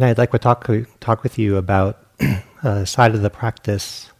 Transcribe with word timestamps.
Tonight, 0.00 0.12
I'd 0.12 0.18
like 0.18 0.30
to 0.30 0.38
talk, 0.38 0.66
talk 1.00 1.22
with 1.22 1.38
you 1.38 1.58
about 1.58 2.06
a 2.22 2.42
uh, 2.62 2.84
side 2.86 3.14
of 3.14 3.20
the 3.20 3.28
practice 3.28 4.10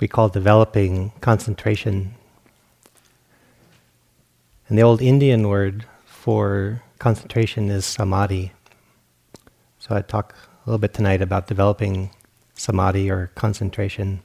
we 0.00 0.08
call 0.08 0.28
developing 0.28 1.12
concentration. 1.20 2.16
And 4.68 4.76
the 4.76 4.82
old 4.82 5.00
Indian 5.00 5.46
word 5.46 5.84
for 6.04 6.82
concentration 6.98 7.70
is 7.70 7.86
samadhi. 7.86 8.54
So 9.78 9.94
I 9.94 10.02
talk 10.02 10.34
a 10.34 10.68
little 10.68 10.80
bit 10.80 10.94
tonight 10.94 11.22
about 11.22 11.46
developing 11.46 12.10
samadhi 12.54 13.08
or 13.08 13.30
concentration, 13.36 14.20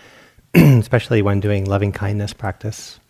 especially 0.54 1.20
when 1.20 1.40
doing 1.40 1.64
loving 1.64 1.90
kindness 1.90 2.32
practice. 2.32 3.00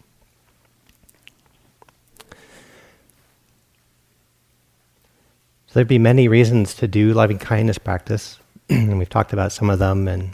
There'd 5.77 5.87
be 5.87 5.99
many 5.99 6.27
reasons 6.27 6.73
to 6.73 6.89
do 6.89 7.13
loving 7.13 7.39
kindness 7.39 7.77
practice, 7.77 8.41
and 8.71 8.99
we've 8.99 9.11
talked 9.11 9.35
about 9.35 9.53
some 9.53 9.69
of 9.69 9.79
them. 9.79 10.09
And 10.09 10.31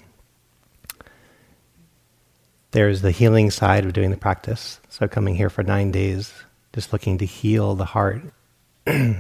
there's 2.71 3.03
the 3.03 3.11
healing 3.11 3.51
side 3.51 3.85
of 3.85 3.93
doing 3.93 4.13
the 4.13 4.17
practice. 4.17 4.79
So 4.89 5.09
coming 5.09 5.35
here 5.35 5.51
for 5.51 5.65
nine 5.65 5.91
days, 5.91 6.33
just 6.73 6.93
looking 6.93 7.19
to 7.19 7.27
heal 7.27 7.75
the 7.75 7.87
heart. 7.87 8.23
it's 8.87 9.17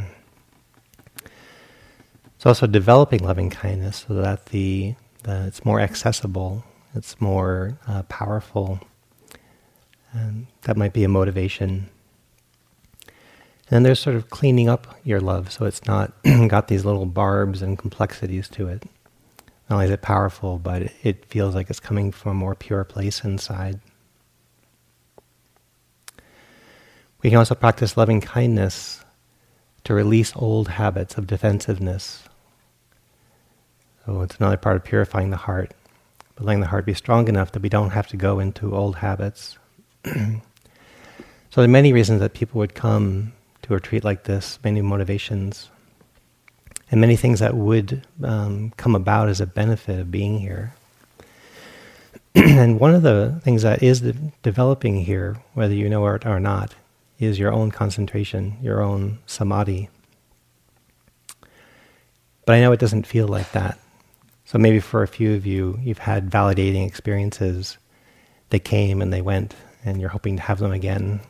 also 2.44 2.68
developing 2.68 3.24
loving 3.24 3.50
kindness 3.50 4.04
so 4.06 4.14
that 4.14 4.46
the, 4.46 4.94
the 5.24 5.46
it's 5.46 5.64
more 5.64 5.80
accessible, 5.80 6.62
it's 6.94 7.20
more 7.20 7.78
uh, 7.88 8.04
powerful. 8.04 8.78
And 10.12 10.46
that 10.62 10.76
might 10.76 10.92
be 10.92 11.02
a 11.02 11.08
motivation. 11.08 11.90
And 13.72 13.76
then 13.76 13.84
there's 13.84 14.00
sort 14.00 14.16
of 14.16 14.28
cleaning 14.28 14.68
up 14.68 14.98
your 15.02 15.18
love 15.18 15.50
so 15.50 15.64
it's 15.64 15.86
not 15.86 16.12
got 16.48 16.68
these 16.68 16.84
little 16.84 17.06
barbs 17.06 17.62
and 17.62 17.78
complexities 17.78 18.46
to 18.50 18.68
it. 18.68 18.82
Not 19.70 19.76
only 19.76 19.86
is 19.86 19.90
it 19.90 20.02
powerful, 20.02 20.58
but 20.58 20.92
it 21.02 21.24
feels 21.24 21.54
like 21.54 21.70
it's 21.70 21.80
coming 21.80 22.12
from 22.12 22.32
a 22.32 22.34
more 22.34 22.54
pure 22.54 22.84
place 22.84 23.24
inside. 23.24 23.80
We 27.22 27.30
can 27.30 27.38
also 27.38 27.54
practice 27.54 27.96
loving 27.96 28.20
kindness 28.20 29.02
to 29.84 29.94
release 29.94 30.34
old 30.36 30.68
habits 30.68 31.16
of 31.16 31.26
defensiveness. 31.26 32.24
So 34.04 34.20
it's 34.20 34.36
another 34.36 34.58
part 34.58 34.76
of 34.76 34.84
purifying 34.84 35.30
the 35.30 35.38
heart, 35.38 35.72
but 36.34 36.44
letting 36.44 36.60
the 36.60 36.66
heart 36.66 36.84
be 36.84 36.92
strong 36.92 37.26
enough 37.26 37.52
that 37.52 37.62
we 37.62 37.70
don't 37.70 37.92
have 37.92 38.08
to 38.08 38.18
go 38.18 38.38
into 38.38 38.76
old 38.76 38.96
habits. 38.96 39.56
so 40.04 40.12
there 41.54 41.64
are 41.64 41.68
many 41.68 41.94
reasons 41.94 42.20
that 42.20 42.34
people 42.34 42.58
would 42.58 42.74
come 42.74 43.32
to 43.62 43.72
a 43.72 43.76
retreat 43.76 44.04
like 44.04 44.24
this, 44.24 44.58
many 44.62 44.82
motivations, 44.82 45.70
and 46.90 47.00
many 47.00 47.16
things 47.16 47.40
that 47.40 47.54
would 47.54 48.06
um, 48.22 48.72
come 48.76 48.94
about 48.94 49.28
as 49.28 49.40
a 49.40 49.46
benefit 49.46 49.98
of 49.98 50.10
being 50.10 50.38
here. 50.38 50.74
and 52.34 52.78
one 52.78 52.94
of 52.94 53.02
the 53.02 53.40
things 53.42 53.62
that 53.62 53.82
is 53.82 54.00
developing 54.42 55.04
here, 55.04 55.42
whether 55.54 55.74
you 55.74 55.88
know 55.88 56.06
it 56.08 56.26
or 56.26 56.40
not, 56.40 56.74
is 57.18 57.38
your 57.38 57.52
own 57.52 57.70
concentration, 57.70 58.56
your 58.60 58.82
own 58.82 59.18
samadhi. 59.26 59.88
But 62.44 62.56
I 62.56 62.60
know 62.60 62.72
it 62.72 62.80
doesn't 62.80 63.06
feel 63.06 63.28
like 63.28 63.52
that. 63.52 63.78
So 64.44 64.58
maybe 64.58 64.80
for 64.80 65.02
a 65.02 65.08
few 65.08 65.34
of 65.34 65.46
you, 65.46 65.78
you've 65.82 65.98
had 65.98 66.30
validating 66.30 66.86
experiences. 66.86 67.78
They 68.50 68.58
came 68.58 69.00
and 69.00 69.12
they 69.12 69.22
went, 69.22 69.54
and 69.84 70.00
you're 70.00 70.10
hoping 70.10 70.36
to 70.36 70.42
have 70.42 70.58
them 70.58 70.72
again 70.72 71.20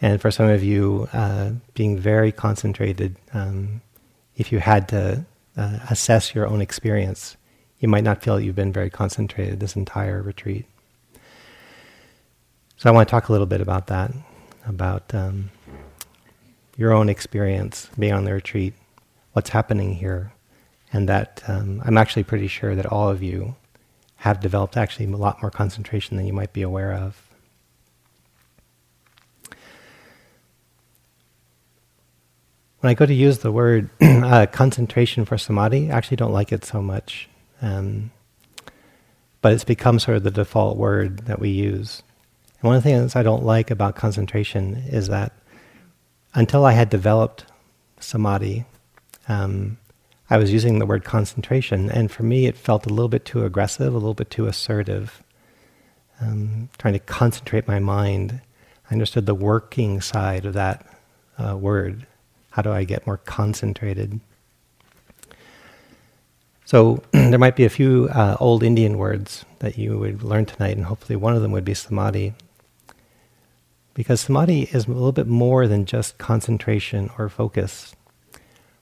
and 0.00 0.20
for 0.20 0.30
some 0.30 0.48
of 0.48 0.62
you, 0.62 1.08
uh, 1.12 1.52
being 1.74 1.98
very 1.98 2.32
concentrated, 2.32 3.16
um, 3.32 3.80
if 4.36 4.52
you 4.52 4.60
had 4.60 4.88
to 4.88 5.24
uh, 5.56 5.78
assess 5.90 6.34
your 6.34 6.46
own 6.46 6.60
experience, 6.60 7.36
you 7.80 7.88
might 7.88 8.04
not 8.04 8.22
feel 8.22 8.36
that 8.36 8.44
you've 8.44 8.54
been 8.54 8.72
very 8.72 8.90
concentrated 8.90 9.60
this 9.60 9.76
entire 9.76 10.22
retreat. 10.22 10.66
So 12.76 12.88
I 12.88 12.92
want 12.92 13.08
to 13.08 13.10
talk 13.10 13.28
a 13.28 13.32
little 13.32 13.46
bit 13.46 13.60
about 13.60 13.88
that, 13.88 14.12
about 14.66 15.12
um, 15.12 15.50
your 16.76 16.92
own 16.92 17.08
experience 17.08 17.90
being 17.98 18.12
on 18.12 18.24
the 18.24 18.32
retreat, 18.32 18.74
what's 19.32 19.50
happening 19.50 19.94
here, 19.94 20.32
and 20.92 21.08
that 21.08 21.42
um, 21.48 21.82
I'm 21.84 21.98
actually 21.98 22.22
pretty 22.22 22.46
sure 22.46 22.76
that 22.76 22.86
all 22.86 23.08
of 23.08 23.20
you 23.20 23.56
have 24.16 24.40
developed 24.40 24.76
actually 24.76 25.06
a 25.06 25.16
lot 25.16 25.42
more 25.42 25.50
concentration 25.50 26.16
than 26.16 26.26
you 26.26 26.32
might 26.32 26.52
be 26.52 26.62
aware 26.62 26.92
of. 26.92 27.27
When 32.80 32.90
I 32.90 32.94
go 32.94 33.06
to 33.06 33.14
use 33.14 33.38
the 33.38 33.52
word 33.52 33.90
uh, 34.00 34.46
concentration 34.46 35.24
for 35.24 35.36
samadhi, 35.36 35.90
I 35.90 35.96
actually 35.96 36.16
don't 36.16 36.32
like 36.32 36.52
it 36.52 36.64
so 36.64 36.80
much. 36.80 37.28
Um, 37.60 38.12
but 39.40 39.52
it's 39.52 39.64
become 39.64 39.98
sort 39.98 40.16
of 40.16 40.22
the 40.22 40.30
default 40.30 40.76
word 40.76 41.26
that 41.26 41.40
we 41.40 41.50
use. 41.50 42.02
And 42.60 42.68
one 42.68 42.76
of 42.76 42.82
the 42.82 42.90
things 42.90 43.16
I 43.16 43.22
don't 43.22 43.44
like 43.44 43.70
about 43.70 43.96
concentration 43.96 44.76
is 44.88 45.08
that 45.08 45.32
until 46.34 46.64
I 46.64 46.72
had 46.72 46.90
developed 46.90 47.46
samadhi, 48.00 48.64
um, 49.28 49.78
I 50.30 50.36
was 50.36 50.52
using 50.52 50.78
the 50.78 50.86
word 50.86 51.04
concentration, 51.04 51.90
and 51.90 52.10
for 52.10 52.22
me 52.22 52.46
it 52.46 52.56
felt 52.56 52.86
a 52.86 52.90
little 52.90 53.08
bit 53.08 53.24
too 53.24 53.44
aggressive, 53.44 53.92
a 53.92 53.96
little 53.96 54.14
bit 54.14 54.30
too 54.30 54.46
assertive. 54.46 55.22
Um, 56.20 56.68
trying 56.78 56.94
to 56.94 57.00
concentrate 57.00 57.66
my 57.66 57.78
mind, 57.78 58.40
I 58.90 58.92
understood 58.92 59.26
the 59.26 59.34
working 59.34 60.00
side 60.00 60.44
of 60.44 60.54
that 60.54 60.84
uh, 61.38 61.56
word 61.56 62.07
how 62.58 62.62
do 62.62 62.72
I 62.72 62.82
get 62.82 63.06
more 63.06 63.18
concentrated? 63.18 64.18
So 66.64 67.04
there 67.12 67.38
might 67.38 67.54
be 67.54 67.64
a 67.64 67.70
few 67.70 68.08
uh, 68.10 68.36
old 68.40 68.64
Indian 68.64 68.98
words 68.98 69.44
that 69.60 69.78
you 69.78 69.96
would 69.96 70.24
learn 70.24 70.44
tonight, 70.44 70.76
and 70.76 70.86
hopefully 70.86 71.14
one 71.14 71.36
of 71.36 71.42
them 71.42 71.52
would 71.52 71.64
be 71.64 71.74
samadhi. 71.74 72.34
Because 73.94 74.22
samadhi 74.22 74.62
is 74.72 74.88
a 74.88 74.90
little 74.90 75.12
bit 75.12 75.28
more 75.28 75.68
than 75.68 75.86
just 75.86 76.18
concentration 76.18 77.10
or 77.16 77.28
focus. 77.28 77.94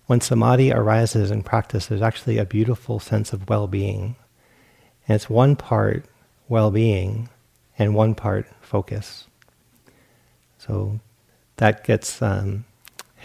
When 0.07 0.23
samadhi 0.23 0.73
arises 0.73 1.31
in 1.31 1.43
practice, 1.43 1.85
there's 1.85 2.01
actually 2.01 2.39
a 2.39 2.47
beautiful 2.47 2.99
sense 2.99 3.35
of 3.35 3.47
well 3.47 3.67
being. 3.67 4.17
And 5.07 5.17
it's 5.17 5.29
one 5.29 5.55
part 5.55 6.07
well 6.49 6.71
being 6.71 7.29
and 7.79 7.95
one 7.95 8.15
part 8.15 8.47
focus. 8.63 9.27
So 10.57 10.99
that 11.59 11.85
gets 11.85 12.23
um, 12.23 12.65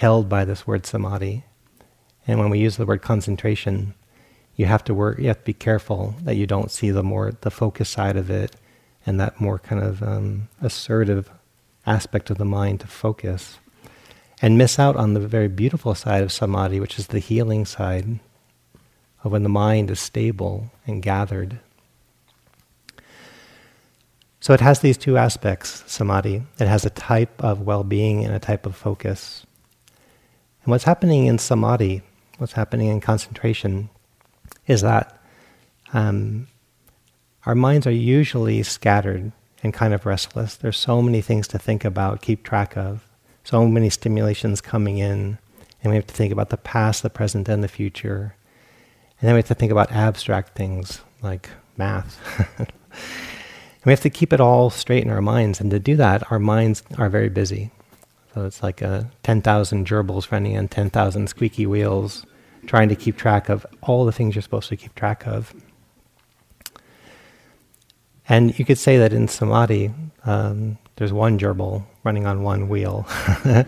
held 0.01 0.27
by 0.27 0.43
this 0.43 0.65
word 0.65 0.83
samadhi. 0.83 1.43
And 2.25 2.39
when 2.39 2.49
we 2.49 2.57
use 2.57 2.77
the 2.77 2.87
word 2.87 3.03
concentration, 3.03 3.93
you 4.55 4.65
have 4.65 4.83
to 4.85 4.95
work. 4.95 5.19
You 5.19 5.27
have 5.27 5.37
to 5.37 5.53
be 5.53 5.53
careful 5.53 6.15
that 6.23 6.37
you 6.37 6.47
don't 6.47 6.71
see 6.71 6.89
the 6.89 7.03
more 7.03 7.33
the 7.41 7.51
focus 7.51 7.89
side 7.89 8.17
of 8.17 8.31
it, 8.31 8.55
and 9.05 9.19
that 9.19 9.39
more 9.39 9.59
kind 9.59 9.83
of 9.83 10.01
um, 10.01 10.49
assertive 10.59 11.29
aspect 11.85 12.31
of 12.31 12.39
the 12.39 12.45
mind 12.45 12.79
to 12.79 12.87
focus, 12.87 13.59
and 14.41 14.57
miss 14.57 14.79
out 14.79 14.95
on 14.95 15.13
the 15.13 15.19
very 15.19 15.47
beautiful 15.47 15.93
side 15.93 16.23
of 16.23 16.31
samadhi, 16.31 16.79
which 16.79 16.97
is 16.97 17.07
the 17.07 17.19
healing 17.19 17.63
side 17.63 18.19
of 19.23 19.31
when 19.31 19.43
the 19.43 19.49
mind 19.49 19.91
is 19.91 19.99
stable 19.99 20.71
and 20.87 21.03
gathered. 21.03 21.59
So 24.39 24.55
it 24.55 24.61
has 24.61 24.79
these 24.79 24.97
two 24.97 25.15
aspects, 25.17 25.83
samadhi. 25.85 26.41
It 26.59 26.67
has 26.67 26.85
a 26.85 26.89
type 26.89 27.43
of 27.43 27.61
well-being 27.61 28.25
and 28.25 28.33
a 28.33 28.39
type 28.39 28.65
of 28.65 28.75
focus. 28.75 29.45
And 30.63 30.71
what's 30.71 30.83
happening 30.83 31.25
in 31.25 31.37
samadhi, 31.37 32.01
what's 32.37 32.53
happening 32.53 32.87
in 32.87 33.01
concentration, 33.01 33.89
is 34.67 34.81
that 34.81 35.19
um, 35.93 36.47
our 37.45 37.55
minds 37.55 37.87
are 37.87 37.91
usually 37.91 38.61
scattered 38.63 39.31
and 39.63 39.73
kind 39.73 39.93
of 39.93 40.05
restless. 40.05 40.55
There's 40.55 40.77
so 40.77 41.01
many 41.01 41.21
things 41.21 41.47
to 41.49 41.59
think 41.59 41.83
about, 41.83 42.21
keep 42.21 42.43
track 42.43 42.77
of, 42.77 43.07
so 43.43 43.67
many 43.67 43.89
stimulations 43.89 44.61
coming 44.61 44.99
in, 44.99 45.39
and 45.83 45.91
we 45.91 45.95
have 45.95 46.07
to 46.07 46.13
think 46.13 46.31
about 46.31 46.49
the 46.49 46.57
past, 46.57 47.01
the 47.01 47.09
present, 47.09 47.49
and 47.49 47.63
the 47.63 47.67
future. 47.67 48.35
And 49.19 49.27
then 49.27 49.33
we 49.33 49.39
have 49.39 49.47
to 49.47 49.55
think 49.55 49.71
about 49.71 49.91
abstract 49.91 50.55
things 50.55 51.01
like 51.21 51.49
math. 51.77 52.19
we 53.85 53.91
have 53.91 54.01
to 54.01 54.09
keep 54.09 54.31
it 54.31 54.39
all 54.39 54.69
straight 54.69 55.03
in 55.03 55.09
our 55.09 55.21
minds, 55.21 55.59
and 55.59 55.71
to 55.71 55.79
do 55.79 55.95
that, 55.95 56.31
our 56.31 56.39
minds 56.39 56.83
are 56.97 57.09
very 57.09 57.29
busy. 57.29 57.71
So 58.33 58.45
it's 58.45 58.63
like 58.63 58.81
a 58.81 59.11
10,000 59.23 59.85
gerbils 59.85 60.31
running 60.31 60.57
on 60.57 60.67
10,000 60.67 61.27
squeaky 61.27 61.65
wheels, 61.65 62.25
trying 62.65 62.89
to 62.89 62.95
keep 62.95 63.17
track 63.17 63.49
of 63.49 63.65
all 63.81 64.05
the 64.05 64.11
things 64.11 64.35
you're 64.35 64.41
supposed 64.41 64.69
to 64.69 64.77
keep 64.77 64.95
track 64.95 65.27
of. 65.27 65.53
And 68.29 68.57
you 68.57 68.63
could 68.63 68.77
say 68.77 68.97
that 68.97 69.11
in 69.11 69.27
samadhi, 69.27 69.91
um, 70.23 70.77
there's 70.95 71.11
one 71.11 71.37
gerbil 71.37 71.83
running 72.03 72.25
on 72.25 72.43
one 72.43 72.69
wheel. 72.69 73.05
and 73.43 73.65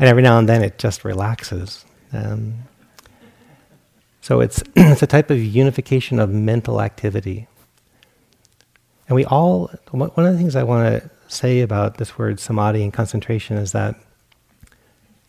every 0.00 0.22
now 0.22 0.38
and 0.38 0.48
then 0.48 0.62
it 0.62 0.78
just 0.78 1.04
relaxes. 1.04 1.84
Um, 2.12 2.54
so 4.22 4.40
it's, 4.40 4.62
it's 4.76 5.02
a 5.02 5.06
type 5.06 5.30
of 5.30 5.38
unification 5.38 6.18
of 6.18 6.30
mental 6.30 6.80
activity. 6.80 7.48
And 9.08 9.16
we 9.16 9.26
all, 9.26 9.70
one 9.90 10.10
of 10.16 10.32
the 10.32 10.38
things 10.38 10.56
I 10.56 10.62
want 10.62 11.02
to 11.02 11.10
say 11.28 11.60
about 11.60 11.98
this 11.98 12.18
word 12.18 12.40
samadhi 12.40 12.82
and 12.82 12.92
concentration 12.92 13.56
is 13.56 13.72
that 13.72 13.96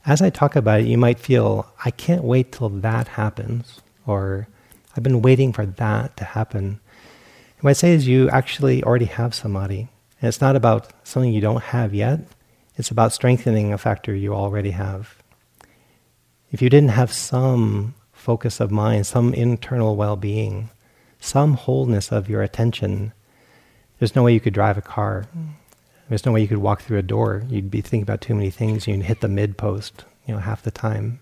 as 0.06 0.22
I 0.22 0.30
talk 0.30 0.56
about 0.56 0.82
it, 0.82 0.88
you 0.88 0.98
might 0.98 1.20
feel, 1.20 1.72
I 1.84 1.92
can't 1.92 2.24
wait 2.24 2.52
till 2.52 2.70
that 2.70 3.08
happens, 3.10 3.82
or 4.06 4.48
I've 4.96 5.04
been 5.04 5.22
waiting 5.22 5.52
for 5.52 5.66
that 5.66 6.16
to 6.18 6.24
happen. 6.24 6.66
And 6.66 7.62
what 7.62 7.72
I 7.72 7.74
say 7.74 7.94
is, 7.94 8.08
you 8.08 8.30
actually 8.30 8.84
already 8.84 9.06
have 9.06 9.34
samadhi. 9.34 9.90
And 10.22 10.28
it's 10.28 10.42
not 10.42 10.56
about 10.56 10.92
something 11.04 11.34
you 11.34 11.42
don't 11.42 11.64
have 11.64 11.94
yet, 11.94 12.20
it's 12.78 12.92
about 12.92 13.14
strengthening 13.14 13.74
a 13.74 13.78
factor 13.78 14.14
you 14.14 14.34
already 14.34 14.72
have. 14.72 15.16
If 16.52 16.62
you 16.62 16.70
didn't 16.70 16.90
have 16.90 17.12
some 17.12 17.96
focus 18.14 18.60
of 18.60 18.70
mind, 18.70 19.08
some 19.08 19.34
internal 19.34 19.96
well 19.96 20.16
being, 20.16 20.70
some 21.20 21.54
wholeness 21.54 22.12
of 22.12 22.30
your 22.30 22.42
attention, 22.44 23.14
there's 24.00 24.16
no 24.16 24.24
way 24.24 24.34
you 24.34 24.40
could 24.40 24.54
drive 24.54 24.78
a 24.78 24.82
car. 24.82 25.26
There's 26.10 26.26
no 26.26 26.32
way 26.32 26.42
you 26.42 26.48
could 26.48 26.60
walk 26.60 26.82
through 26.82 27.00
a 27.00 27.04
door. 27.04 27.44
You'd 27.50 27.72
be 27.72 27.82
thinking 27.82 28.04
about 28.04 28.22
too 28.22 28.36
many 28.36 28.50
things. 28.50 28.88
You'd 28.88 29.04
hit 29.04 29.22
the 29.22 29.28
mid 29.28 29.58
post, 29.58 30.06
you 30.28 30.34
know, 30.34 30.40
half 30.40 30.62
the 30.62 30.72
time. 30.72 31.20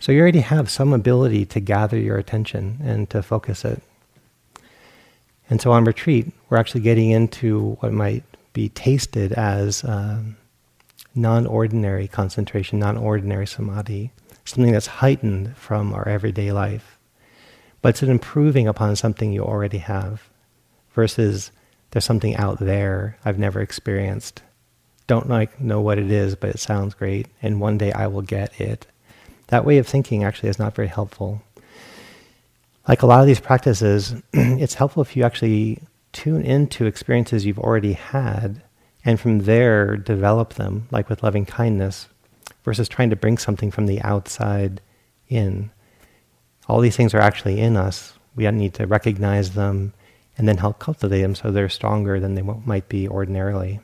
So 0.00 0.12
you 0.12 0.20
already 0.20 0.40
have 0.40 0.70
some 0.70 0.92
ability 0.92 1.44
to 1.46 1.60
gather 1.60 1.98
your 1.98 2.16
attention 2.16 2.78
and 2.82 3.10
to 3.10 3.22
focus 3.22 3.64
it. 3.64 3.82
And 5.50 5.60
so 5.60 5.72
on 5.72 5.84
retreat, 5.84 6.32
we're 6.48 6.56
actually 6.56 6.80
getting 6.82 7.10
into 7.10 7.76
what 7.80 7.92
might 7.92 8.24
be 8.52 8.68
tasted 8.68 9.32
as 9.32 9.84
um, 9.84 10.36
non-ordinary 11.14 12.06
concentration, 12.08 12.78
non-ordinary 12.78 13.46
samadhi, 13.46 14.12
something 14.44 14.72
that's 14.72 14.86
heightened 14.86 15.56
from 15.56 15.92
our 15.92 16.08
everyday 16.08 16.52
life. 16.52 16.98
But 17.82 17.90
it's 17.90 18.02
an 18.02 18.10
improving 18.10 18.68
upon 18.68 18.94
something 18.96 19.32
you 19.32 19.42
already 19.42 19.78
have 19.78 20.28
versus 20.92 21.50
there's 21.90 22.04
something 22.04 22.36
out 22.36 22.58
there 22.58 23.18
I've 23.24 23.38
never 23.38 23.60
experienced. 23.60 24.42
Don't 25.06 25.28
like 25.28 25.60
know 25.60 25.80
what 25.80 25.98
it 25.98 26.10
is, 26.10 26.36
but 26.36 26.50
it 26.50 26.60
sounds 26.60 26.94
great, 26.94 27.26
and 27.42 27.60
one 27.60 27.78
day 27.78 27.92
I 27.92 28.06
will 28.06 28.22
get 28.22 28.60
it. 28.60 28.86
That 29.48 29.64
way 29.64 29.78
of 29.78 29.88
thinking 29.88 30.22
actually 30.22 30.50
is 30.50 30.58
not 30.58 30.74
very 30.74 30.88
helpful. 30.88 31.42
Like 32.86 33.02
a 33.02 33.06
lot 33.06 33.20
of 33.20 33.26
these 33.26 33.40
practices, 33.40 34.14
it's 34.32 34.74
helpful 34.74 35.02
if 35.02 35.16
you 35.16 35.24
actually 35.24 35.80
tune 36.12 36.42
into 36.42 36.86
experiences 36.86 37.44
you've 37.44 37.58
already 37.58 37.94
had 37.94 38.62
and 39.04 39.18
from 39.18 39.40
there 39.40 39.96
develop 39.96 40.54
them, 40.54 40.86
like 40.90 41.08
with 41.08 41.22
loving 41.22 41.46
kindness, 41.46 42.08
versus 42.64 42.88
trying 42.88 43.10
to 43.10 43.16
bring 43.16 43.38
something 43.38 43.70
from 43.70 43.86
the 43.86 44.00
outside 44.02 44.80
in. 45.28 45.70
All 46.68 46.80
these 46.80 46.96
things 46.96 47.14
are 47.14 47.20
actually 47.20 47.60
in 47.60 47.76
us. 47.76 48.12
We 48.36 48.48
need 48.50 48.74
to 48.74 48.86
recognize 48.86 49.54
them 49.54 49.92
and 50.40 50.48
then 50.48 50.56
help 50.56 50.78
cultivate 50.78 51.20
them 51.20 51.34
so 51.34 51.50
they're 51.50 51.68
stronger 51.68 52.18
than 52.18 52.34
they 52.34 52.40
might 52.40 52.88
be 52.88 53.06
ordinarily. 53.06 53.78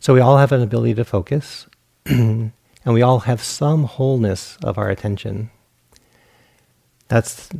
So 0.00 0.14
we 0.14 0.18
all 0.18 0.38
have 0.38 0.50
an 0.50 0.62
ability 0.62 0.94
to 0.94 1.04
focus, 1.04 1.68
and 2.06 2.52
we 2.84 3.02
all 3.02 3.20
have 3.20 3.40
some 3.40 3.84
wholeness 3.84 4.58
of 4.64 4.78
our 4.78 4.90
attention. 4.90 5.50
That's, 7.06 7.50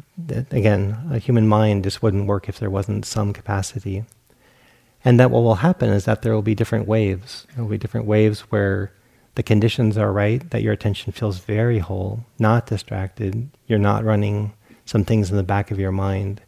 again, 0.51 1.09
a 1.13 1.21
human 1.21 1.47
mind 1.47 1.85
just 1.85 2.03
wouldn't 2.03 2.27
work 2.27 2.49
if 2.49 2.59
there 2.59 2.69
wasn't 2.69 3.07
some 3.07 3.33
capacity. 3.33 4.05
And 5.05 5.21
that 5.21 5.31
what 5.31 5.45
will 5.45 5.63
happen 5.67 5.91
is 5.91 6.05
that 6.07 6.23
there 6.23 6.35
will 6.35 6.43
be 6.43 6.57
different 6.57 6.89
waves. 6.89 7.47
There 7.55 7.63
will 7.63 7.71
be 7.71 7.79
different 7.79 8.09
waves 8.09 8.41
where 8.51 8.91
the 9.37 9.45
conditions 9.45 9.97
are 9.97 10.13
right, 10.13 10.51
that 10.51 10.63
your 10.63 10.73
attention 10.73 11.13
feels 11.13 11.39
very 11.39 11.79
whole, 11.79 12.25
not 12.41 12.67
distracted. 12.67 13.51
You're 13.69 13.79
not 13.79 14.03
running 14.03 14.53
some 14.85 15.05
things 15.05 15.31
in 15.31 15.37
the 15.37 15.45
back 15.45 15.71
of 15.71 15.79
your 15.79 15.93
mind. 15.93 16.41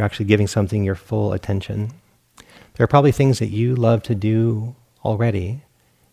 You're 0.00 0.06
actually 0.06 0.24
giving 0.32 0.46
something 0.46 0.82
your 0.82 0.94
full 0.94 1.34
attention. 1.34 1.92
There 2.72 2.84
are 2.84 2.86
probably 2.86 3.12
things 3.12 3.38
that 3.38 3.50
you 3.50 3.76
love 3.76 4.02
to 4.04 4.14
do 4.14 4.74
already 5.04 5.60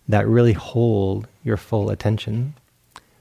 that 0.10 0.28
really 0.28 0.52
hold 0.52 1.30
your 1.42 1.56
full 1.56 1.90
attention. 1.90 2.56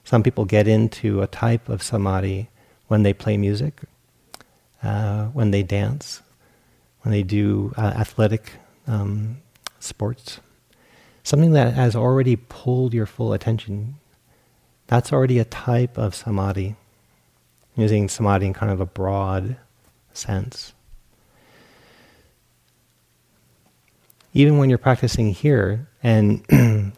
Some 0.03 0.25
people 0.25 0.45
get 0.45 0.67
into 0.67 1.23
a 1.23 1.29
type 1.29 1.69
of 1.69 1.85
samadhi 1.85 2.49
when 2.89 3.05
they 3.05 3.13
play 3.13 3.37
music, 3.37 3.83
uh, 4.83 5.27
when 5.27 5.53
they 5.53 5.63
dance, 5.63 6.23
when 7.03 7.13
they 7.13 7.23
do 7.23 7.73
uh, 7.77 7.95
athletic 7.97 8.55
um, 8.89 9.37
sports. 9.79 10.41
Something 11.23 11.53
that 11.53 11.75
has 11.75 11.95
already 11.95 12.35
pulled 12.35 12.93
your 12.93 13.07
full 13.07 13.33
attention. 13.33 14.01
That's 14.89 15.13
already 15.13 15.39
a 15.39 15.45
type 15.45 15.97
of 15.97 16.17
samadhi. 16.17 16.75
Using 17.77 18.09
samadhi 18.09 18.47
in 18.47 18.53
kind 18.53 18.73
of 18.73 18.81
a 18.81 18.87
broad 18.87 19.59
sense. 20.17 20.73
Even 24.33 24.59
when 24.59 24.69
you're 24.69 24.79
practicing 24.79 25.33
here, 25.33 25.89
and 26.03 26.45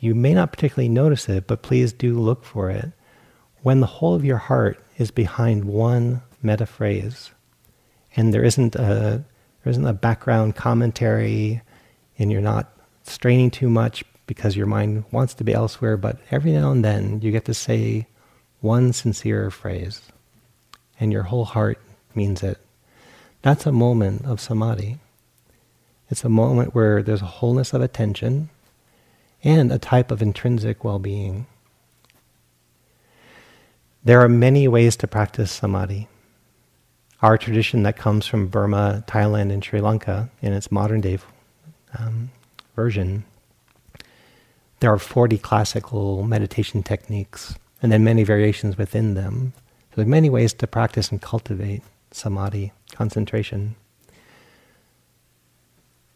you 0.00 0.14
may 0.14 0.34
not 0.34 0.52
particularly 0.52 0.88
notice 0.88 1.28
it, 1.28 1.46
but 1.46 1.62
please 1.62 1.92
do 1.92 2.18
look 2.18 2.44
for 2.44 2.70
it. 2.70 2.90
When 3.62 3.80
the 3.80 3.86
whole 3.86 4.14
of 4.14 4.24
your 4.24 4.38
heart 4.38 4.84
is 4.98 5.10
behind 5.10 5.64
one 5.64 6.22
metta 6.42 6.66
phrase, 6.66 7.30
and 8.16 8.32
there 8.32 8.44
isn't 8.44 8.74
a 8.74 9.24
there 9.62 9.70
isn't 9.70 9.86
a 9.86 9.92
background 9.92 10.54
commentary, 10.56 11.62
and 12.18 12.30
you're 12.30 12.40
not 12.40 12.72
straining 13.02 13.50
too 13.50 13.68
much 13.68 14.04
because 14.26 14.56
your 14.56 14.66
mind 14.66 15.04
wants 15.10 15.34
to 15.34 15.44
be 15.44 15.52
elsewhere, 15.52 15.96
but 15.96 16.18
every 16.30 16.52
now 16.52 16.70
and 16.72 16.84
then 16.84 17.20
you 17.20 17.30
get 17.30 17.44
to 17.44 17.54
say 17.54 18.06
one 18.60 18.92
sincere 18.92 19.50
phrase, 19.50 20.02
and 20.98 21.12
your 21.12 21.22
whole 21.22 21.44
heart 21.44 21.78
means 22.16 22.42
it. 22.42 22.58
That's 23.42 23.66
a 23.66 23.72
moment 23.72 24.24
of 24.24 24.40
samadhi. 24.40 24.98
It's 26.10 26.24
a 26.24 26.28
moment 26.28 26.74
where 26.74 27.02
there's 27.02 27.22
a 27.22 27.26
wholeness 27.26 27.72
of 27.72 27.82
attention 27.82 28.48
and 29.42 29.70
a 29.70 29.78
type 29.78 30.10
of 30.10 30.22
intrinsic 30.22 30.82
well 30.82 30.98
being. 30.98 31.46
There 34.04 34.20
are 34.20 34.28
many 34.28 34.68
ways 34.68 34.96
to 34.96 35.06
practice 35.06 35.50
samadhi. 35.50 36.08
Our 37.22 37.36
tradition 37.38 37.82
that 37.82 37.96
comes 37.96 38.26
from 38.26 38.48
Burma, 38.48 39.04
Thailand, 39.06 39.52
and 39.52 39.64
Sri 39.64 39.80
Lanka 39.80 40.30
in 40.42 40.52
its 40.52 40.70
modern 40.70 41.00
day 41.00 41.18
um, 41.98 42.30
version, 42.76 43.24
there 44.80 44.92
are 44.92 44.98
40 44.98 45.38
classical 45.38 46.22
meditation 46.22 46.82
techniques 46.82 47.56
and 47.82 47.90
then 47.90 48.04
many 48.04 48.22
variations 48.22 48.76
within 48.76 49.14
them. 49.14 49.52
So 49.90 49.96
there 49.96 50.04
are 50.04 50.08
many 50.08 50.30
ways 50.30 50.52
to 50.54 50.66
practice 50.66 51.10
and 51.10 51.20
cultivate 51.20 51.82
samadhi, 52.16 52.72
concentration. 52.92 53.76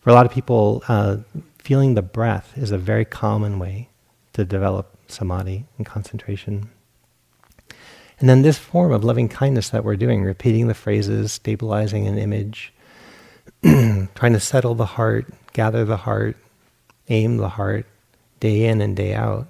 For 0.01 0.09
a 0.09 0.15
lot 0.15 0.25
of 0.25 0.33
people, 0.33 0.83
uh, 0.89 1.19
feeling 1.59 1.95
the 1.95 2.03
breath 2.03 2.57
is 2.57 2.71
a 2.71 2.79
very 2.79 3.05
common 3.05 3.59
way 3.59 3.91
to 4.33 4.45
develop 4.47 4.97
samadhi 5.09 5.67
and 5.77 5.85
concentration. 5.85 6.71
And 8.19 8.29
then 8.29 8.43
this 8.43 8.59
form 8.59 8.93
of 8.93 9.05
loving 9.05 9.29
kindness 9.29 9.69
that 9.71 9.85
we're 9.85 9.97
doing, 9.97 10.23
repeating 10.23 10.69
the 10.69 10.75
phrases, 10.75 11.33
stabilizing 11.33 12.07
an 12.07 12.19
image, 12.19 12.73
trying 13.63 14.33
to 14.33 14.41
settle 14.41 14.75
the 14.75 14.87
heart, 14.87 15.27
gather 15.53 15.85
the 15.85 15.99
heart, 15.99 16.37
aim 17.09 17.37
the 17.37 17.51
heart, 17.51 17.85
day 18.41 18.65
in 18.65 18.81
and 18.81 18.97
day 18.97 19.15
out. 19.15 19.49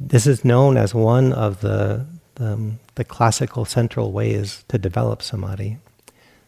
This 0.00 0.26
is 0.26 0.44
known 0.44 0.76
as 0.76 0.94
one 0.94 1.32
of 1.32 1.60
the 1.60 2.06
um, 2.38 2.78
the 2.94 3.04
classical 3.04 3.64
central 3.64 4.12
ways 4.12 4.64
to 4.68 4.78
develop 4.78 5.22
samadhi. 5.22 5.78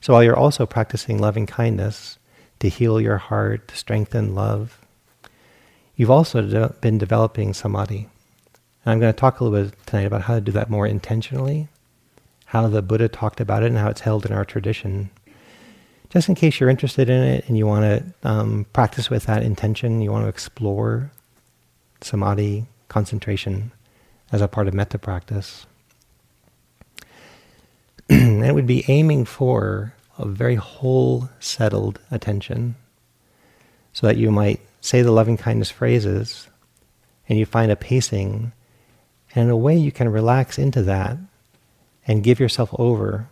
So 0.00 0.12
while 0.12 0.22
you're 0.22 0.36
also 0.36 0.66
practicing 0.66 1.18
loving 1.18 1.46
kindness 1.46 2.18
to 2.60 2.68
heal 2.68 3.00
your 3.00 3.18
heart, 3.18 3.68
to 3.68 3.76
strengthen 3.76 4.34
love, 4.34 4.80
you've 5.96 6.10
also 6.10 6.42
de- 6.42 6.74
been 6.80 6.98
developing 6.98 7.54
samadhi. 7.54 8.08
And 8.84 8.92
I'm 8.92 9.00
going 9.00 9.12
to 9.12 9.18
talk 9.18 9.40
a 9.40 9.44
little 9.44 9.70
bit 9.70 9.86
tonight 9.86 10.02
about 10.06 10.22
how 10.22 10.34
to 10.34 10.40
do 10.40 10.52
that 10.52 10.70
more 10.70 10.86
intentionally, 10.86 11.68
how 12.46 12.68
the 12.68 12.82
Buddha 12.82 13.08
talked 13.08 13.40
about 13.40 13.62
it, 13.62 13.66
and 13.66 13.78
how 13.78 13.88
it's 13.88 14.00
held 14.00 14.24
in 14.24 14.32
our 14.32 14.44
tradition. 14.44 15.10
Just 16.10 16.28
in 16.28 16.34
case 16.34 16.58
you're 16.58 16.70
interested 16.70 17.10
in 17.10 17.22
it 17.22 17.48
and 17.48 17.58
you 17.58 17.66
want 17.66 17.84
to 17.84 18.28
um, 18.28 18.66
practice 18.72 19.10
with 19.10 19.26
that 19.26 19.42
intention, 19.42 20.00
you 20.00 20.10
want 20.10 20.24
to 20.24 20.28
explore 20.28 21.10
samadhi, 22.00 22.66
concentration 22.88 23.72
as 24.32 24.40
a 24.40 24.48
part 24.48 24.68
of 24.68 24.74
metta 24.74 24.98
practice. 24.98 25.66
and 28.10 28.44
it 28.44 28.54
would 28.54 28.66
be 28.66 28.84
aiming 28.88 29.24
for 29.24 29.94
a 30.18 30.26
very 30.26 30.56
whole, 30.56 31.28
settled 31.38 32.00
attention 32.10 32.74
so 33.92 34.06
that 34.06 34.16
you 34.16 34.30
might 34.30 34.60
say 34.80 35.02
the 35.02 35.12
loving 35.12 35.36
kindness 35.36 35.70
phrases 35.70 36.48
and 37.28 37.38
you 37.38 37.44
find 37.44 37.70
a 37.70 37.76
pacing, 37.76 38.52
and 39.34 39.44
in 39.44 39.50
a 39.50 39.56
way 39.56 39.76
you 39.76 39.92
can 39.92 40.08
relax 40.08 40.58
into 40.58 40.82
that 40.82 41.18
and 42.06 42.24
give 42.24 42.40
yourself 42.40 42.70
over 42.78 43.28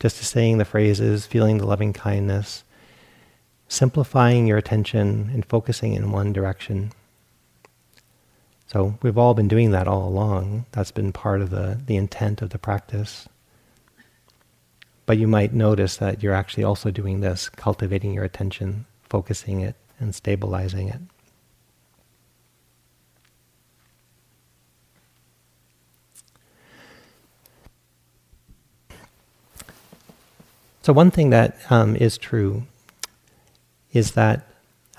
just 0.00 0.16
to 0.16 0.24
saying 0.24 0.58
the 0.58 0.64
phrases, 0.64 1.26
feeling 1.26 1.58
the 1.58 1.66
loving 1.66 1.92
kindness, 1.92 2.64
simplifying 3.68 4.46
your 4.46 4.58
attention 4.58 5.30
and 5.32 5.46
focusing 5.46 5.94
in 5.94 6.10
one 6.10 6.32
direction. 6.32 6.92
So 8.66 8.98
we've 9.02 9.18
all 9.18 9.34
been 9.34 9.48
doing 9.48 9.70
that 9.70 9.86
all 9.86 10.08
along. 10.08 10.66
That's 10.72 10.90
been 10.90 11.12
part 11.12 11.40
of 11.40 11.50
the, 11.50 11.80
the 11.86 11.96
intent 11.96 12.42
of 12.42 12.50
the 12.50 12.58
practice. 12.58 13.28
But 15.06 15.18
you 15.18 15.28
might 15.28 15.52
notice 15.52 15.96
that 15.98 16.22
you're 16.22 16.34
actually 16.34 16.64
also 16.64 16.90
doing 16.90 17.20
this, 17.20 17.48
cultivating 17.48 18.14
your 18.14 18.24
attention, 18.24 18.86
focusing 19.02 19.60
it 19.60 19.76
and 20.00 20.14
stabilizing 20.14 20.88
it. 20.88 21.00
So, 30.82 30.92
one 30.92 31.10
thing 31.10 31.30
that 31.30 31.56
um, 31.70 31.96
is 31.96 32.18
true 32.18 32.64
is 33.94 34.12
that 34.12 34.46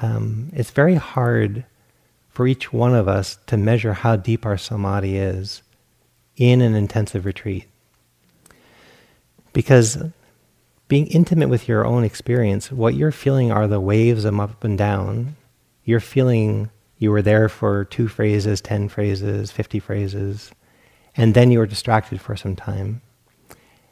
um, 0.02 0.50
it's 0.54 0.72
very 0.72 0.96
hard 0.96 1.64
for 2.30 2.48
each 2.48 2.74
one 2.74 2.96
of 2.96 3.08
us 3.08 3.38
to 3.46 3.56
measure 3.56 3.94
how 3.94 4.16
deep 4.16 4.48
our 4.48 4.58
samadhi 4.58 5.18
is 5.18 5.62
in 6.38 6.62
an 6.62 6.74
intensive 6.74 7.24
retreat. 7.24 7.66
Because 9.56 9.98
being 10.90 11.08
intimate 11.08 11.48
with 11.48 11.70
your 11.70 11.86
own 11.86 12.04
experience, 12.04 12.74
what 12.74 12.96
you're 12.96 13.14
feeling 13.14 13.54
are 13.54 13.68
the 13.68 13.80
waves 13.80 14.26
of 14.26 14.38
up 14.38 14.66
and 14.66 14.78
down. 14.78 15.38
You're 15.86 16.02
feeling 16.02 16.70
you 16.98 17.10
were 17.10 17.22
there 17.22 17.48
for 17.48 17.86
two 17.86 18.10
phrases, 18.10 18.60
10 18.60 18.90
phrases, 18.90 19.52
50 19.52 19.80
phrases, 19.80 20.52
and 21.16 21.34
then 21.34 21.52
you 21.52 21.60
were 21.60 21.66
distracted 21.66 22.20
for 22.20 22.36
some 22.36 22.58
time. 22.58 23.02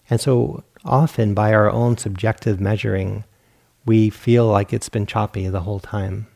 And 0.09 0.19
so 0.19 0.65
often, 0.83 1.33
by 1.33 1.53
our 1.53 1.71
own 1.71 1.97
subjective 1.97 2.59
measuring, 2.59 3.23
we 3.85 4.09
feel 4.09 4.45
like 4.47 4.73
it's 4.73 4.89
been 4.89 5.05
choppy 5.05 5.47
the 5.47 5.61
whole 5.61 5.79
time. 5.79 6.27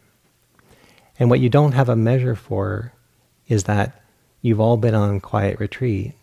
And 1.20 1.30
what 1.30 1.42
you 1.42 1.50
don't 1.50 1.74
have 1.74 1.90
a 1.90 1.98
measure 1.98 2.36
for 2.36 2.94
is 3.50 3.66
that 3.66 4.02
you've 4.42 4.62
all 4.62 4.78
been 4.78 4.96
on 4.96 5.20
quiet 5.20 5.60
retreat. 5.60 6.14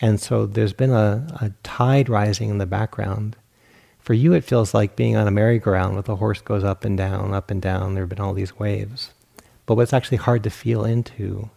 And 0.00 0.20
so 0.20 0.46
there's 0.46 0.72
been 0.72 0.92
a, 0.92 1.26
a 1.40 1.52
tide 1.62 2.08
rising 2.08 2.50
in 2.50 2.58
the 2.58 2.66
background. 2.66 3.36
For 3.98 4.14
you, 4.14 4.34
it 4.34 4.44
feels 4.44 4.74
like 4.74 4.94
being 4.94 5.16
on 5.16 5.26
a 5.26 5.32
merry-go-round 5.32 5.94
where 5.94 6.02
the 6.02 6.16
horse 6.16 6.40
goes 6.40 6.62
up 6.62 6.84
and 6.84 6.96
down, 6.96 7.34
up 7.34 7.50
and 7.50 7.60
down. 7.60 7.94
There 7.94 8.02
have 8.02 8.10
been 8.10 8.20
all 8.20 8.34
these 8.34 8.58
waves. 8.58 9.12
But 9.64 9.74
what's 9.74 9.92
actually 9.92 10.18
hard 10.18 10.44
to 10.44 10.50
feel 10.50 10.84
into 10.84 11.50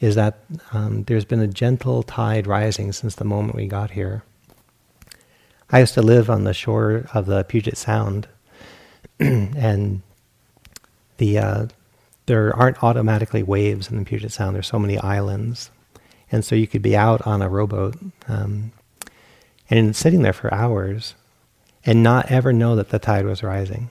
is 0.00 0.14
that 0.14 0.38
um, 0.72 1.04
there's 1.04 1.24
been 1.24 1.40
a 1.40 1.46
gentle 1.46 2.02
tide 2.02 2.46
rising 2.46 2.92
since 2.92 3.14
the 3.14 3.24
moment 3.24 3.56
we 3.56 3.66
got 3.66 3.90
here. 3.90 4.22
I 5.70 5.80
used 5.80 5.94
to 5.94 6.02
live 6.02 6.30
on 6.30 6.44
the 6.44 6.54
shore 6.54 7.06
of 7.14 7.26
the 7.26 7.44
Puget 7.44 7.76
Sound, 7.76 8.26
and 9.20 10.02
the 11.18 11.38
uh, 11.38 11.66
there 12.26 12.54
aren't 12.56 12.82
automatically 12.82 13.42
waves 13.42 13.90
in 13.90 13.98
the 13.98 14.04
Puget 14.04 14.32
Sound. 14.32 14.56
There's 14.56 14.66
so 14.66 14.78
many 14.78 14.98
islands, 14.98 15.70
and 16.30 16.44
so 16.44 16.54
you 16.54 16.66
could 16.66 16.82
be 16.82 16.96
out 16.96 17.26
on 17.26 17.42
a 17.42 17.48
rowboat 17.48 17.96
um, 18.28 18.72
and 19.68 19.94
sitting 19.94 20.22
there 20.22 20.32
for 20.32 20.52
hours 20.52 21.14
and 21.84 22.02
not 22.02 22.30
ever 22.30 22.52
know 22.52 22.76
that 22.76 22.90
the 22.90 22.98
tide 22.98 23.24
was 23.24 23.42
rising. 23.42 23.90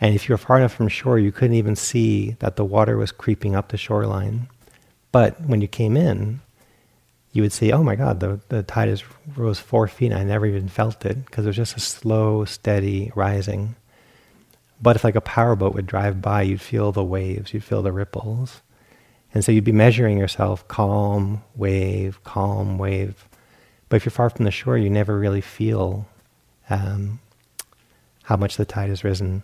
And 0.00 0.14
if 0.14 0.28
you 0.28 0.32
were 0.32 0.38
far 0.38 0.58
enough 0.58 0.74
from 0.74 0.88
shore, 0.88 1.18
you 1.18 1.30
couldn't 1.30 1.56
even 1.56 1.76
see 1.76 2.32
that 2.40 2.56
the 2.56 2.64
water 2.64 2.96
was 2.96 3.12
creeping 3.12 3.54
up 3.54 3.68
the 3.68 3.76
shoreline. 3.76 4.48
But 5.12 5.40
when 5.42 5.60
you 5.60 5.68
came 5.68 5.96
in, 5.96 6.40
you 7.32 7.42
would 7.42 7.52
see, 7.52 7.72
oh 7.72 7.82
my 7.82 7.94
God, 7.94 8.20
the, 8.20 8.40
the 8.48 8.62
tide 8.62 8.88
is 8.88 9.04
rose 9.36 9.58
four 9.58 9.86
feet. 9.86 10.12
I 10.12 10.24
never 10.24 10.46
even 10.46 10.68
felt 10.68 11.04
it 11.06 11.24
because 11.24 11.44
it 11.44 11.48
was 11.48 11.56
just 11.56 11.76
a 11.76 11.80
slow, 11.80 12.44
steady 12.44 13.12
rising. 13.14 13.76
But 14.80 14.96
if 14.96 15.04
like 15.04 15.14
a 15.14 15.20
powerboat 15.20 15.74
would 15.74 15.86
drive 15.86 16.20
by, 16.20 16.42
you'd 16.42 16.60
feel 16.60 16.90
the 16.90 17.04
waves, 17.04 17.54
you'd 17.54 17.64
feel 17.64 17.82
the 17.82 17.92
ripples. 17.92 18.60
And 19.34 19.44
so 19.44 19.52
you'd 19.52 19.64
be 19.64 19.72
measuring 19.72 20.18
yourself 20.18 20.66
calm, 20.68 21.42
wave, 21.54 22.22
calm, 22.24 22.78
wave. 22.78 23.26
But 23.88 23.96
if 23.96 24.04
you're 24.04 24.10
far 24.10 24.30
from 24.30 24.44
the 24.44 24.50
shore, 24.50 24.76
you 24.76 24.90
never 24.90 25.18
really 25.18 25.40
feel 25.40 26.06
um, 26.68 27.20
how 28.24 28.36
much 28.36 28.56
the 28.56 28.64
tide 28.64 28.90
has 28.90 29.04
risen 29.04 29.42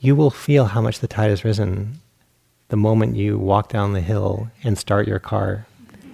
you 0.00 0.14
will 0.14 0.30
feel 0.30 0.66
how 0.66 0.80
much 0.80 1.00
the 1.00 1.08
tide 1.08 1.30
has 1.30 1.44
risen 1.44 2.00
the 2.68 2.76
moment 2.76 3.16
you 3.16 3.38
walk 3.38 3.68
down 3.68 3.92
the 3.92 4.00
hill 4.00 4.50
and 4.62 4.78
start 4.78 5.08
your 5.08 5.18
car. 5.18 5.66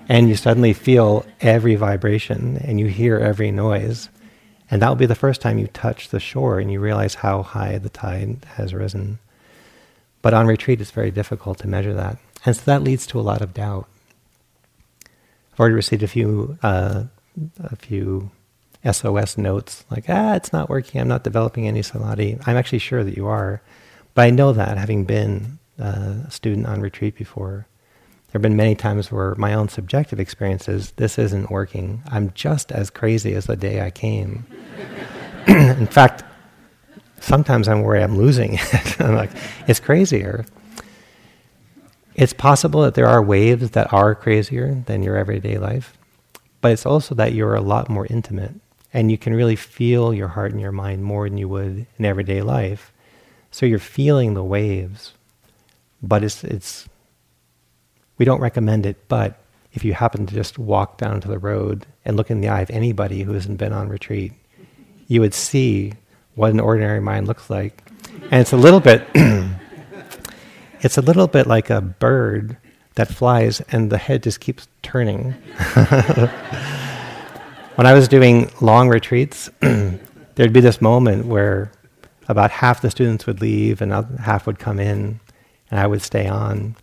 And 0.09 0.29
you 0.29 0.37
suddenly 0.37 0.73
feel 0.73 1.27
every 1.41 1.75
vibration 1.75 2.59
and 2.59 2.79
you 2.79 2.87
hear 2.87 3.19
every 3.19 3.51
noise. 3.51 4.09
And 4.71 4.81
that 4.81 4.89
will 4.89 4.97
be 4.97 5.07
the 5.07 5.15
first 5.15 5.41
time 5.41 5.59
you 5.59 5.67
touch 5.69 6.09
the 6.09 6.21
shore 6.21 6.59
and 6.59 6.71
you 6.71 6.81
realize 6.81 7.15
how 7.15 7.43
high 7.43 7.79
the 7.79 7.89
tide 7.89 8.47
has 8.55 8.73
risen. 8.73 9.19
But 10.23 10.35
on 10.35 10.47
retreat, 10.47 10.81
it's 10.81 10.91
very 10.91 11.11
difficult 11.11 11.59
to 11.59 11.69
measure 11.69 11.95
that. 11.95 12.19
And 12.45 12.57
so 12.57 12.63
that 12.67 12.83
leads 12.83 13.07
to 13.09 13.21
a 13.21 13.23
lot 13.23 13.41
of 13.41 13.55
doubt. 13.55 13.89
I've 15.53 15.61
already 15.61 15.75
received 15.75 16.03
a 16.03 16.09
few, 16.09 16.59
uh, 16.63 17.05
a 17.63 17.77
few 17.77 18.31
SOS 18.91 19.39
notes 19.39 19.85
like, 19.91 20.05
ah, 20.09 20.35
it's 20.35 20.53
not 20.53 20.69
working. 20.69 21.01
I'm 21.01 21.09
not 21.09 21.25
developing 21.25 21.67
any 21.67 21.83
samadhi. 21.83 22.39
I'm 22.47 22.57
actually 22.57 22.81
sure 22.81 23.03
that 23.05 23.17
you 23.17 23.27
are. 23.27 23.63
But 24.15 24.23
I 24.23 24.31
know 24.31 24.53
that 24.53 24.77
having 24.79 25.05
been 25.05 25.59
a 25.79 26.31
student 26.31 26.67
on 26.67 26.81
retreat 26.81 27.17
before, 27.17 27.67
there 28.27 28.41
have 28.41 28.43
been 28.43 28.57
many 28.57 28.75
times 28.75 29.11
where 29.11 29.35
my 29.37 29.55
own 29.55 29.69
subjective 29.69 30.21
experience 30.21 30.69
is 30.69 30.91
this 30.93 31.19
isn't 31.19 31.51
working. 31.51 32.03
I'm 32.09 32.33
just 32.35 32.73
as 32.73 32.91
crazy 32.91 33.35
as 33.35 33.47
the 33.47 33.57
day 33.57 33.81
I 33.81 33.91
came. 33.91 34.45
In 35.47 35.87
fact, 35.87 36.25
sometimes 37.21 37.69
I'm 37.69 37.83
worried 37.83 38.03
I'm 38.03 38.17
losing 38.17 38.55
it. 38.61 39.01
I'm 39.01 39.15
like, 39.15 39.31
it's 39.67 39.81
crazier. 39.81 40.45
It's 42.15 42.33
possible 42.33 42.83
that 42.83 42.95
there 42.95 43.09
are 43.09 43.23
waves 43.23 43.71
that 43.71 43.93
are 43.93 44.15
crazier 44.15 44.83
than 44.87 45.03
your 45.03 45.17
everyday 45.17 45.59
life, 45.59 45.97
but 46.61 46.73
it's 46.73 46.87
also 46.87 47.15
that 47.17 47.33
you're 47.33 47.55
a 47.55 47.61
lot 47.61 47.89
more 47.89 48.07
intimate 48.07 48.55
and 48.93 49.11
you 49.11 49.19
can 49.19 49.35
really 49.35 49.57
feel 49.57 50.15
your 50.15 50.29
heart 50.29 50.53
and 50.53 50.61
your 50.61 50.73
mind 50.73 51.03
more 51.03 51.29
than 51.29 51.37
you 51.37 51.49
would 51.49 51.87
in 51.99 52.05
everyday 52.05 52.41
life. 52.43 52.93
So 53.51 53.67
you're 53.67 53.81
feeling 53.81 54.35
the 54.35 54.45
waves, 54.45 55.15
but 56.01 56.23
it's, 56.23 56.45
it's, 56.45 56.89
we 58.17 58.25
don't 58.25 58.41
recommend 58.41 58.87
it, 58.87 59.09
but 59.09 59.41
if 59.73 59.85
you 59.85 59.93
happen 59.95 60.27
to 60.27 60.35
just 60.35 60.57
walk 60.57 60.99
down 60.99 61.21
to 61.21 61.29
the 61.29 61.39
road 61.39 61.87
and 62.05 62.17
look 62.17 62.31
in 62.31 62.41
the 62.41 62.49
eye 62.49 62.61
of 62.61 62.71
anybody 62.71 63.23
who 63.23 63.33
hasn't 63.33 63.59
been 63.59 63.73
on 63.73 63.89
retreat, 63.89 64.33
you 65.09 65.21
would 65.21 65.35
see 65.35 65.95
what 66.37 66.53
an 66.53 66.61
ordinary 66.61 67.01
mind 67.01 67.27
looks 67.27 67.51
like. 67.51 67.83
And 68.31 68.41
it's 68.41 68.53
a 68.53 68.57
little 68.57 68.81
bit, 68.81 69.05
it's 70.85 70.99
a 70.99 71.03
little 71.03 71.27
bit 71.27 71.47
like 71.47 71.71
a 71.71 71.81
bird 71.81 72.59
that 72.95 73.09
flies 73.09 73.61
and 73.73 73.91
the 73.91 73.97
head 73.97 74.23
just 74.23 74.39
keeps 74.41 74.69
turning. 74.83 75.33
when 77.75 77.87
I 77.87 77.95
was 77.95 78.07
doing 78.07 78.51
long 78.61 78.91
retreats, 78.91 79.51
there'd 79.61 80.53
be 80.53 80.61
this 80.61 80.83
moment 80.83 81.25
where 81.25 81.73
about 82.29 82.51
half 82.51 82.83
the 82.83 82.91
students 82.91 83.27
would 83.27 83.41
leave 83.41 83.81
and 83.81 83.93
half 84.21 84.47
would 84.47 84.59
come 84.59 84.79
in, 84.79 85.21
and 85.71 85.81
I 85.81 85.87
would 85.87 86.03
stay 86.03 86.29
on. 86.29 86.77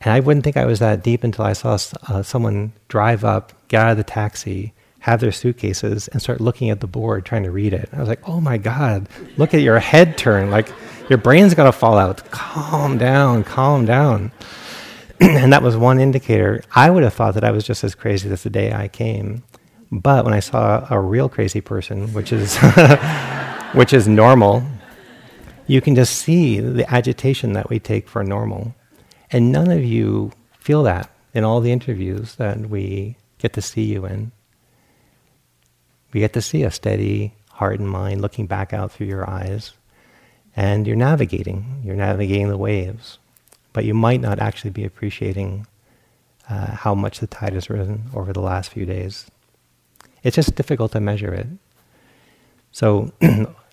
And 0.00 0.12
I 0.12 0.20
wouldn't 0.20 0.42
think 0.42 0.56
I 0.56 0.64
was 0.64 0.78
that 0.80 1.04
deep 1.04 1.24
until 1.24 1.44
I 1.44 1.52
saw 1.52 1.78
uh, 2.08 2.22
someone 2.22 2.72
drive 2.88 3.22
up, 3.24 3.52
get 3.68 3.82
out 3.82 3.90
of 3.92 3.96
the 3.98 4.04
taxi, 4.04 4.72
have 5.00 5.20
their 5.20 5.30
suitcases, 5.30 6.08
and 6.08 6.22
start 6.22 6.40
looking 6.40 6.70
at 6.70 6.80
the 6.80 6.86
board, 6.86 7.26
trying 7.26 7.42
to 7.44 7.50
read 7.50 7.74
it. 7.74 7.90
I 7.92 8.00
was 8.00 8.08
like, 8.08 8.26
oh 8.26 8.40
my 8.40 8.56
God, 8.56 9.08
look 9.36 9.52
at 9.52 9.60
your 9.60 9.78
head 9.78 10.16
turn. 10.16 10.50
Like, 10.50 10.68
your 11.08 11.18
brain's 11.18 11.54
got 11.54 11.64
to 11.64 11.72
fall 11.72 11.98
out. 11.98 12.28
Calm 12.30 12.98
down, 12.98 13.44
calm 13.44 13.84
down. 13.84 14.32
and 15.20 15.52
that 15.52 15.62
was 15.62 15.76
one 15.76 16.00
indicator. 16.00 16.62
I 16.74 16.90
would 16.90 17.02
have 17.02 17.14
thought 17.14 17.34
that 17.34 17.44
I 17.44 17.50
was 17.50 17.64
just 17.64 17.84
as 17.84 17.94
crazy 17.94 18.30
as 18.30 18.42
the 18.42 18.50
day 18.50 18.72
I 18.72 18.88
came. 18.88 19.42
But 19.90 20.24
when 20.24 20.34
I 20.34 20.40
saw 20.40 20.86
a 20.90 20.98
real 20.98 21.28
crazy 21.28 21.60
person, 21.60 22.12
which 22.14 22.32
is 22.32 22.56
which 23.74 23.92
is 23.92 24.08
normal, 24.08 24.64
you 25.66 25.80
can 25.80 25.94
just 25.94 26.16
see 26.16 26.60
the 26.60 26.90
agitation 26.92 27.52
that 27.52 27.68
we 27.68 27.78
take 27.78 28.08
for 28.08 28.24
normal. 28.24 28.74
And 29.30 29.52
none 29.52 29.70
of 29.70 29.84
you 29.84 30.32
feel 30.58 30.82
that 30.84 31.10
in 31.34 31.44
all 31.44 31.60
the 31.60 31.72
interviews 31.72 32.36
that 32.36 32.68
we 32.68 33.16
get 33.38 33.52
to 33.54 33.62
see 33.62 33.84
you 33.84 34.06
in. 34.06 34.32
We 36.12 36.20
get 36.20 36.32
to 36.34 36.42
see 36.42 36.62
a 36.62 36.70
steady 36.70 37.34
heart 37.50 37.80
and 37.80 37.88
mind 37.88 38.20
looking 38.20 38.46
back 38.46 38.72
out 38.72 38.92
through 38.92 39.06
your 39.06 39.28
eyes. 39.28 39.72
And 40.54 40.86
you're 40.86 40.96
navigating, 40.96 41.80
you're 41.84 41.96
navigating 41.96 42.48
the 42.48 42.58
waves. 42.58 43.18
But 43.72 43.84
you 43.84 43.94
might 43.94 44.20
not 44.20 44.38
actually 44.38 44.70
be 44.70 44.84
appreciating 44.84 45.66
uh, 46.48 46.72
how 46.72 46.94
much 46.94 47.20
the 47.20 47.26
tide 47.26 47.54
has 47.54 47.70
risen 47.70 48.10
over 48.14 48.32
the 48.32 48.40
last 48.40 48.70
few 48.70 48.84
days. 48.84 49.26
It's 50.22 50.36
just 50.36 50.54
difficult 50.54 50.92
to 50.92 51.00
measure 51.00 51.32
it. 51.32 51.46
So 52.70 53.12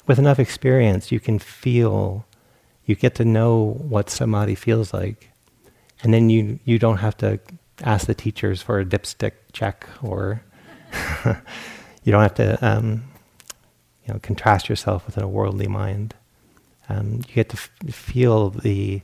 with 0.08 0.20
enough 0.20 0.40
experience, 0.40 1.12
you 1.12 1.20
can 1.20 1.40
feel, 1.40 2.26
you 2.86 2.96
get 2.96 3.16
to 3.16 3.26
know 3.26 3.78
what 3.88 4.10
samadhi 4.10 4.56
feels 4.56 4.94
like. 4.94 5.32
And 6.02 6.14
then 6.14 6.30
you, 6.30 6.60
you 6.64 6.80
don't 6.80 6.98
have 6.98 7.18
to 7.18 7.40
ask 7.84 8.08
the 8.08 8.16
teachers 8.16 8.62
for 8.62 8.80
a 8.80 8.86
dipstick 8.86 9.34
check 9.52 9.88
or 10.02 10.42
you 12.04 12.12
don't 12.12 12.22
have 12.22 12.36
to 12.36 12.66
um, 12.66 13.04
you 14.06 14.14
know, 14.14 14.20
contrast 14.22 14.70
yourself 14.70 15.06
with 15.06 15.18
a 15.18 15.28
worldly 15.28 15.68
mind. 15.68 16.16
Um, 16.90 17.22
you 17.28 17.36
get 17.36 17.50
to 17.50 17.58
f- 17.58 17.94
feel 17.94 18.50
the, 18.50 19.02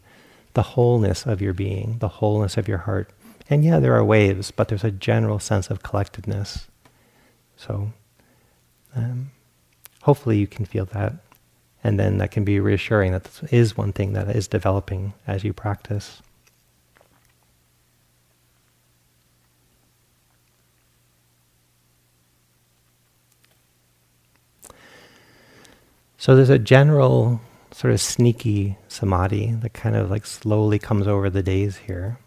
the 0.53 0.63
wholeness 0.63 1.25
of 1.25 1.41
your 1.41 1.53
being, 1.53 1.97
the 1.99 2.07
wholeness 2.07 2.57
of 2.57 2.67
your 2.67 2.79
heart. 2.79 3.11
And 3.49 3.63
yeah, 3.63 3.79
there 3.79 3.93
are 3.95 4.03
waves, 4.03 4.51
but 4.51 4.67
there's 4.67 4.83
a 4.83 4.91
general 4.91 5.39
sense 5.39 5.69
of 5.69 5.83
collectedness. 5.83 6.67
So, 7.55 7.93
um, 8.95 9.31
hopefully 10.01 10.37
you 10.39 10.47
can 10.47 10.65
feel 10.65 10.85
that. 10.85 11.13
And 11.83 11.99
then 11.99 12.17
that 12.17 12.31
can 12.31 12.43
be 12.43 12.59
reassuring 12.59 13.11
that 13.11 13.25
this 13.25 13.43
is 13.53 13.77
one 13.77 13.93
thing 13.93 14.13
that 14.13 14.35
is 14.35 14.47
developing 14.47 15.13
as 15.27 15.43
you 15.43 15.53
practice. 15.53 16.23
So 26.17 26.35
there's 26.35 26.49
a 26.49 26.57
general 26.57 27.39
sort 27.75 27.93
of 27.93 27.99
sneaky 27.99 28.77
samadhi 28.87 29.51
that 29.51 29.73
kind 29.73 29.97
of 29.97 30.09
like 30.09 30.25
slowly 30.25 30.79
comes 30.79 31.07
over 31.07 31.29
the 31.29 31.43
days 31.43 31.75
here. 31.75 32.17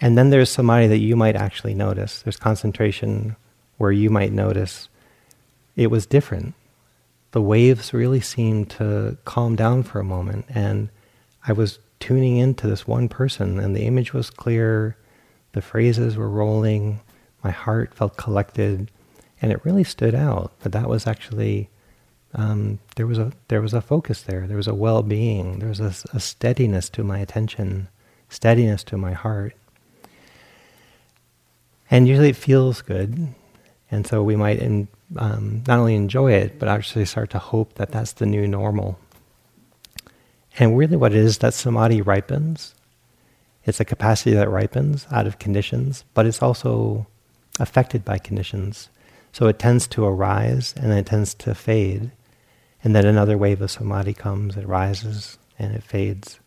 And 0.00 0.16
then 0.16 0.30
there's 0.30 0.48
samadhi 0.48 0.86
that 0.86 1.00
you 1.00 1.16
might 1.16 1.36
actually 1.36 1.74
notice. 1.74 2.22
There's 2.22 2.38
concentration 2.38 3.36
where 3.76 3.92
you 3.92 4.08
might 4.08 4.32
notice 4.32 4.88
it 5.76 5.88
was 5.88 6.06
different. 6.06 6.54
The 7.32 7.42
waves 7.42 7.92
really 7.92 8.22
seemed 8.22 8.70
to 8.70 9.18
calm 9.26 9.54
down 9.54 9.82
for 9.82 10.00
a 10.00 10.04
moment, 10.04 10.46
and 10.48 10.88
I 11.46 11.52
was 11.52 11.78
tuning 11.98 12.38
into 12.38 12.66
this 12.66 12.86
one 12.86 13.06
person, 13.06 13.60
and 13.60 13.76
the 13.76 13.84
image 13.84 14.14
was 14.14 14.30
clear, 14.30 14.96
the 15.52 15.60
phrases 15.60 16.16
were 16.16 16.30
rolling, 16.30 17.00
my 17.44 17.50
heart 17.50 17.92
felt 17.92 18.16
collected, 18.16 18.90
and 19.42 19.52
it 19.52 19.62
really 19.62 19.84
stood 19.84 20.14
out 20.14 20.58
that 20.60 20.72
that 20.72 20.88
was 20.88 21.06
actually 21.06 21.68
um, 22.34 22.78
there 22.96 23.06
was 23.06 23.18
a 23.18 23.32
there 23.48 23.60
was 23.60 23.74
a 23.74 23.80
focus 23.80 24.22
there. 24.22 24.46
There 24.46 24.56
was 24.56 24.68
a 24.68 24.74
well-being. 24.74 25.58
There 25.58 25.68
was 25.68 25.80
a, 25.80 25.92
a 26.14 26.20
steadiness 26.20 26.88
to 26.90 27.02
my 27.02 27.18
attention, 27.18 27.88
steadiness 28.28 28.84
to 28.84 28.96
my 28.96 29.12
heart. 29.12 29.54
And 31.90 32.06
usually 32.06 32.28
it 32.28 32.36
feels 32.36 32.82
good, 32.82 33.34
and 33.90 34.06
so 34.06 34.22
we 34.22 34.36
might 34.36 34.60
in, 34.60 34.86
um, 35.16 35.64
not 35.66 35.80
only 35.80 35.96
enjoy 35.96 36.32
it, 36.32 36.58
but 36.60 36.68
actually 36.68 37.04
start 37.04 37.30
to 37.30 37.40
hope 37.40 37.74
that 37.74 37.90
that's 37.90 38.12
the 38.12 38.26
new 38.26 38.46
normal. 38.46 38.96
And 40.58 40.78
really, 40.78 40.96
what 40.96 41.12
it 41.12 41.18
is 41.18 41.38
that 41.38 41.54
samadhi 41.54 42.00
ripens. 42.00 42.74
It's 43.64 43.80
a 43.80 43.84
capacity 43.84 44.32
that 44.34 44.48
ripens 44.48 45.06
out 45.10 45.26
of 45.26 45.38
conditions, 45.38 46.04
but 46.14 46.26
it's 46.26 46.42
also 46.42 47.06
affected 47.58 48.04
by 48.04 48.18
conditions. 48.18 48.88
So 49.32 49.46
it 49.48 49.58
tends 49.58 49.86
to 49.88 50.04
arise 50.04 50.74
and 50.76 50.92
it 50.92 51.06
tends 51.06 51.34
to 51.34 51.54
fade. 51.54 52.10
And 52.82 52.94
then 52.94 53.06
another 53.06 53.36
wave 53.36 53.60
of 53.60 53.70
samadhi 53.70 54.14
comes, 54.14 54.56
it 54.56 54.66
rises 54.66 55.38
and 55.58 55.74
it 55.74 55.82
fades. 55.82 56.40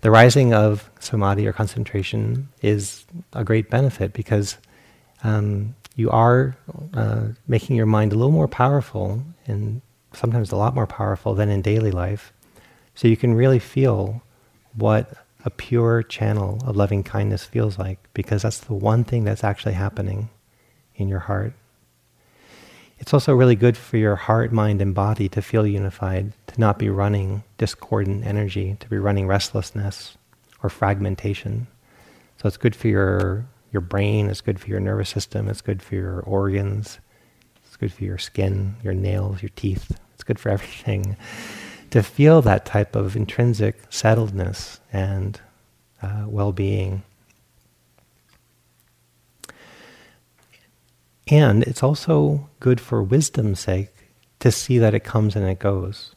The 0.00 0.10
rising 0.10 0.52
of 0.52 0.90
samadhi 1.00 1.46
or 1.46 1.52
concentration 1.52 2.48
is 2.62 3.04
a 3.32 3.44
great 3.44 3.70
benefit 3.70 4.12
because 4.12 4.58
um, 5.22 5.74
you 5.96 6.10
are 6.10 6.56
uh, 6.94 7.28
making 7.46 7.76
your 7.76 7.86
mind 7.86 8.12
a 8.12 8.16
little 8.16 8.32
more 8.32 8.48
powerful 8.48 9.22
and 9.46 9.80
sometimes 10.12 10.52
a 10.52 10.56
lot 10.56 10.74
more 10.74 10.86
powerful 10.86 11.34
than 11.34 11.48
in 11.48 11.62
daily 11.62 11.90
life. 11.90 12.32
So 12.94 13.08
you 13.08 13.16
can 13.16 13.34
really 13.34 13.58
feel 13.58 14.22
what 14.74 15.12
a 15.44 15.50
pure 15.50 16.02
channel 16.02 16.58
of 16.64 16.76
loving 16.76 17.02
kindness 17.02 17.44
feels 17.44 17.78
like 17.78 17.98
because 18.14 18.42
that's 18.42 18.60
the 18.60 18.74
one 18.74 19.04
thing 19.04 19.24
that's 19.24 19.44
actually 19.44 19.74
happening 19.74 20.30
in 20.96 21.08
your 21.08 21.20
heart. 21.20 21.52
It's 23.04 23.12
also 23.12 23.34
really 23.34 23.54
good 23.54 23.76
for 23.76 23.98
your 23.98 24.16
heart, 24.16 24.50
mind, 24.50 24.80
and 24.80 24.94
body 24.94 25.28
to 25.28 25.42
feel 25.42 25.66
unified, 25.66 26.32
to 26.46 26.58
not 26.58 26.78
be 26.78 26.88
running 26.88 27.44
discordant 27.58 28.24
energy, 28.24 28.78
to 28.80 28.88
be 28.88 28.96
running 28.96 29.26
restlessness 29.26 30.16
or 30.62 30.70
fragmentation. 30.70 31.66
So 32.38 32.46
it's 32.46 32.56
good 32.56 32.74
for 32.74 32.88
your, 32.88 33.44
your 33.72 33.82
brain, 33.82 34.30
it's 34.30 34.40
good 34.40 34.58
for 34.58 34.68
your 34.68 34.80
nervous 34.80 35.10
system, 35.10 35.50
it's 35.50 35.60
good 35.60 35.82
for 35.82 35.96
your 35.96 36.20
organs, 36.20 36.98
it's 37.66 37.76
good 37.76 37.92
for 37.92 38.04
your 38.04 38.16
skin, 38.16 38.76
your 38.82 38.94
nails, 38.94 39.42
your 39.42 39.50
teeth. 39.54 39.98
It's 40.14 40.24
good 40.24 40.38
for 40.38 40.48
everything. 40.56 41.18
to 41.90 42.02
feel 42.02 42.40
that 42.40 42.64
type 42.64 42.96
of 42.96 43.16
intrinsic 43.16 43.90
settledness 43.90 44.78
and 44.94 45.38
uh, 46.00 46.24
well 46.26 46.52
being. 46.52 47.02
And 51.28 51.62
it's 51.62 51.82
also 51.82 52.48
good 52.60 52.80
for 52.80 53.02
wisdom's 53.02 53.60
sake 53.60 53.90
to 54.40 54.52
see 54.52 54.78
that 54.78 54.94
it 54.94 55.04
comes 55.04 55.36
and 55.36 55.46
it 55.46 55.58
goes. 55.58 56.14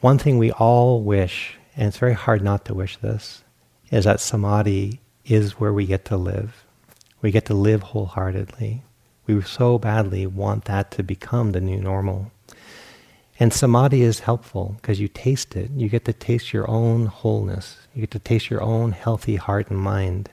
One 0.00 0.18
thing 0.18 0.38
we 0.38 0.50
all 0.50 1.02
wish, 1.02 1.56
and 1.76 1.86
it's 1.86 1.98
very 1.98 2.14
hard 2.14 2.42
not 2.42 2.64
to 2.64 2.74
wish 2.74 2.96
this, 2.96 3.44
is 3.92 4.04
that 4.04 4.20
samadhi 4.20 5.00
is 5.24 5.60
where 5.60 5.72
we 5.72 5.86
get 5.86 6.04
to 6.06 6.16
live. 6.16 6.64
We 7.20 7.30
get 7.30 7.44
to 7.46 7.54
live 7.54 7.82
wholeheartedly. 7.82 8.82
We 9.26 9.40
so 9.42 9.78
badly 9.78 10.26
want 10.26 10.64
that 10.64 10.90
to 10.92 11.04
become 11.04 11.52
the 11.52 11.60
new 11.60 11.80
normal. 11.80 12.32
And 13.38 13.52
samadhi 13.52 14.02
is 14.02 14.20
helpful 14.20 14.74
because 14.80 14.98
you 14.98 15.06
taste 15.06 15.54
it. 15.54 15.70
You 15.70 15.88
get 15.88 16.04
to 16.06 16.12
taste 16.12 16.52
your 16.52 16.68
own 16.68 17.06
wholeness. 17.06 17.86
You 17.94 18.00
get 18.00 18.10
to 18.12 18.18
taste 18.18 18.50
your 18.50 18.62
own 18.62 18.90
healthy 18.90 19.36
heart 19.36 19.70
and 19.70 19.78
mind. 19.78 20.30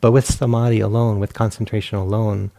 But 0.00 0.12
with 0.12 0.26
samadhi 0.26 0.80
alone, 0.80 1.18
with 1.18 1.34
concentration 1.34 1.98
alone, 1.98 2.50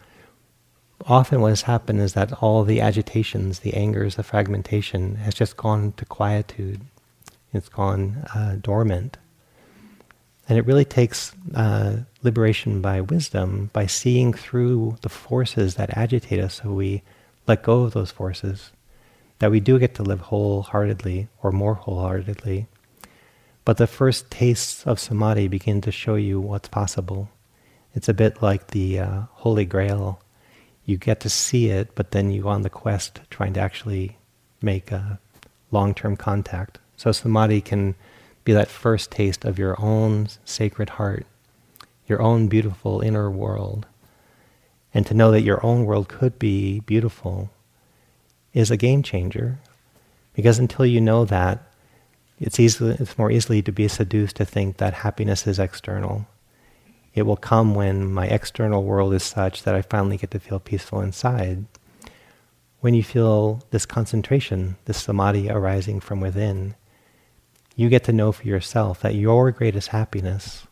often 1.05 1.41
what 1.41 1.49
has 1.49 1.63
happened 1.63 2.01
is 2.01 2.13
that 2.13 2.33
all 2.41 2.63
the 2.63 2.81
agitations, 2.81 3.59
the 3.59 3.73
angers, 3.73 4.15
the 4.15 4.23
fragmentation 4.23 5.15
has 5.15 5.33
just 5.33 5.55
gone 5.55 5.93
to 5.93 6.05
quietude. 6.05 6.81
It's 7.53 7.69
gone 7.69 8.25
uh, 8.35 8.57
dormant. 8.61 9.17
And 10.47 10.57
it 10.57 10.65
really 10.65 10.85
takes 10.85 11.33
uh, 11.55 11.97
liberation 12.23 12.81
by 12.81 13.01
wisdom, 13.01 13.69
by 13.71 13.85
seeing 13.85 14.33
through 14.33 14.97
the 15.01 15.09
forces 15.09 15.75
that 15.75 15.95
agitate 15.95 16.39
us 16.39 16.55
so 16.55 16.71
we 16.71 17.03
let 17.47 17.63
go 17.63 17.83
of 17.83 17.93
those 17.93 18.11
forces, 18.11 18.71
that 19.37 19.51
we 19.51 19.59
do 19.59 19.79
get 19.79 19.95
to 19.95 20.03
live 20.03 20.21
wholeheartedly 20.21 21.29
or 21.41 21.51
more 21.51 21.75
wholeheartedly 21.75 22.67
but 23.65 23.77
the 23.77 23.87
first 23.87 24.31
tastes 24.31 24.85
of 24.87 24.99
samadhi 24.99 25.47
begin 25.47 25.81
to 25.81 25.91
show 25.91 26.15
you 26.15 26.39
what's 26.39 26.69
possible. 26.69 27.29
It's 27.93 28.09
a 28.09 28.13
bit 28.13 28.41
like 28.41 28.67
the 28.67 28.99
uh, 28.99 29.21
Holy 29.31 29.65
Grail. 29.65 30.21
You 30.85 30.97
get 30.97 31.19
to 31.21 31.29
see 31.29 31.69
it, 31.69 31.95
but 31.95 32.11
then 32.11 32.31
you 32.31 32.43
go 32.43 32.49
on 32.49 32.61
the 32.61 32.69
quest 32.69 33.19
trying 33.29 33.53
to 33.53 33.59
actually 33.59 34.17
make 34.61 34.91
a 34.91 35.19
long-term 35.71 36.17
contact. 36.17 36.79
So 36.97 37.11
samadhi 37.11 37.61
can 37.61 37.95
be 38.43 38.53
that 38.53 38.67
first 38.67 39.11
taste 39.11 39.45
of 39.45 39.59
your 39.59 39.79
own 39.79 40.27
sacred 40.45 40.91
heart, 40.91 41.25
your 42.07 42.21
own 42.21 42.47
beautiful 42.47 43.01
inner 43.01 43.29
world. 43.29 43.85
And 44.93 45.05
to 45.05 45.13
know 45.13 45.31
that 45.31 45.43
your 45.43 45.63
own 45.63 45.85
world 45.85 46.07
could 46.07 46.39
be 46.39 46.79
beautiful 46.79 47.51
is 48.53 48.71
a 48.71 48.77
game 48.77 49.03
changer. 49.03 49.59
Because 50.33 50.57
until 50.57 50.85
you 50.85 50.99
know 50.99 51.25
that, 51.25 51.68
it's, 52.39 52.59
easily, 52.59 52.95
it's 52.99 53.17
more 53.17 53.29
easily 53.29 53.61
to 53.61 53.71
be 53.71 53.87
seduced 53.87 54.37
to 54.37 54.45
think 54.45 54.77
that 54.77 54.93
happiness 54.95 55.45
is 55.45 55.59
external. 55.59 56.25
It 57.13 57.23
will 57.23 57.37
come 57.37 57.75
when 57.75 58.11
my 58.13 58.27
external 58.27 58.83
world 58.83 59.13
is 59.13 59.23
such 59.23 59.63
that 59.63 59.75
I 59.75 59.81
finally 59.81 60.17
get 60.17 60.31
to 60.31 60.39
feel 60.39 60.59
peaceful 60.59 61.01
inside. 61.01 61.65
When 62.79 62.93
you 62.93 63.03
feel 63.03 63.63
this 63.71 63.85
concentration, 63.85 64.77
this 64.85 65.03
samadhi 65.03 65.49
arising 65.49 65.99
from 65.99 66.21
within, 66.21 66.75
you 67.75 67.89
get 67.89 68.05
to 68.05 68.13
know 68.13 68.31
for 68.31 68.47
yourself 68.47 69.01
that 69.01 69.15
your 69.15 69.51
greatest 69.51 69.89
happiness 69.89 70.65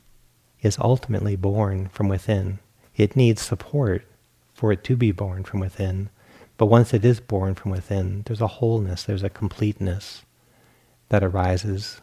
is 0.61 0.77
ultimately 0.79 1.35
born 1.35 1.89
from 1.89 2.07
within. 2.07 2.59
It 2.95 3.15
needs 3.15 3.41
support 3.41 4.05
for 4.53 4.71
it 4.71 4.83
to 4.85 4.95
be 4.95 5.11
born 5.11 5.43
from 5.43 5.59
within. 5.59 6.09
But 6.57 6.67
once 6.67 6.93
it 6.93 7.05
is 7.05 7.19
born 7.19 7.55
from 7.55 7.71
within, 7.71 8.23
there's 8.25 8.41
a 8.41 8.47
wholeness, 8.47 9.03
there's 9.03 9.23
a 9.23 9.29
completeness 9.29 10.23
that 11.09 11.23
arises 11.23 12.01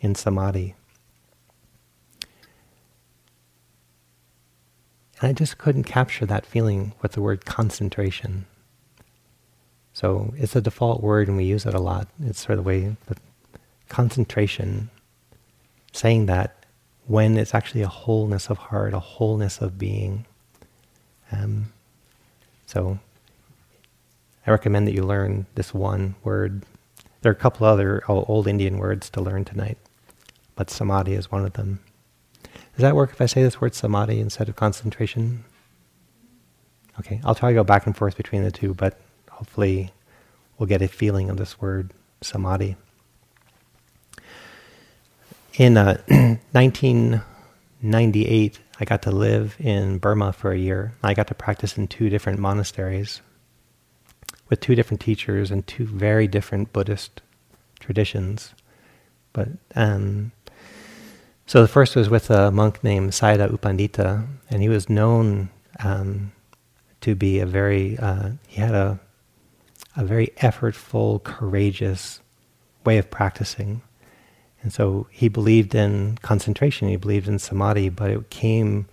in 0.00 0.14
samadhi. 0.14 0.74
And 5.20 5.30
I 5.30 5.32
just 5.32 5.58
couldn't 5.58 5.84
capture 5.84 6.26
that 6.26 6.44
feeling 6.44 6.92
with 7.00 7.12
the 7.12 7.22
word 7.22 7.44
concentration. 7.44 8.46
So 9.92 10.34
it's 10.36 10.56
a 10.56 10.60
default 10.60 11.02
word 11.02 11.28
and 11.28 11.36
we 11.36 11.44
use 11.44 11.64
it 11.66 11.74
a 11.74 11.80
lot. 11.80 12.08
It's 12.22 12.40
sort 12.40 12.58
of 12.58 12.64
the 12.64 12.68
way, 12.68 12.96
but 13.06 13.18
concentration, 13.88 14.90
saying 15.92 16.26
that 16.26 16.66
when 17.06 17.38
it's 17.38 17.54
actually 17.54 17.82
a 17.82 17.88
wholeness 17.88 18.50
of 18.50 18.58
heart, 18.58 18.92
a 18.92 18.98
wholeness 18.98 19.60
of 19.60 19.78
being. 19.78 20.26
Um, 21.30 21.72
so 22.66 22.98
I 24.46 24.50
recommend 24.50 24.88
that 24.88 24.94
you 24.94 25.04
learn 25.04 25.46
this 25.54 25.72
one 25.72 26.16
word 26.24 26.64
there 27.24 27.30
are 27.30 27.32
a 27.32 27.36
couple 27.36 27.66
other 27.66 28.04
old 28.06 28.46
Indian 28.46 28.76
words 28.76 29.08
to 29.08 29.22
learn 29.22 29.46
tonight, 29.46 29.78
but 30.56 30.68
samadhi 30.68 31.14
is 31.14 31.32
one 31.32 31.46
of 31.46 31.54
them. 31.54 31.80
Does 32.42 32.82
that 32.82 32.94
work 32.94 33.12
if 33.12 33.20
I 33.22 33.24
say 33.24 33.42
this 33.42 33.62
word 33.62 33.74
samadhi 33.74 34.20
instead 34.20 34.50
of 34.50 34.56
concentration? 34.56 35.46
Okay, 37.00 37.22
I'll 37.24 37.34
try 37.34 37.48
to 37.48 37.54
go 37.54 37.64
back 37.64 37.86
and 37.86 37.96
forth 37.96 38.18
between 38.18 38.44
the 38.44 38.50
two, 38.50 38.74
but 38.74 39.00
hopefully 39.30 39.90
we'll 40.58 40.66
get 40.66 40.82
a 40.82 40.88
feeling 40.88 41.30
of 41.30 41.38
this 41.38 41.58
word 41.58 41.94
samadhi. 42.20 42.76
In 45.54 45.78
uh, 45.78 46.02
1998, 46.52 48.60
I 48.80 48.84
got 48.84 49.00
to 49.00 49.10
live 49.10 49.56
in 49.58 49.96
Burma 49.96 50.34
for 50.34 50.52
a 50.52 50.58
year. 50.58 50.92
I 51.02 51.14
got 51.14 51.28
to 51.28 51.34
practice 51.34 51.78
in 51.78 51.88
two 51.88 52.10
different 52.10 52.38
monasteries. 52.38 53.22
With 54.48 54.60
two 54.60 54.74
different 54.74 55.00
teachers 55.00 55.50
and 55.50 55.66
two 55.66 55.86
very 55.86 56.26
different 56.28 56.72
Buddhist 56.72 57.22
traditions. 57.80 58.54
But 59.32 59.48
um, 59.74 60.32
so 61.46 61.62
the 61.62 61.68
first 61.68 61.96
was 61.96 62.08
with 62.08 62.30
a 62.30 62.50
monk 62.50 62.84
named 62.84 63.10
Sayadaw 63.10 63.50
U 63.50 63.58
Pandita, 63.58 64.26
and 64.50 64.62
he 64.62 64.68
was 64.68 64.88
known 64.88 65.50
um, 65.82 66.32
to 67.00 67.14
be 67.14 67.40
a 67.40 67.46
very 67.46 67.98
uh, 67.98 68.30
he 68.46 68.60
had 68.60 68.74
a 68.74 69.00
a 69.96 70.04
very 70.04 70.28
effortful, 70.38 71.22
courageous 71.22 72.20
way 72.84 72.98
of 72.98 73.10
practicing. 73.10 73.82
And 74.62 74.72
so 74.72 75.06
he 75.10 75.28
believed 75.28 75.74
in 75.74 76.18
concentration, 76.22 76.88
he 76.88 76.96
believed 76.96 77.28
in 77.28 77.38
samadhi, 77.38 77.90
but 77.90 78.10
it 78.10 78.30
came 78.30 78.86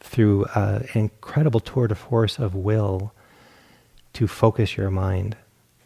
through 0.00 0.44
uh, 0.54 0.82
an 0.94 1.00
incredible 1.00 1.60
tour 1.60 1.88
de 1.88 1.94
force 1.94 2.38
of 2.38 2.54
will 2.54 3.12
to 4.16 4.26
focus 4.26 4.76
your 4.76 4.90
mind 4.90 5.36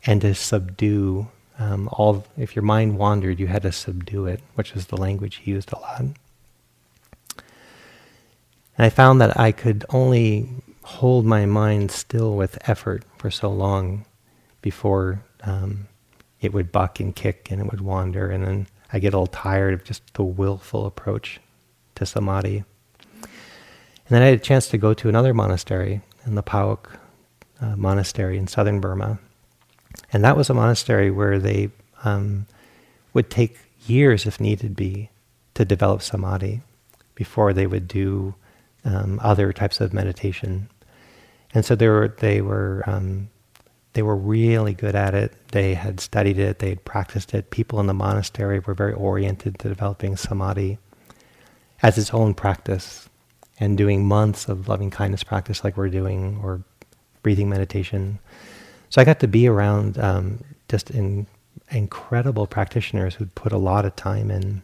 and 0.07 0.21
to 0.21 0.35
subdue 0.35 1.29
um, 1.59 1.89
all. 1.93 2.25
If 2.39 2.57
your 2.57 2.63
mind 2.63 2.97
wandered, 2.97 3.39
you 3.39 3.47
had 3.49 3.63
to 3.63 3.73
subdue 3.73 4.27
it, 4.27 4.41
which 4.55 4.73
is 4.73 4.87
the 4.87 4.97
language 4.97 5.37
he 5.37 5.51
used 5.51 5.73
a 5.73 5.79
lot. 5.79 6.01
And 6.01 6.17
I 8.79 8.89
found 8.89 9.21
that 9.21 9.39
I 9.39 9.53
could 9.53 9.85
only 9.91 10.49
hold 10.83 11.27
my 11.27 11.45
mind 11.45 11.91
still 11.91 12.35
with 12.37 12.57
effort 12.69 13.05
for 13.19 13.31
so 13.31 13.51
long 13.51 14.07
before 14.63 15.23
um, 15.43 15.89
it 16.41 16.53
would 16.53 16.73
buck 16.73 17.01
and 17.01 17.15
kick 17.15 17.51
and 17.51 17.61
it 17.61 17.71
would 17.71 17.81
wander, 17.81 18.31
and 18.31 18.47
then 18.47 18.67
I 18.93 18.99
get 18.99 19.13
a 19.13 19.19
little 19.19 19.27
tired 19.27 19.75
of 19.75 19.85
just 19.85 20.15
the 20.15 20.23
willful 20.23 20.87
approach 20.87 21.41
to 21.97 22.07
samadhi. 22.07 22.65
And 23.23 24.17
then 24.17 24.23
I 24.23 24.27
had 24.27 24.35
a 24.35 24.43
chance 24.43 24.69
to 24.69 24.79
go 24.79 24.95
to 24.95 25.09
another 25.09 25.35
monastery 25.35 26.01
in 26.27 26.35
the 26.37 26.43
Pa-Auk 26.43 27.00
uh, 27.61 27.77
monastery 27.77 28.39
in 28.39 28.47
southern 28.47 28.81
Burma. 28.81 29.19
And 30.13 30.25
that 30.25 30.37
was 30.37 30.51
a 30.51 30.55
monastery 30.55 31.11
where 31.11 31.39
they 31.39 31.71
um, 32.05 32.47
would 33.13 33.31
take 33.31 33.59
years, 33.87 34.27
if 34.27 34.41
needed 34.41 34.77
be, 34.77 35.11
to 35.55 35.65
develop 35.65 36.03
samadhi 36.03 36.63
before 37.15 37.53
they 37.53 37.67
would 37.67 37.89
do 37.89 38.35
um, 38.85 39.21
other 39.23 39.53
types 39.53 39.81
of 39.81 39.93
meditation. 39.93 40.69
And 41.53 41.65
so 41.65 41.75
they 41.75 41.89
were 41.89 42.15
they 42.19 42.41
were 42.41 42.85
um, 42.87 43.29
they 43.93 44.03
were 44.03 44.17
really 44.17 44.73
good 44.73 44.95
at 44.95 45.15
it. 45.15 45.33
They 45.49 45.75
had 45.75 46.01
studied 46.01 46.39
it. 46.39 46.61
They 46.61 46.71
had 46.71 46.85
practiced 46.85 47.35
it. 47.35 47.51
People 47.51 47.81
in 47.81 47.87
the 47.87 47.95
monastery 47.95 48.61
were 48.61 48.75
very 48.75 48.93
oriented 48.93 49.59
to 49.59 49.69
developing 49.69 50.17
samadhi 50.17 50.79
as 51.83 51.99
its 51.99 52.15
own 52.15 52.35
practice 52.35 53.09
and 53.59 53.77
doing 53.77 54.07
months 54.07 54.49
of 54.49 54.69
loving 54.69 54.91
kindness 54.91 55.25
practice 55.25 55.65
like 55.65 55.77
we're 55.77 55.89
doing 55.89 56.41
or 56.43 56.63
breathing 57.23 57.49
meditation. 57.49 58.19
So 58.89 59.01
I 59.01 59.05
got 59.05 59.21
to 59.21 59.29
be 59.29 59.47
around 59.47 59.99
um, 59.99 60.45
just 60.69 60.91
in 60.91 61.27
incredible 61.71 62.47
practitioners 62.47 63.15
who'd 63.15 63.35
put 63.35 63.53
a 63.53 63.59
lot 63.59 63.85
of 63.85 63.97
time 63.97 64.31
in. 64.31 64.63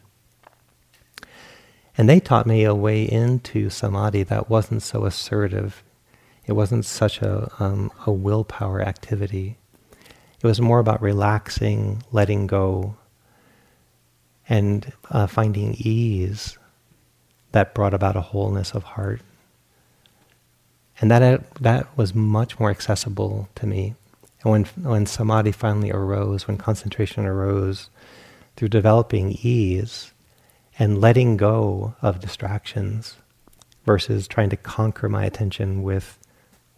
And 1.98 2.08
they 2.08 2.20
taught 2.20 2.46
me 2.46 2.64
a 2.64 2.74
way 2.74 3.04
into 3.04 3.70
samadhi 3.70 4.22
that 4.24 4.50
wasn't 4.50 4.82
so 4.82 5.04
assertive. 5.04 5.82
It 6.44 6.52
wasn't 6.52 6.84
such 6.84 7.22
a, 7.22 7.50
um, 7.58 7.90
a 8.06 8.12
willpower 8.12 8.82
activity. 8.82 9.56
It 10.42 10.46
was 10.46 10.60
more 10.60 10.78
about 10.78 11.00
relaxing, 11.00 12.02
letting 12.12 12.46
go, 12.46 12.96
and 14.48 14.92
uh, 15.10 15.26
finding 15.26 15.74
ease 15.78 16.58
that 17.52 17.74
brought 17.74 17.94
about 17.94 18.16
a 18.16 18.20
wholeness 18.20 18.72
of 18.72 18.82
heart. 18.82 19.22
And 21.00 21.10
that, 21.10 21.54
that 21.56 21.96
was 21.96 22.14
much 22.14 22.58
more 22.58 22.70
accessible 22.70 23.48
to 23.56 23.66
me. 23.66 23.94
And 24.42 24.50
when, 24.50 24.64
when 24.82 25.06
samadhi 25.06 25.52
finally 25.52 25.90
arose, 25.90 26.46
when 26.46 26.56
concentration 26.56 27.26
arose, 27.26 27.90
through 28.56 28.68
developing 28.68 29.32
ease 29.42 30.12
and 30.78 31.00
letting 31.00 31.36
go 31.36 31.94
of 32.00 32.20
distractions 32.20 33.16
versus 33.84 34.26
trying 34.26 34.50
to 34.50 34.56
conquer 34.56 35.08
my 35.08 35.24
attention 35.24 35.82
with 35.82 36.18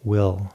will, 0.03 0.53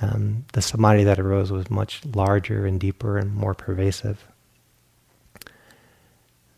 um, 0.00 0.44
the 0.52 0.62
samadhi 0.62 1.04
that 1.04 1.20
arose 1.20 1.52
was 1.52 1.70
much 1.70 2.04
larger 2.04 2.66
and 2.66 2.80
deeper 2.80 3.16
and 3.16 3.34
more 3.34 3.54
pervasive. 3.54 4.26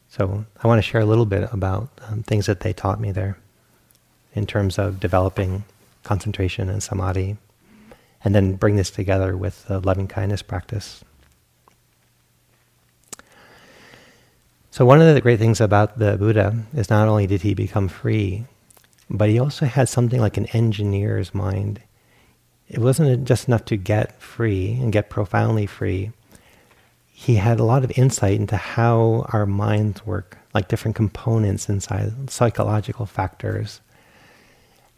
So 0.08 0.46
I 0.62 0.66
want 0.66 0.78
to 0.78 0.82
share 0.82 1.02
a 1.02 1.06
little 1.06 1.26
bit 1.26 1.48
about 1.52 1.90
um, 2.08 2.22
things 2.22 2.46
that 2.46 2.60
they 2.60 2.72
taught 2.72 3.00
me 3.00 3.12
there 3.12 3.36
in 4.32 4.46
terms 4.46 4.78
of 4.78 4.98
developing 4.98 5.64
concentration 6.06 6.70
and 6.70 6.82
samadhi, 6.82 7.36
and 8.24 8.34
then 8.34 8.54
bring 8.54 8.76
this 8.76 8.90
together 8.90 9.36
with 9.36 9.66
the 9.66 9.80
loving 9.80 10.08
kindness 10.08 10.40
practice. 10.40 11.04
So 14.70 14.84
one 14.84 15.00
of 15.00 15.14
the 15.14 15.20
great 15.20 15.38
things 15.38 15.60
about 15.60 15.98
the 15.98 16.16
Buddha 16.16 16.64
is 16.74 16.90
not 16.90 17.08
only 17.08 17.26
did 17.26 17.42
he 17.42 17.54
become 17.54 17.88
free, 17.88 18.44
but 19.08 19.28
he 19.28 19.38
also 19.38 19.66
had 19.66 19.88
something 19.88 20.20
like 20.20 20.36
an 20.36 20.46
engineer's 20.46 21.34
mind. 21.34 21.80
It 22.68 22.80
wasn't 22.80 23.26
just 23.26 23.48
enough 23.48 23.64
to 23.66 23.76
get 23.76 24.20
free 24.20 24.72
and 24.72 24.92
get 24.92 25.08
profoundly 25.08 25.66
free. 25.66 26.10
He 27.10 27.36
had 27.36 27.58
a 27.58 27.64
lot 27.64 27.84
of 27.84 27.92
insight 27.96 28.38
into 28.38 28.56
how 28.56 29.26
our 29.32 29.46
minds 29.46 30.04
work, 30.04 30.38
like 30.52 30.68
different 30.68 30.96
components 30.96 31.68
inside, 31.68 32.28
psychological 32.28 33.06
factors. 33.06 33.80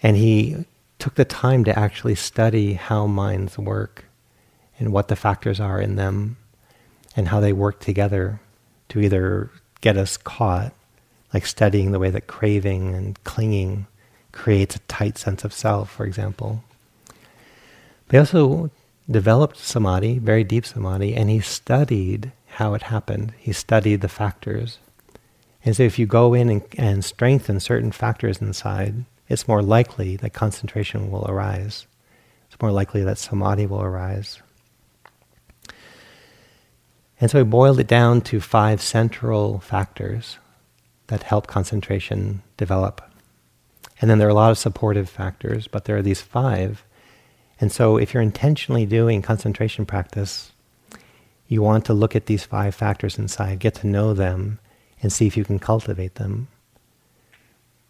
And 0.03 0.17
he 0.17 0.65
took 0.99 1.15
the 1.15 1.25
time 1.25 1.65
to 1.65 1.79
actually 1.79 2.15
study 2.15 2.75
how 2.75 3.07
minds 3.07 3.59
work 3.59 4.05
and 4.79 4.93
what 4.93 5.09
the 5.09 5.17
factors 5.17 5.61
are 5.61 5.81
in 5.81 5.97
them 5.97 6.37
and 7.17 7.29
how 7.29 7.41
they 7.41 7.53
work 7.53 7.81
together 7.81 8.41
to 8.89 9.01
either 9.01 9.51
get 9.81 9.97
us 9.97 10.17
caught, 10.17 10.73
like 11.33 11.47
studying 11.47 11.93
the 11.93 11.99
way 11.99 12.11
that 12.11 12.27
craving 12.27 12.95
and 12.95 13.23
clinging 13.25 13.87
creates 14.33 14.77
a 14.77 14.81
tight 14.81 15.19
sense 15.19 15.45
of 15.45 15.53
self, 15.53 15.91
for 15.91 16.07
example. 16.07 16.63
He 18.11 18.17
also 18.17 18.71
developed 19.11 19.59
samadhi, 19.59 20.19
very 20.19 20.45
deep 20.45 20.67
samadhi, 20.67 21.15
and 21.15 21.29
he 21.31 21.41
studied 21.41 22.33
how 22.47 22.75
it 22.75 22.83
happened. 22.83 23.35
He 23.39 23.53
studied 23.53 24.01
the 24.01 24.09
factors. 24.09 24.79
And 25.65 25.77
so 25.77 25.83
if 25.83 25.99
you 25.99 26.07
go 26.07 26.35
in 26.35 26.49
and, 26.49 26.63
and 26.77 27.05
strengthen 27.05 27.61
certain 27.61 27.93
factors 27.93 28.41
inside, 28.41 29.05
it's 29.29 29.47
more 29.47 29.63
likely 29.63 30.17
that 30.17 30.33
concentration 30.33 31.11
will 31.11 31.27
arise. 31.29 31.87
It's 32.49 32.61
more 32.61 32.73
likely 32.73 33.03
that 33.05 33.19
samadhi 33.19 33.67
will 33.67 33.83
arise. 33.83 34.41
And 37.21 37.31
so 37.31 37.39
we 37.39 37.45
boiled 37.45 37.81
it 37.81 37.87
down 37.87 38.23
to 38.23 38.41
five 38.41 38.81
central 38.81 39.59
factors 39.59 40.39
that 41.09 41.25
help 41.25 41.47
concentration 41.47 42.43
develop. 42.57 43.03
And 44.01 44.11
then 44.11 44.19
there 44.19 44.29
are 44.29 44.31
a 44.31 44.35
lot 44.35 44.51
of 44.51 44.59
supportive 44.59 45.11
factors, 45.11 45.67
but 45.67 45.85
there 45.85 45.97
are 45.97 46.03
these 46.03 46.23
five. 46.23 46.85
And 47.61 47.73
so 47.73 47.97
if 47.97 48.15
you're 48.15 48.23
intentionally 48.23 48.87
doing 48.87 49.21
concentration 49.21 49.85
practice, 49.85 50.53
you 51.49 51.61
want 51.61 51.85
to 51.87 51.95
look 51.95 52.15
at 52.15 52.27
these 52.27 52.45
five 52.45 52.75
factors 52.75 53.19
inside, 53.19 53.59
get 53.59 53.75
to 53.75 53.87
know 53.87 54.15
them, 54.15 54.61
and 55.03 55.13
see 55.13 55.27
if 55.27 55.37
you 55.37 55.45
can 55.45 55.59
cultivate 55.59 56.15
them 56.15 56.49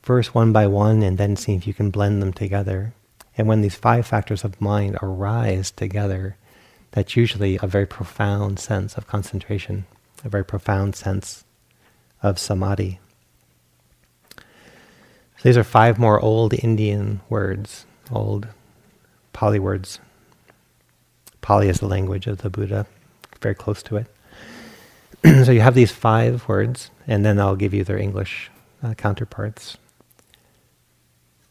first 0.09 0.35
one 0.35 0.55
by 0.55 0.67
one 0.67 1.03
and 1.03 1.19
then 1.19 1.37
see 1.37 1.55
if 1.55 1.67
you 1.67 1.75
can 1.75 1.91
blend 1.91 2.23
them 2.23 2.33
together. 2.33 2.95
And 3.37 3.47
when 3.47 3.61
these 3.61 3.75
five 3.75 4.07
factors 4.07 4.43
of 4.43 4.59
mind 4.59 4.97
arise 5.03 5.71
together, 5.71 6.39
that's 6.93 7.15
usually 7.15 7.59
a 7.61 7.67
very 7.67 7.85
profound 7.85 8.59
sense 8.59 8.97
of 8.97 9.07
concentration, 9.07 9.85
a 10.25 10.31
very 10.31 10.47
profound 10.47 10.97
sense 10.97 11.45
of 12.23 12.39
samadhi. 12.39 13.01
So 14.39 15.43
these 15.43 15.59
are 15.59 15.63
five 15.63 15.99
more 15.99 16.19
old 16.19 16.55
Indian 16.55 17.21
words, 17.29 17.85
old 18.11 18.49
Pali 19.35 19.59
words. 19.59 20.01
Pali 21.43 21.69
is 21.69 21.81
the 21.81 21.87
language 21.87 22.27
of 22.27 22.39
the 22.39 22.49
Buddha, 22.49 22.87
very 23.43 23.55
close 23.55 23.83
to 23.83 23.99
it. 23.99 24.07
so 25.45 25.53
you 25.53 25.61
have 25.61 25.75
these 25.75 25.93
five 25.93 26.49
words, 26.49 26.91
and 27.07 27.27
then 27.27 27.39
I'll 27.39 27.57
give 27.57 27.75
you 27.75 27.85
their 27.85 27.99
English 27.99 28.51
uh, 28.83 28.95
counterparts. 28.95 29.77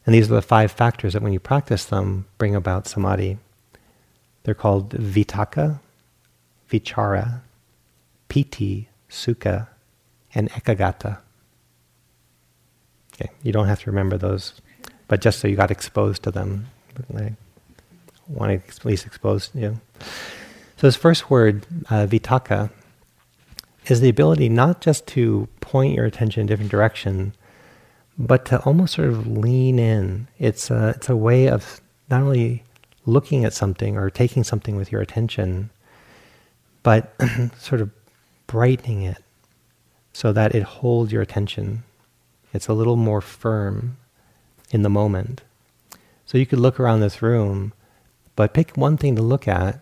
And 0.08 0.14
these 0.14 0.32
are 0.32 0.36
the 0.36 0.40
five 0.40 0.72
factors 0.72 1.12
that 1.12 1.20
when 1.20 1.34
you 1.34 1.38
practice 1.38 1.84
them 1.84 2.24
bring 2.38 2.54
about 2.54 2.86
samadhi. 2.88 3.36
They're 4.42 4.54
called 4.54 4.88
vitakka, 4.94 5.80
vichara, 6.70 7.42
piti, 8.30 8.88
sukha, 9.10 9.66
and 10.34 10.50
ekaggata. 10.52 11.18
Okay, 13.12 13.30
you 13.42 13.52
don't 13.52 13.66
have 13.66 13.82
to 13.82 13.90
remember 13.90 14.16
those, 14.16 14.54
but 15.08 15.20
just 15.20 15.40
so 15.40 15.46
you 15.46 15.56
got 15.56 15.70
exposed 15.70 16.22
to 16.22 16.30
them, 16.30 16.68
I 17.14 17.34
want 18.28 18.64
to 18.64 18.66
at 18.66 18.84
least 18.86 19.04
expose 19.04 19.50
you. 19.54 19.78
So 20.78 20.86
this 20.86 20.96
first 20.96 21.28
word, 21.28 21.66
uh, 21.90 22.06
vitakka, 22.06 22.70
is 23.88 24.00
the 24.00 24.08
ability 24.08 24.48
not 24.48 24.80
just 24.80 25.06
to 25.08 25.48
point 25.60 25.94
your 25.94 26.06
attention 26.06 26.40
in 26.40 26.46
a 26.46 26.48
different 26.48 26.70
direction, 26.70 27.34
but 28.18 28.44
to 28.46 28.60
almost 28.64 28.94
sort 28.94 29.08
of 29.08 29.26
lean 29.26 29.78
in. 29.78 30.26
It's 30.38 30.70
a, 30.70 30.88
it's 30.90 31.08
a 31.08 31.16
way 31.16 31.48
of 31.48 31.80
not 32.10 32.22
only 32.22 32.64
looking 33.06 33.44
at 33.44 33.54
something 33.54 33.96
or 33.96 34.10
taking 34.10 34.42
something 34.42 34.76
with 34.76 34.90
your 34.90 35.00
attention, 35.00 35.70
but 36.82 37.14
sort 37.58 37.80
of 37.80 37.90
brightening 38.46 39.02
it 39.02 39.22
so 40.12 40.32
that 40.32 40.54
it 40.54 40.64
holds 40.64 41.12
your 41.12 41.22
attention. 41.22 41.84
It's 42.52 42.66
a 42.66 42.72
little 42.72 42.96
more 42.96 43.20
firm 43.20 43.98
in 44.70 44.82
the 44.82 44.90
moment. 44.90 45.42
So 46.26 46.38
you 46.38 46.46
could 46.46 46.58
look 46.58 46.80
around 46.80 47.00
this 47.00 47.22
room, 47.22 47.72
but 48.34 48.52
pick 48.52 48.76
one 48.76 48.96
thing 48.96 49.14
to 49.16 49.22
look 49.22 49.46
at 49.46 49.80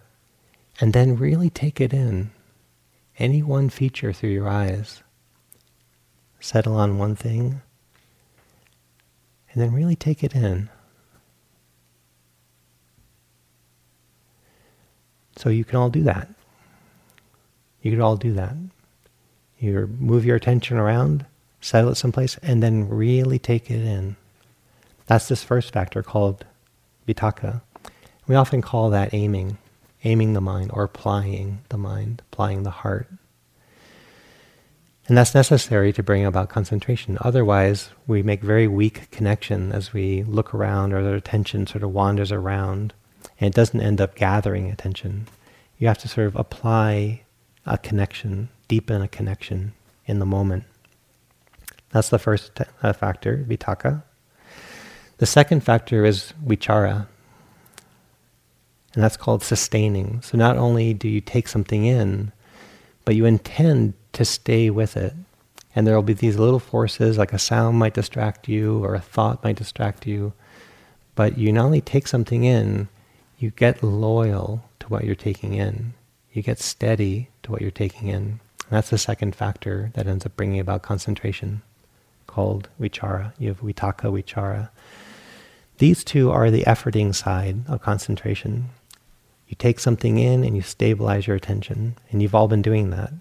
and 0.79 0.93
then 0.93 1.17
really 1.17 1.49
take 1.49 1.81
it 1.81 1.95
in. 1.95 2.31
Any 3.19 3.43
one 3.43 3.71
feature 3.71 4.13
through 4.13 4.31
your 4.31 4.49
eyes. 4.49 5.03
Settle 6.39 6.77
on 6.77 6.99
one 6.99 7.17
thing 7.17 7.63
and 9.57 9.65
then 9.65 9.73
really 9.73 9.97
take 9.97 10.23
it 10.23 10.35
in. 10.35 10.69
So 15.35 15.49
you 15.49 15.65
can 15.65 15.77
all 15.77 15.89
do 15.89 16.03
that. 16.03 16.29
You 17.81 17.91
could 17.91 18.01
all 18.01 18.19
do 18.19 18.35
that. 18.35 18.55
You 19.59 19.87
move 19.99 20.27
your 20.27 20.37
attention 20.37 20.77
around, 20.77 21.25
settle 21.63 21.93
it 21.93 21.95
someplace, 21.95 22.37
and 22.43 22.63
then 22.63 22.87
really 22.87 23.39
take 23.39 23.71
it 23.71 23.81
in. 23.81 24.17
That's 25.07 25.27
this 25.27 25.43
first 25.43 25.73
factor 25.73 26.03
called 26.03 26.45
vitakka. 27.09 27.63
We 28.27 28.35
often 28.35 28.61
call 28.61 28.91
that 28.91 29.15
aiming, 29.15 29.57
aiming 30.05 30.35
the 30.35 30.43
mind 30.43 30.71
or 30.75 30.87
plying 30.87 31.61
the 31.71 31.79
mind, 31.79 32.21
plying 32.31 32.63
the 32.65 32.71
heart. 32.71 33.09
And 35.09 35.17
that's 35.17 35.35
necessary 35.35 35.93
to 35.93 36.03
bring 36.03 36.25
about 36.25 36.49
concentration. 36.49 37.17
Otherwise, 37.21 37.91
we 38.09 38.23
make 38.23 38.43
very 38.43 38.67
weak 38.67 39.11
connection 39.13 39.71
as 39.71 39.93
we 39.93 40.25
look 40.25 40.53
around 40.53 40.93
or 40.93 41.03
the 41.03 41.15
attention 41.15 41.67
sort 41.67 41.85
of 41.85 41.93
wanders 41.93 42.33
around 42.33 42.93
and 43.39 43.49
it 43.49 43.55
doesn't 43.55 43.81
end 43.81 44.01
up 44.01 44.15
gathering 44.15 44.71
attention. 44.71 45.29
You 45.79 45.89
have 45.89 45.99
to 45.99 46.09
sort 46.09 46.27
of 46.27 46.37
apply 46.37 47.23
a 47.67 47.79
connection, 47.79 48.49
deepen 48.69 49.03
a 49.03 49.09
connection 49.09 49.75
in 50.07 50.19
the 50.19 50.27
moment. 50.27 50.65
That's 51.91 52.09
the 52.09 52.19
first 52.19 52.61
uh, 52.83 52.93
factor, 52.93 53.45
vitakka. 53.49 54.03
The 55.19 55.27
second 55.27 55.63
factor 55.63 56.05
is 56.05 56.33
vichara, 56.45 57.07
and 58.95 59.05
that's 59.05 59.17
called 59.17 59.43
sustaining. 59.43 60.21
So 60.23 60.37
not 60.37 60.57
only 60.57 60.95
do 60.95 61.09
you 61.09 61.21
take 61.21 61.49
something 61.49 61.85
in, 61.85 62.33
but 63.05 63.15
you 63.15 63.25
intend 63.25 63.95
to 64.17 64.25
stay 64.25 64.71
with 64.71 64.97
it. 64.97 65.15
And 65.75 65.87
there 65.87 65.95
will 65.95 66.03
be 66.03 66.15
these 66.15 66.39
little 66.39 66.59
forces, 66.59 67.19
like 67.19 67.35
a 67.35 67.39
sound 67.39 67.79
might 67.79 67.93
distract 67.93 68.49
you 68.49 68.83
or 68.83 68.95
a 68.95 69.01
thought 69.01 69.45
might 69.45 69.57
distract 69.57 70.07
you. 70.07 70.33
But 71.15 71.37
you 71.37 71.53
not 71.53 71.67
only 71.67 71.83
take 71.83 72.07
something 72.07 72.45
in, 72.45 72.89
you 73.39 73.51
get 73.51 73.83
loyal 73.83 74.65
to 74.81 74.87
what 74.89 75.05
you're 75.05 75.15
taking 75.15 75.53
in. 75.53 75.93
You 76.33 76.43
get 76.43 76.59
steady 76.59 77.29
to 77.43 77.53
what 77.53 77.61
you're 77.61 77.71
taking 77.71 78.09
in. 78.09 78.17
And 78.17 78.71
that's 78.71 78.89
the 78.89 78.99
second 78.99 79.37
factor 79.37 79.91
that 79.95 80.07
ends 80.07 80.25
up 80.25 80.35
bringing 80.35 80.61
about 80.61 80.83
concentration, 80.83 81.61
called 82.27 82.71
vichara. 82.81 83.33
You 83.39 83.49
have 83.49 83.61
vitakka, 83.61 84.11
vichara. 84.11 84.71
These 85.77 86.05
two 86.05 86.31
are 86.31 86.51
the 86.51 86.65
efforting 86.65 87.15
side 87.15 87.69
of 87.69 87.83
concentration. 87.83 88.71
You 89.47 89.57
take 89.59 89.79
something 89.79 90.19
in 90.19 90.43
and 90.43 90.57
you 90.57 90.63
stabilize 90.63 91.27
your 91.27 91.37
attention, 91.37 91.97
and 92.11 92.23
you've 92.23 92.35
all 92.35 92.49
been 92.49 92.63
doing 92.63 92.89
that. 92.91 93.13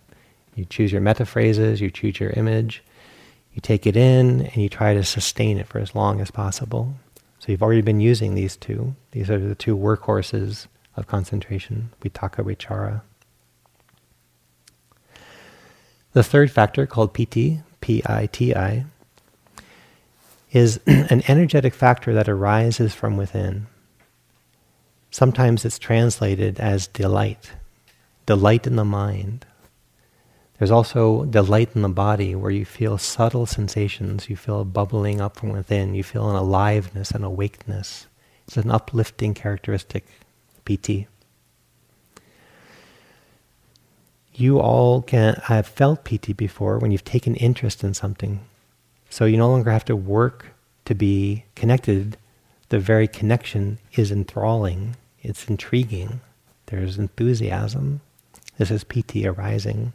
You 0.56 0.66
choose 0.66 0.92
your 0.92 1.02
metta 1.02 1.26
phrases, 1.26 1.82
you 1.82 1.92
choose 1.92 2.20
your 2.20 2.32
image, 2.32 2.84
you 3.54 3.62
take 3.62 3.86
it 3.86 3.96
in, 3.96 4.42
and 4.42 4.56
you 4.56 4.70
try 4.70 4.94
to 4.94 5.04
sustain 5.04 5.58
it 5.58 5.68
for 5.68 5.80
as 5.80 5.94
long 5.94 6.22
as 6.22 6.32
possible. 6.32 6.96
So 7.40 7.52
you've 7.52 7.64
already 7.64 7.82
been 7.82 8.00
using 8.00 8.34
these 8.34 8.58
two. 8.58 8.96
These 9.12 9.30
are 9.30 9.38
the 9.38 9.56
two 9.56 9.78
workhorses 9.78 10.68
of 10.96 11.08
concentration, 11.08 11.92
vitakka 12.02 12.44
vichara. 12.44 13.02
The 16.14 16.24
third 16.24 16.50
factor, 16.50 16.86
called 16.86 17.14
piti, 17.14 17.62
P-I-T-I, 17.82 18.86
is 20.52 20.80
an 20.88 21.22
energetic 21.28 21.74
factor 21.74 22.14
that 22.14 22.30
arises 22.30 22.96
from 22.96 23.18
within. 23.18 23.68
Sometimes 25.12 25.66
it's 25.66 25.78
translated 25.78 26.60
as 26.60 26.88
delight, 26.88 27.52
delight 28.26 28.66
in 28.66 28.76
the 28.76 28.86
mind. 28.86 29.46
There's 30.58 30.72
also 30.72 31.26
delight 31.26 31.72
in 31.76 31.82
the 31.82 31.90
body 31.90 32.34
where 32.34 32.52
you 32.52 32.64
feel 32.64 32.98
subtle 32.98 33.46
sensations, 33.46 34.30
you 34.30 34.38
feel 34.38 34.64
bubbling 34.64 35.20
up 35.20 35.38
from 35.38 35.50
within, 35.50 35.96
you 35.96 36.04
feel 36.04 36.30
an 36.30 36.36
aliveness 36.36 37.12
and 37.12 37.26
awakeness. 37.26 38.08
It's 38.48 38.58
an 38.58 38.72
uplifting 38.72 39.34
characteristic, 39.34 40.06
piti. 40.64 41.08
You 44.34 44.60
all 44.60 45.02
can 45.02 45.42
I've 45.50 45.68
felt 45.68 46.04
piti 46.04 46.34
before 46.34 46.78
when 46.78 46.92
you've 46.92 47.04
taken 47.04 47.36
interest 47.36 47.84
in 47.84 47.94
something. 47.94 48.42
So 49.10 49.26
you 49.26 49.38
no 49.38 49.50
longer 49.50 49.72
have 49.72 49.86
to 49.86 49.96
work 49.96 50.48
to 50.86 50.96
be 50.96 51.46
connected. 51.56 52.18
The 52.70 52.80
very 52.80 53.08
connection 53.08 53.80
is 53.94 54.12
enthralling, 54.12 54.96
it's 55.22 55.48
intriguing. 55.48 56.22
There's 56.68 56.98
enthusiasm. 56.98 58.02
This 58.58 58.72
is 58.72 58.84
piti 58.84 59.28
arising. 59.28 59.94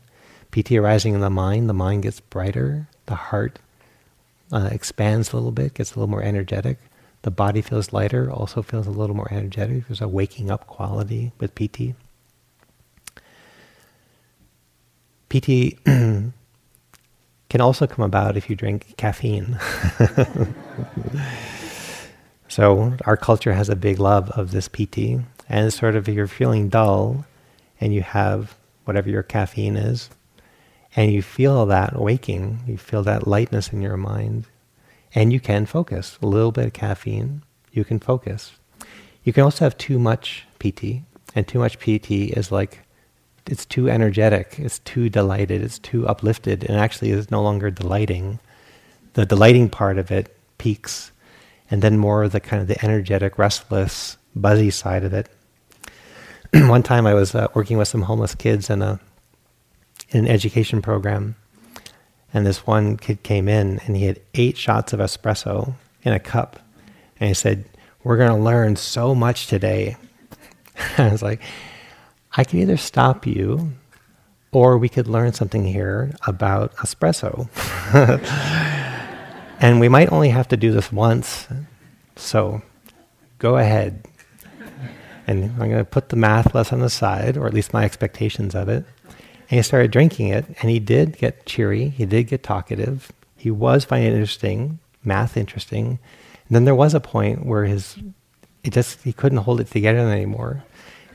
Piti 0.51 0.79
arising 0.79 1.15
in 1.15 1.21
the 1.21 1.31
mind, 1.31 1.69
the 1.69 1.75
mind 1.75 2.03
gets 2.03 2.21
brighter, 2.21 2.89
the 3.07 3.15
heart 3.15 3.59
uh, 4.53 4.69
expands 4.73 5.33
a 5.33 5.37
little 5.37 5.53
bit, 5.53 5.75
gets 5.75 5.93
a 5.93 5.95
little 5.95 6.11
more 6.11 6.23
energetic. 6.23 6.79
The 7.23 7.31
body 7.31 7.61
feels 7.61 7.93
lighter, 7.93 8.31
also 8.31 8.63
feels 8.63 8.87
a 8.87 8.91
little 8.91 9.15
more 9.15 9.29
energetic. 9.31 9.87
There's 9.87 10.01
a 10.01 10.09
waking 10.09 10.51
up 10.51 10.67
quality 10.67 11.33
with 11.39 11.55
piti. 11.55 11.95
piti 15.31 15.79
can 15.85 16.33
also 17.61 17.87
come 17.87 18.05
about 18.05 18.37
if 18.37 18.51
you 18.51 18.57
drink 18.57 18.95
caffeine. 18.99 19.59
so 22.49 22.97
our 23.07 23.17
culture 23.17 23.55
has 23.55 23.71
a 23.71 23.77
big 23.77 23.99
love 23.99 24.31
of 24.33 24.51
this 24.51 24.69
piti, 24.69 25.21
and 25.49 25.73
sort 25.73 25.97
of 25.97 26.07
if 26.07 26.15
you're 26.15 26.27
feeling 26.27 26.69
dull, 26.69 27.25
and 27.81 27.95
you 27.95 28.03
have 28.03 28.57
whatever 28.85 29.09
your 29.09 29.23
caffeine 29.23 29.77
is, 29.77 30.11
and 30.97 31.13
you 31.13 31.23
feel 31.23 31.67
that 31.67 31.99
waking, 32.01 32.61
you 32.67 32.77
feel 32.77 33.03
that 33.05 33.27
lightness 33.27 33.73
in 33.73 33.81
your 33.81 33.97
mind, 33.97 34.47
and 35.15 35.33
you 35.33 35.41
can 35.41 35.67
focus. 35.67 36.19
A 36.23 36.27
little 36.27 36.53
bit 36.53 36.67
of 36.67 36.73
caffeine, 36.73 37.43
you 37.73 37.85
can 37.85 37.99
focus. 37.99 38.53
You 39.23 39.33
can 39.33 39.45
also 39.45 39.65
have 39.65 39.79
too 39.79 39.99
much 39.99 40.47
piti, 40.59 41.05
and 41.35 41.47
too 41.47 41.59
much 41.59 41.79
piti 41.79 42.31
is 42.31 42.51
like 42.51 42.81
it's 43.47 43.65
too 43.65 43.89
energetic, 43.89 44.57
it's 44.59 44.79
too 44.81 45.09
delighted, 45.09 45.63
it's 45.63 45.79
too 45.79 46.07
uplifted, 46.07 46.65
and 46.65 46.77
actually 46.77 47.11
is 47.11 47.31
no 47.31 47.43
longer 47.43 47.71
delighting. 47.71 48.39
The 49.15 49.27
delighting 49.27 49.69
part 49.71 49.99
of 49.99 50.11
it 50.11 50.37
peaks, 50.59 51.11
and 51.71 51.83
then 51.83 51.99
more 51.99 52.23
of 52.23 52.33
the 52.33 52.41
kind 52.41 52.61
of 52.63 52.69
the 52.69 52.83
energetic, 52.85 53.39
restless, 53.39 54.17
buzzy 54.35 54.71
side 54.71 55.05
of 55.05 55.13
it. 55.13 55.29
One 56.53 56.83
time 56.83 57.07
I 57.07 57.15
was 57.15 57.35
uh, 57.35 57.49
working 57.55 57.79
with 57.79 57.89
some 57.89 58.03
homeless 58.03 58.35
kids 58.35 58.71
and 58.71 58.83
a 58.83 59.01
in 60.11 60.27
an 60.27 60.31
education 60.31 60.83
program. 60.83 61.37
And 62.33 62.47
this 62.47 62.67
one 62.67 62.97
kid 62.97 63.23
came 63.23 63.49
in 63.49 63.81
and 63.87 63.97
he 63.97 64.05
had 64.05 64.21
eight 64.35 64.57
shots 64.57 64.93
of 64.93 65.01
espresso 65.01 65.75
in 66.03 66.13
a 66.13 66.21
cup. 66.21 66.61
And 67.19 67.29
he 67.29 67.35
said, 67.35 67.65
We're 68.05 68.17
going 68.17 68.31
to 68.31 68.43
learn 68.43 68.77
so 68.77 69.15
much 69.15 69.47
today. 69.47 69.97
I 70.99 71.11
was 71.11 71.23
like, 71.23 71.41
I 72.37 72.45
can 72.45 72.61
either 72.61 72.77
stop 72.77 73.27
you 73.27 73.73
or 74.53 74.79
we 74.79 74.89
could 74.89 75.09
learn 75.09 75.33
something 75.33 75.65
here 75.65 76.15
about 76.27 76.75
espresso. 76.77 77.49
and 79.61 79.81
we 79.81 79.89
might 79.89 80.11
only 80.13 80.31
have 80.31 80.49
to 80.49 80.57
do 80.57 80.73
this 80.73 80.93
once. 80.93 81.49
So 82.17 82.63
go 83.39 83.57
ahead. 83.57 84.07
And 85.27 85.45
I'm 85.53 85.71
going 85.71 85.77
to 85.77 85.85
put 85.85 86.09
the 86.09 86.17
math 86.17 86.55
lesson 86.55 86.83
aside, 86.83 87.37
or 87.37 87.47
at 87.47 87.55
least 87.55 87.73
my 87.73 87.85
expectations 87.85 88.55
of 88.55 88.69
it. 88.69 88.85
And 89.51 89.59
he 89.59 89.63
started 89.63 89.91
drinking 89.91 90.29
it, 90.29 90.47
and 90.61 90.71
he 90.71 90.79
did 90.79 91.19
get 91.19 91.45
cheery. 91.45 91.89
He 91.89 92.07
did 92.07 92.29
get 92.29 92.43
talkative. 92.43 93.11
He 93.37 93.51
was 93.51 93.85
finding 93.85 94.13
it 94.13 94.15
interesting, 94.15 94.79
math 95.05 95.37
interesting. 95.37 95.99
And 96.49 96.55
then 96.55 96.65
there 96.65 96.75
was 96.75 96.95
a 96.95 97.01
point 97.01 97.45
where 97.45 97.65
his, 97.65 97.97
it 98.63 98.73
just 98.73 99.03
he 99.03 99.13
couldn't 99.13 99.39
hold 99.39 99.61
it 99.61 99.67
together 99.67 99.99
anymore, 99.99 100.63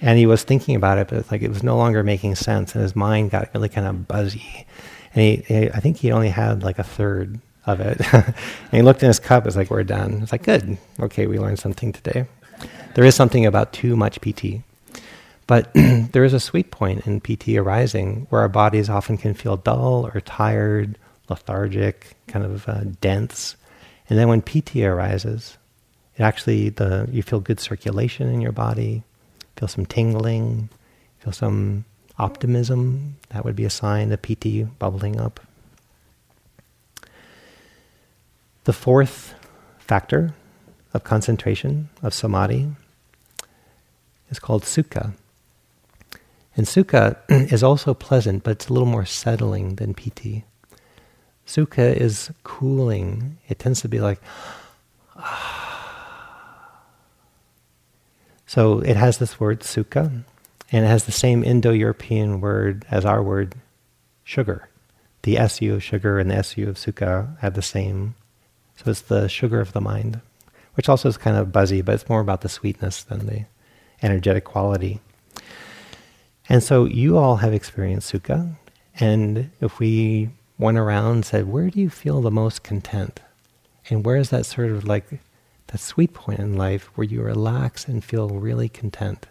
and 0.02 0.19
he 0.19 0.26
was 0.26 0.43
thinking 0.43 0.76
about 0.76 0.98
it, 0.98 1.08
but 1.08 1.19
it's 1.19 1.32
like 1.32 1.41
it 1.41 1.50
was 1.50 1.63
no 1.63 1.78
longer 1.78 2.04
making 2.04 2.36
sense, 2.36 2.76
and 2.76 2.84
his 2.84 2.95
mind 2.95 3.32
got 3.32 3.54
really 3.54 3.69
kind 3.69 3.88
of 3.88 4.08
buzzy. 4.08 4.67
And 5.13 5.21
he, 5.21 5.36
he 5.48 5.71
I 5.71 5.80
think 5.80 5.98
he 5.98 6.12
only 6.12 6.30
had 6.30 6.62
like 6.62 6.78
a 6.78 6.84
third 6.84 7.39
of 7.65 7.80
it. 7.80 8.02
and 8.13 8.36
he 8.71 8.82
looked 8.82 9.02
in 9.02 9.08
his 9.08 9.19
cup. 9.19 9.48
It's 9.48 9.56
like 9.56 9.71
we're 9.71 9.84
done. 9.84 10.19
It's 10.21 10.32
like 10.32 10.43
good. 10.43 10.78
Okay, 11.00 11.28
we 11.28 11.39
learned 11.39 11.60
something 11.60 11.93
today. 11.93 12.26
There 12.95 13.06
is 13.06 13.15
something 13.15 13.45
about 13.45 13.74
too 13.74 13.95
much 13.95 14.21
piti. 14.21 14.63
But 15.47 15.71
there 15.75 16.23
is 16.23 16.34
a 16.34 16.39
sweet 16.39 16.71
point 16.71 17.05
in 17.05 17.21
piti 17.21 17.58
arising 17.58 18.27
where 18.29 18.41
our 18.41 18.49
bodies 18.49 18.89
often 18.89 19.17
can 19.17 19.34
feel 19.34 19.58
dull 19.58 20.10
or 20.13 20.21
tired, 20.21 20.97
lethargic, 21.29 22.15
kind 22.27 22.45
of 22.45 22.67
uh, 22.67 22.84
dense. 23.01 23.55
And 24.10 24.17
then 24.17 24.27
when 24.27 24.41
piti 24.41 24.86
arises, 24.86 25.58
It 26.17 26.23
actually, 26.23 26.69
the 26.69 27.08
you 27.12 27.21
feel 27.23 27.39
good 27.39 27.60
circulation 27.60 28.29
in 28.29 28.41
your 28.41 28.53
body, 28.53 29.03
feel 29.58 29.67
some 29.67 29.86
tingling, 29.86 30.69
feel 31.19 31.34
some 31.34 31.86
optimism. 32.17 33.17
That 33.29 33.43
would 33.43 33.55
be 33.55 33.65
a 33.65 33.69
sign 33.69 34.12
of 34.12 34.21
piti 34.21 34.63
bubbling 34.63 35.19
up. 35.19 35.39
The 38.63 38.73
fourth 38.73 39.36
factor 39.77 40.34
of 40.93 41.03
concentration, 41.03 41.89
of 42.01 42.13
samadhi, 42.13 42.69
is 44.29 44.39
called 44.39 44.63
sukha. 44.63 45.13
And 46.55 46.65
sukha 46.65 47.17
is 47.51 47.63
also 47.63 47.93
pleasant, 47.93 48.43
but 48.43 48.51
it's 48.51 48.67
a 48.69 48.73
little 48.73 48.87
more 48.87 49.05
settling 49.05 49.75
than 49.75 49.93
piti. 49.93 50.45
Sukha 51.45 51.95
is 51.95 52.31
cooling. 52.43 53.37
It 53.47 53.59
tends 53.59 53.81
to 53.81 53.87
be 53.87 53.99
like, 53.99 54.19
so 58.45 58.79
it 58.79 58.95
has 58.95 59.17
this 59.17 59.39
word 59.39 59.59
sukha, 59.61 60.23
and 60.71 60.85
it 60.85 60.87
has 60.87 61.05
the 61.05 61.11
same 61.11 61.43
Indo-European 61.43 62.41
word 62.41 62.85
as 62.89 63.05
our 63.05 63.21
word 63.21 63.55
sugar. 64.23 64.69
The 65.21 65.37
SU 65.37 65.75
of 65.75 65.83
sugar 65.83 66.19
and 66.19 66.31
the 66.31 66.37
SU 66.37 66.69
of 66.69 66.77
sukha 66.77 67.37
have 67.39 67.53
the 67.53 67.61
same. 67.61 68.15
So 68.77 68.91
it's 68.91 69.01
the 69.01 69.27
sugar 69.27 69.59
of 69.59 69.73
the 69.73 69.81
mind, 69.81 70.21
which 70.75 70.89
also 70.89 71.09
is 71.09 71.17
kind 71.17 71.37
of 71.37 71.51
buzzy, 71.51 71.81
but 71.81 71.95
it's 71.95 72.09
more 72.09 72.21
about 72.21 72.41
the 72.41 72.49
sweetness 72.49 73.03
than 73.03 73.25
the 73.25 73.45
energetic 74.01 74.43
quality. 74.43 75.01
And 76.47 76.62
so 76.62 76.86
you 76.86 77.17
all 77.17 77.38
have 77.38 77.53
experienced 77.53 78.13
sukha, 78.13 78.55
and 78.99 79.49
if 79.62 79.79
we 79.79 80.29
went 80.58 80.77
around 80.77 81.12
and 81.12 81.25
said, 81.25 81.47
where 81.47 81.69
do 81.69 81.79
you 81.79 81.89
feel 81.89 82.21
the 82.21 82.31
most 82.31 82.63
content? 82.63 83.19
And 83.89 84.05
where 84.05 84.15
is 84.17 84.29
that 84.29 84.45
sort 84.45 84.71
of 84.71 84.86
like 84.86 85.19
that 85.67 85.79
sweet 85.79 86.13
point 86.13 86.39
in 86.39 86.55
life 86.55 86.89
where 86.95 87.05
you 87.05 87.21
relax 87.21 87.88
and 87.88 88.03
feel 88.03 88.29
really 88.29 88.69
content? 88.69 89.27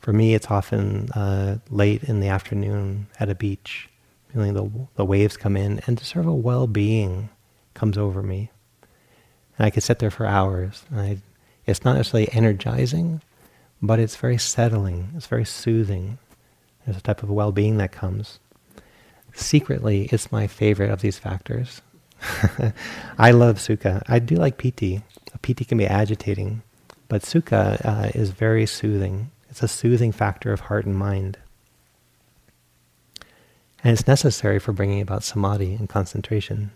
For 0.00 0.12
me, 0.12 0.34
it's 0.34 0.50
often 0.50 1.10
uh, 1.12 1.58
late 1.70 2.02
in 2.02 2.20
the 2.20 2.28
afternoon 2.28 3.06
at 3.20 3.30
a 3.30 3.36
beach, 3.36 3.88
feeling 4.32 4.54
the, 4.54 4.68
the 4.96 5.04
waves 5.04 5.36
come 5.36 5.56
in, 5.56 5.80
and 5.86 6.00
sort 6.00 6.24
of 6.24 6.32
a 6.32 6.34
well-being 6.34 7.30
comes 7.74 7.96
over 7.96 8.22
me. 8.22 8.50
And 9.56 9.66
I 9.66 9.70
could 9.70 9.84
sit 9.84 10.00
there 10.00 10.10
for 10.10 10.26
hours. 10.26 10.84
I, 10.92 11.18
it's 11.64 11.84
not 11.84 11.96
necessarily 11.96 12.32
energizing, 12.32 13.22
but 13.82 13.98
it's 13.98 14.16
very 14.16 14.38
settling. 14.38 15.10
It's 15.16 15.26
very 15.26 15.44
soothing. 15.44 16.18
There's 16.84 16.96
a 16.96 17.02
type 17.02 17.22
of 17.22 17.30
well-being 17.30 17.76
that 17.78 17.92
comes 17.92 18.38
secretly 19.34 20.08
it's 20.12 20.32
my 20.32 20.46
favorite 20.46 20.90
of 20.90 21.00
these 21.00 21.18
factors. 21.18 21.82
I 23.18 23.30
love 23.32 23.56
sukha. 23.56 24.02
I 24.06 24.18
do 24.18 24.36
like 24.36 24.58
piti. 24.58 25.02
Piti 25.40 25.64
can 25.64 25.78
be 25.78 25.86
agitating, 25.86 26.62
but 27.08 27.22
sukha 27.22 27.84
uh, 27.84 28.10
is 28.14 28.30
very 28.30 28.66
soothing. 28.66 29.30
It's 29.50 29.62
a 29.62 29.68
soothing 29.68 30.12
factor 30.12 30.52
of 30.52 30.60
heart 30.60 30.86
and 30.86 30.96
mind. 30.96 31.38
And 33.82 33.92
it's 33.92 34.06
necessary 34.06 34.60
for 34.60 34.72
bringing 34.72 35.00
about 35.00 35.24
samadhi 35.24 35.74
and 35.74 35.88
concentration. 35.88 36.70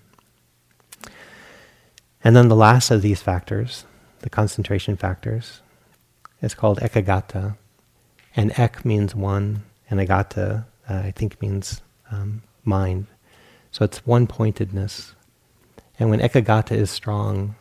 And 2.25 2.35
then 2.35 2.49
the 2.49 2.57
last 2.57 2.91
of 2.91 3.03
these 3.03 3.23
factors, 3.23 3.85
the 4.21 4.31
concentration 4.31 4.97
factors, 4.97 5.61
is 6.43 6.55
called 6.55 6.79
ekaggata. 6.81 7.57
And 8.35 8.53
ek 8.59 8.85
means 8.85 9.15
one, 9.15 9.63
and 9.89 10.01
agata, 10.01 10.67
uh, 10.89 11.03
I 11.05 11.11
think, 11.11 11.41
means 11.41 11.81
um, 12.11 12.43
mind. 12.65 13.07
So 13.71 13.85
it's 13.85 14.07
one 14.07 14.27
pointedness. 14.27 15.15
And 15.99 16.11
when 16.11 16.21
ekaggata 16.21 16.73
is 16.73 16.91
strong, 16.91 17.57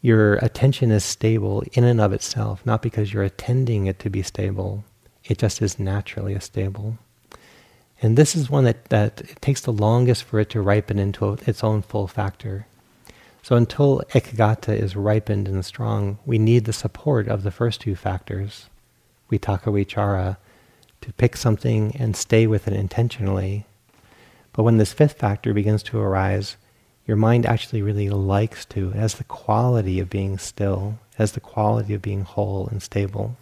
your 0.00 0.34
attention 0.36 0.90
is 0.90 1.04
stable 1.04 1.62
in 1.72 1.84
and 1.84 2.00
of 2.00 2.12
itself, 2.12 2.64
not 2.64 2.82
because 2.82 3.12
you're 3.12 3.24
attending 3.24 3.86
it 3.86 3.98
to 3.98 4.10
be 4.10 4.22
stable. 4.22 4.84
It 5.24 5.38
just 5.38 5.60
is 5.60 5.78
naturally 5.78 6.38
stable. 6.40 6.98
And 8.00 8.16
this 8.16 8.36
is 8.36 8.48
one 8.48 8.64
that, 8.64 8.86
that 8.86 9.20
it 9.22 9.42
takes 9.42 9.62
the 9.62 9.72
longest 9.72 10.22
for 10.22 10.38
it 10.38 10.50
to 10.50 10.60
ripen 10.60 10.98
into 10.98 11.36
its 11.46 11.64
own 11.64 11.82
full 11.82 12.06
factor. 12.06 12.67
So 13.48 13.56
until 13.56 14.02
ekaggata 14.12 14.78
is 14.78 14.94
ripened 14.94 15.48
and 15.48 15.64
strong, 15.64 16.18
we 16.26 16.38
need 16.38 16.66
the 16.66 16.72
support 16.74 17.28
of 17.28 17.44
the 17.44 17.50
first 17.50 17.80
two 17.80 17.94
factors, 17.94 18.68
vitakka 19.32 19.72
vichara, 19.72 20.36
to 21.00 21.12
pick 21.14 21.34
something 21.34 21.96
and 21.98 22.14
stay 22.14 22.46
with 22.46 22.68
it 22.68 22.74
intentionally. 22.74 23.64
But 24.52 24.64
when 24.64 24.76
this 24.76 24.92
fifth 24.92 25.18
factor 25.18 25.54
begins 25.54 25.82
to 25.84 25.98
arise, 25.98 26.58
your 27.06 27.16
mind 27.16 27.46
actually 27.46 27.80
really 27.80 28.10
likes 28.10 28.66
to, 28.66 28.90
it 28.90 28.96
has 28.96 29.14
the 29.14 29.24
quality 29.24 29.98
of 29.98 30.10
being 30.10 30.36
still, 30.36 30.98
it 31.12 31.16
has 31.16 31.32
the 31.32 31.40
quality 31.40 31.94
of 31.94 32.02
being 32.02 32.24
whole 32.24 32.68
and 32.68 32.82
stable. 32.82 33.38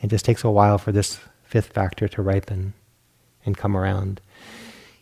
It 0.00 0.10
just 0.10 0.26
takes 0.26 0.44
a 0.44 0.50
while 0.50 0.78
for 0.78 0.92
this 0.92 1.18
fifth 1.42 1.72
factor 1.72 2.06
to 2.06 2.22
ripen 2.22 2.72
and 3.44 3.56
come 3.56 3.76
around. 3.76 4.20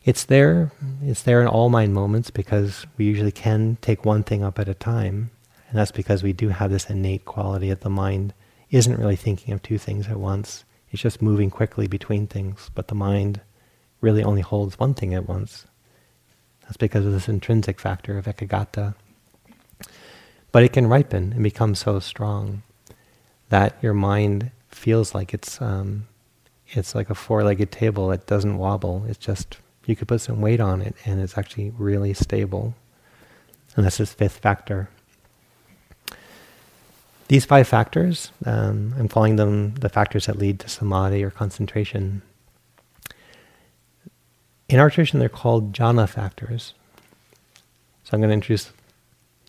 It's 0.07 0.25
there, 0.25 0.71
it's 1.03 1.25
there 1.25 1.42
in 1.42 1.49
all 1.49 1.69
mind 1.69 1.92
moments 1.92 2.31
because 2.31 2.87
we 2.97 3.05
usually 3.05 3.33
can 3.33 3.77
take 3.83 4.05
one 4.05 4.23
thing 4.23 4.45
up 4.45 4.57
at 4.61 4.69
a 4.69 4.75
time. 4.75 5.33
And 5.69 5.77
that's 5.77 5.90
because 5.90 6.23
we 6.23 6.33
do 6.33 6.51
have 6.51 6.71
this 6.71 6.88
innate 6.88 7.25
quality 7.25 7.71
that 7.71 7.81
the 7.81 7.90
mind 7.90 8.33
isn't 8.71 9.01
really 9.01 9.16
thinking 9.16 9.53
of 9.53 9.62
two 9.62 9.79
things 9.79 10.07
at 10.07 10.21
once. 10.21 10.64
It's 10.92 11.03
just 11.03 11.21
moving 11.21 11.51
quickly 11.51 11.88
between 11.88 12.29
things, 12.29 12.71
but 12.73 12.87
the 12.87 12.95
mind 12.95 13.40
really 14.01 14.23
only 14.23 14.42
holds 14.42 14.79
one 14.79 14.95
thing 14.95 15.12
at 15.12 15.29
once. 15.29 15.66
That's 16.62 16.77
because 16.77 17.05
of 17.05 17.11
this 17.11 17.29
intrinsic 17.29 17.81
factor 17.81 18.16
of 18.16 18.27
ekaggata. 18.27 18.95
But 20.53 20.62
it 20.62 20.73
can 20.73 20.87
ripen 20.87 21.33
and 21.33 21.42
become 21.42 21.75
so 21.75 21.99
strong 21.99 22.62
that 23.49 23.77
your 23.83 23.95
mind 23.95 24.53
feels 24.69 25.16
like 25.16 25.35
it's 25.35 25.61
um, 25.61 26.07
it's 26.69 26.95
like 26.95 27.11
a 27.11 27.14
four-legged 27.16 27.73
table 27.73 28.07
that 28.09 28.27
doesn't 28.27 28.57
wobble. 28.57 29.05
It's 29.09 29.19
just 29.19 29.59
you 29.87 29.96
could 29.96 30.09
put 30.09 30.20
some 30.20 30.40
weight 30.40 30.61
on 30.61 30.83
it 30.83 30.94
and 31.05 31.20
it's 31.20 31.38
actually 31.38 31.70
really 31.70 32.12
stable. 32.12 32.75
And 33.77 33.85
that's 33.85 33.99
this 33.99 34.12
fifth 34.12 34.38
factor. 34.38 34.88
These 37.29 37.44
five 37.44 37.66
factors, 37.66 38.31
um, 38.44 38.94
I'm 38.99 39.09
calling 39.09 39.37
them 39.37 39.75
the 39.75 39.88
factors 39.88 40.27
that 40.27 40.38
lead 40.38 40.61
to 40.61 40.68
samadhi 40.68 41.25
or 41.25 41.31
concentration. 41.31 42.22
In 44.68 44.79
our 44.79 44.90
tradition, 44.90 45.18
they're 45.18 45.29
called 45.29 45.72
jhana 45.72 46.09
factors. 46.09 46.75
So 48.05 48.11
I'm 48.12 48.20
going 48.20 48.31
to 48.31 48.35
introduce 48.35 48.72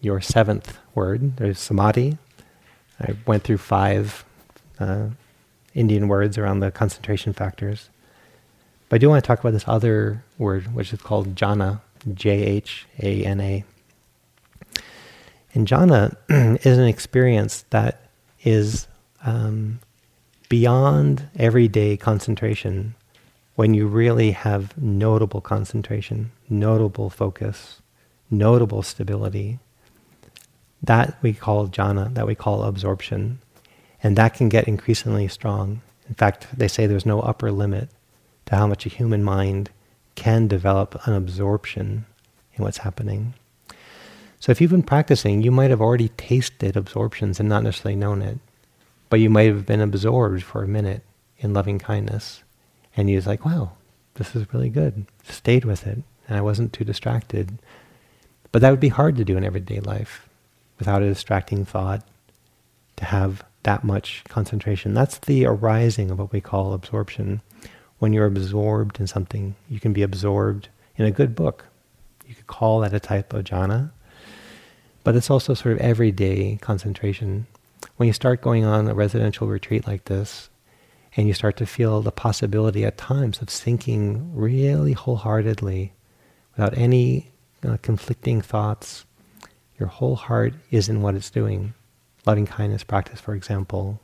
your 0.01 0.21
seventh 0.21 0.77
word. 0.95 1.37
There's 1.37 1.59
samadhi. 1.59 2.17
I 2.99 3.15
went 3.27 3.43
through 3.43 3.59
five 3.59 4.25
uh, 4.79 5.09
Indian 5.75 6.07
words 6.07 6.37
around 6.37 6.59
the 6.61 6.71
concentration 6.71 7.33
factors. 7.33 7.89
But 8.89 8.95
I 8.95 8.97
do 8.99 9.09
want 9.09 9.23
to 9.23 9.27
talk 9.27 9.39
about 9.39 9.53
this 9.53 9.67
other 9.67 10.23
word, 10.37 10.73
which 10.73 10.93
is 10.93 11.01
called 11.01 11.35
jhana, 11.35 11.81
J-H-A-N-A. 12.13 13.63
And 15.53 15.67
jhana 15.67 16.15
is 16.65 16.77
an 16.77 16.87
experience 16.87 17.65
that 17.71 18.09
is 18.43 18.87
um, 19.25 19.79
beyond 20.47 21.27
everyday 21.37 21.97
concentration 21.97 22.95
when 23.55 23.73
you 23.73 23.87
really 23.87 24.31
have 24.31 24.77
notable 24.77 25.41
concentration, 25.41 26.31
notable 26.49 27.09
focus, 27.09 27.81
notable 28.29 28.83
stability. 28.83 29.59
That 30.83 31.17
we 31.21 31.33
call 31.33 31.67
jhana, 31.67 32.13
that 32.13 32.27
we 32.27 32.35
call 32.35 32.63
absorption. 32.63 33.39
And 34.01 34.15
that 34.15 34.35
can 34.35 34.47
get 34.47 34.67
increasingly 34.67 35.27
strong. 35.27 35.81
In 36.07 36.13
fact, 36.13 36.47
they 36.55 36.67
say 36.67 36.85
there's 36.85 37.05
no 37.05 37.19
upper 37.19 37.51
limit 37.51 37.89
to 38.47 38.55
how 38.55 38.67
much 38.67 38.85
a 38.85 38.89
human 38.89 39.23
mind 39.23 39.69
can 40.15 40.47
develop 40.47 40.99
an 41.07 41.13
absorption 41.13 42.05
in 42.55 42.63
what's 42.63 42.79
happening. 42.79 43.33
So 44.39 44.51
if 44.51 44.59
you've 44.59 44.71
been 44.71 44.83
practicing, 44.83 45.41
you 45.41 45.51
might 45.51 45.69
have 45.69 45.81
already 45.81 46.09
tasted 46.09 46.75
absorptions 46.75 47.39
and 47.39 47.47
not 47.47 47.63
necessarily 47.63 47.95
known 47.95 48.21
it. 48.21 48.39
But 49.09 49.19
you 49.19 49.29
might 49.29 49.47
have 49.47 49.65
been 49.65 49.81
absorbed 49.81 50.43
for 50.43 50.63
a 50.63 50.67
minute 50.67 51.03
in 51.37 51.53
loving 51.53 51.79
kindness. 51.79 52.43
And 52.95 53.09
you 53.09 53.15
was 53.15 53.27
like, 53.27 53.45
wow, 53.45 53.71
this 54.15 54.35
is 54.35 54.51
really 54.53 54.69
good. 54.69 55.05
Stayed 55.23 55.65
with 55.65 55.87
it. 55.87 55.99
And 56.27 56.37
I 56.37 56.41
wasn't 56.41 56.73
too 56.73 56.83
distracted. 56.83 57.57
But 58.51 58.61
that 58.61 58.71
would 58.71 58.79
be 58.79 58.89
hard 58.89 59.15
to 59.17 59.25
do 59.25 59.37
in 59.37 59.43
everyday 59.43 59.79
life 59.79 60.27
without 60.77 61.01
a 61.01 61.07
distracting 61.07 61.65
thought, 61.65 62.03
to 62.97 63.05
have 63.05 63.43
that 63.63 63.83
much 63.83 64.23
concentration. 64.27 64.93
That's 64.93 65.17
the 65.19 65.45
arising 65.45 66.11
of 66.11 66.19
what 66.19 66.31
we 66.31 66.41
call 66.41 66.73
absorption. 66.73 67.41
When 67.99 68.13
you're 68.13 68.25
absorbed 68.25 68.99
in 68.99 69.07
something, 69.07 69.55
you 69.69 69.79
can 69.79 69.93
be 69.93 70.03
absorbed 70.03 70.69
in 70.95 71.05
a 71.05 71.11
good 71.11 71.35
book. 71.35 71.65
You 72.25 72.35
could 72.35 72.47
call 72.47 72.81
that 72.81 72.93
a 72.93 72.99
type 72.99 73.33
of 73.33 73.45
jhana. 73.45 73.91
But 75.03 75.15
it's 75.15 75.29
also 75.29 75.53
sort 75.53 75.75
of 75.75 75.81
everyday 75.81 76.57
concentration. 76.61 77.47
When 77.95 78.07
you 78.07 78.13
start 78.13 78.41
going 78.41 78.65
on 78.65 78.87
a 78.87 78.93
residential 78.93 79.47
retreat 79.47 79.87
like 79.87 80.05
this, 80.05 80.49
and 81.15 81.27
you 81.27 81.33
start 81.33 81.57
to 81.57 81.65
feel 81.65 82.01
the 82.01 82.11
possibility 82.11 82.85
at 82.85 82.97
times 82.97 83.41
of 83.41 83.49
sinking 83.49 84.35
really 84.35 84.93
wholeheartedly 84.93 85.93
without 86.55 86.77
any 86.77 87.31
uh, 87.67 87.77
conflicting 87.81 88.41
thoughts 88.41 89.05
Your 89.79 89.89
whole 89.89 90.15
heart 90.15 90.55
is 90.71 90.89
in 90.89 91.01
what 91.01 91.15
it's 91.15 91.29
doing. 91.29 91.73
Loving 92.25 92.47
kindness 92.47 92.83
practice, 92.83 93.19
for 93.19 93.35
example, 93.35 94.01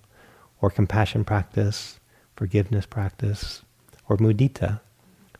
or 0.62 0.70
compassion 0.70 1.26
practice, 1.26 2.00
forgiveness 2.36 2.86
practice, 2.86 3.63
or 4.08 4.18
mudita. 4.18 4.80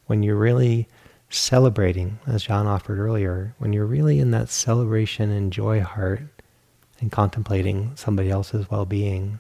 When 0.06 0.24
you're 0.24 0.36
really 0.36 0.88
celebrating, 1.30 2.20
as 2.28 2.44
John 2.44 2.68
offered 2.68 3.00
earlier, 3.00 3.56
when 3.58 3.74
you're 3.74 3.86
really 3.86 4.20
in 4.20 4.32
that 4.32 4.50
celebration 4.50 5.32
and 5.32 5.52
joy 5.52 5.82
heart 5.82 6.22
and 7.00 7.12
contemplating 7.12 7.92
somebody 7.96 8.30
else's 8.30 8.70
well 8.70 8.86
being, 8.86 9.40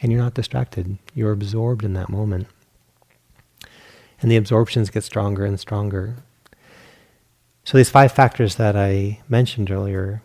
and 0.00 0.10
you're 0.10 0.20
not 0.22 0.34
distracted, 0.34 0.98
you're 1.14 1.32
absorbed 1.32 1.84
in 1.84 1.94
that 1.94 2.08
moment. 2.08 2.46
And 4.20 4.30
the 4.30 4.36
absorptions 4.36 4.90
get 4.90 5.04
stronger 5.04 5.44
and 5.44 5.60
stronger. 5.60 6.16
So, 7.64 7.76
these 7.76 7.90
five 7.90 8.12
factors 8.12 8.56
that 8.56 8.76
I 8.76 9.20
mentioned 9.28 9.70
earlier, 9.70 10.22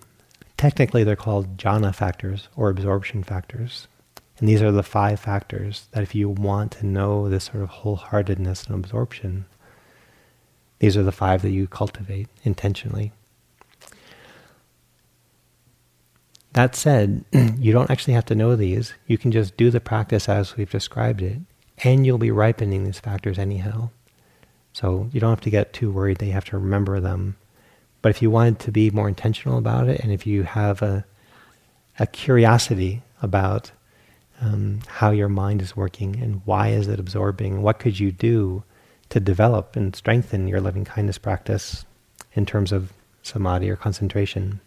technically 0.57 1.03
they're 1.03 1.15
called 1.15 1.57
jhana 1.57 1.93
factors 1.93 2.47
or 2.55 2.69
absorption 2.69 3.23
factors. 3.23 3.87
And 4.39 4.47
these 4.47 4.61
are 4.61 4.71
the 4.71 4.83
five 4.83 5.19
factors 5.19 5.87
that 5.91 6.03
if 6.03 6.15
you 6.15 6.29
want 6.29 6.71
to 6.73 6.85
know 6.85 7.27
this 7.27 7.45
sort 7.45 7.61
of 7.61 7.69
wholeheartedness 7.69 8.67
and 8.67 8.75
absorption, 8.75 9.45
these 10.79 10.95
are 10.95 11.03
the 11.03 11.11
five 11.11 11.41
that 11.41 11.51
you 11.51 11.67
cultivate 11.67 12.29
intentionally. 12.43 13.11
That 16.53 16.75
said, 16.75 17.25
you 17.33 17.73
don't 17.73 17.91
actually 17.91 18.13
have 18.13 18.25
to 18.25 18.35
know 18.35 18.55
these. 18.55 18.93
You 19.07 19.17
can 19.17 19.31
just 19.31 19.57
do 19.57 19.69
the 19.69 19.81
practice 19.81 20.29
as 20.29 20.55
we've 20.55 20.71
described 20.71 21.21
it, 21.21 21.39
and 21.83 22.05
you'll 22.05 22.17
be 22.17 22.31
ripening 22.31 22.85
these 22.85 22.99
factors 22.99 23.37
anyhow. 23.37 23.89
So 24.71 25.09
you 25.11 25.19
don't 25.19 25.31
have 25.31 25.41
to 25.41 25.49
get 25.49 25.73
too 25.73 25.91
worried 25.91 26.19
that 26.19 26.25
you 26.25 26.31
have 26.31 26.45
to 26.45 26.57
remember 26.57 26.99
them. 26.99 27.35
But 28.01 28.09
if 28.09 28.21
you 28.21 28.31
wanted 28.31 28.59
to 28.59 28.71
be 28.71 28.89
more 28.89 29.09
intentional 29.09 29.57
about 29.57 29.89
it, 29.89 29.99
and 29.99 30.13
if 30.13 30.25
you 30.25 30.43
have 30.43 30.81
a, 30.81 31.05
a 31.99 32.07
curiosity 32.07 33.03
about 33.21 33.71
um, 34.41 34.79
how 34.87 35.11
your 35.11 35.29
mind 35.29 35.61
is 35.61 35.75
working 35.75 36.19
and 36.21 36.41
why 36.45 36.69
is 36.69 36.87
it 36.87 36.99
absorbing, 36.99 37.61
what 37.61 37.79
could 37.79 37.99
you 37.99 38.11
do 38.11 38.63
to 39.09 39.19
develop 39.19 39.75
and 39.75 39.95
strengthen 39.95 40.47
your 40.47 40.61
loving 40.61 40.85
kindness 40.85 41.17
practice 41.17 41.85
in 42.33 42.45
terms 42.45 42.71
of 42.71 42.93
samadhi 43.23 43.69
or 43.69 43.75
concentration. 43.75 44.59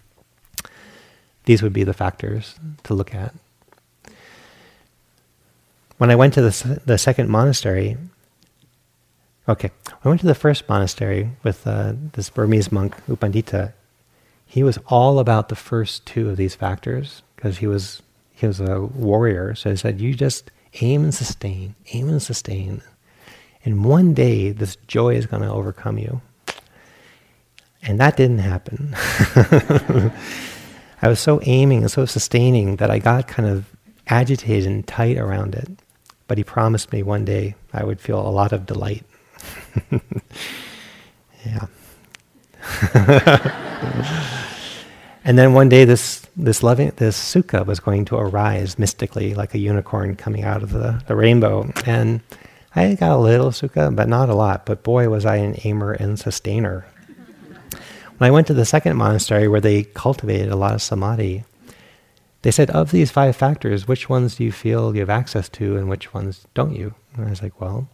These 1.44 1.62
would 1.62 1.72
be 1.72 1.84
the 1.84 1.94
factors 1.94 2.56
to 2.84 2.94
look 2.94 3.14
at. 3.14 3.34
When 5.98 6.10
I 6.10 6.16
went 6.16 6.34
to 6.34 6.42
the, 6.42 6.82
the 6.84 6.98
second 6.98 7.28
monastery, 7.28 7.96
okay, 9.48 9.70
I 10.04 10.08
went 10.08 10.20
to 10.20 10.26
the 10.26 10.34
first 10.34 10.68
monastery 10.68 11.30
with 11.42 11.66
uh, 11.66 11.94
this 12.12 12.30
Burmese 12.30 12.72
monk, 12.72 12.96
U 13.08 13.16
Pandita. 13.16 13.72
He 14.44 14.62
was 14.62 14.78
all 14.88 15.18
about 15.18 15.48
the 15.48 15.56
first 15.56 16.04
two 16.04 16.28
of 16.28 16.36
these 16.36 16.54
factors 16.54 17.22
because 17.36 17.58
he 17.58 17.66
was 17.66 18.02
was 18.46 18.60
a 18.60 18.80
warrior. 18.80 19.54
So 19.54 19.70
he 19.70 19.76
said, 19.76 20.00
"You 20.00 20.14
just 20.14 20.50
aim 20.80 21.04
and 21.04 21.14
sustain, 21.14 21.74
aim 21.92 22.08
and 22.08 22.22
sustain, 22.22 22.82
and 23.64 23.84
one 23.84 24.12
day, 24.14 24.50
this 24.50 24.76
joy 24.88 25.14
is 25.14 25.26
going 25.26 25.42
to 25.42 25.50
overcome 25.50 25.98
you. 25.98 26.20
And 27.82 28.00
that 28.00 28.16
didn't 28.16 28.38
happen. 28.38 28.94
I 31.02 31.08
was 31.08 31.20
so 31.20 31.40
aiming 31.44 31.82
and 31.82 31.90
so 31.90 32.06
sustaining 32.06 32.76
that 32.76 32.90
I 32.90 32.98
got 32.98 33.26
kind 33.28 33.48
of 33.48 33.66
agitated 34.08 34.70
and 34.70 34.86
tight 34.86 35.16
around 35.16 35.54
it. 35.54 35.68
But 36.28 36.38
he 36.38 36.44
promised 36.44 36.92
me 36.92 37.02
one 37.02 37.24
day 37.24 37.56
I 37.72 37.84
would 37.84 38.00
feel 38.00 38.20
a 38.20 38.30
lot 38.30 38.52
of 38.52 38.66
delight. 38.66 39.04
yeah. 41.44 41.66
and 45.24 45.36
then 45.36 45.52
one 45.52 45.68
day 45.68 45.84
this 45.84 46.21
this 46.36 46.62
loving 46.62 46.92
this 46.96 47.18
sukha 47.18 47.66
was 47.66 47.80
going 47.80 48.04
to 48.06 48.16
arise 48.16 48.78
mystically 48.78 49.34
like 49.34 49.54
a 49.54 49.58
unicorn 49.58 50.16
coming 50.16 50.44
out 50.44 50.62
of 50.62 50.70
the, 50.72 51.02
the 51.06 51.16
rainbow. 51.16 51.70
And 51.86 52.20
I 52.74 52.94
got 52.94 53.16
a 53.16 53.18
little 53.18 53.50
sukha, 53.50 53.94
but 53.94 54.08
not 54.08 54.30
a 54.30 54.34
lot. 54.34 54.64
But 54.64 54.82
boy, 54.82 55.08
was 55.08 55.26
I 55.26 55.36
an 55.36 55.56
aimer 55.64 55.92
and 55.92 56.18
sustainer. 56.18 56.86
When 58.18 58.28
I 58.28 58.30
went 58.30 58.46
to 58.46 58.54
the 58.54 58.64
second 58.64 58.96
monastery 58.96 59.48
where 59.48 59.60
they 59.60 59.84
cultivated 59.84 60.50
a 60.50 60.56
lot 60.56 60.74
of 60.74 60.82
samadhi, 60.82 61.44
they 62.42 62.50
said, 62.50 62.70
of 62.70 62.90
these 62.90 63.10
five 63.10 63.36
factors, 63.36 63.86
which 63.86 64.08
ones 64.08 64.36
do 64.36 64.44
you 64.44 64.52
feel 64.52 64.94
you 64.94 65.00
have 65.00 65.10
access 65.10 65.48
to 65.50 65.76
and 65.76 65.88
which 65.88 66.12
ones 66.12 66.46
don't 66.54 66.74
you? 66.74 66.94
And 67.14 67.26
I 67.26 67.30
was 67.30 67.42
like, 67.42 67.60
well, 67.60 67.88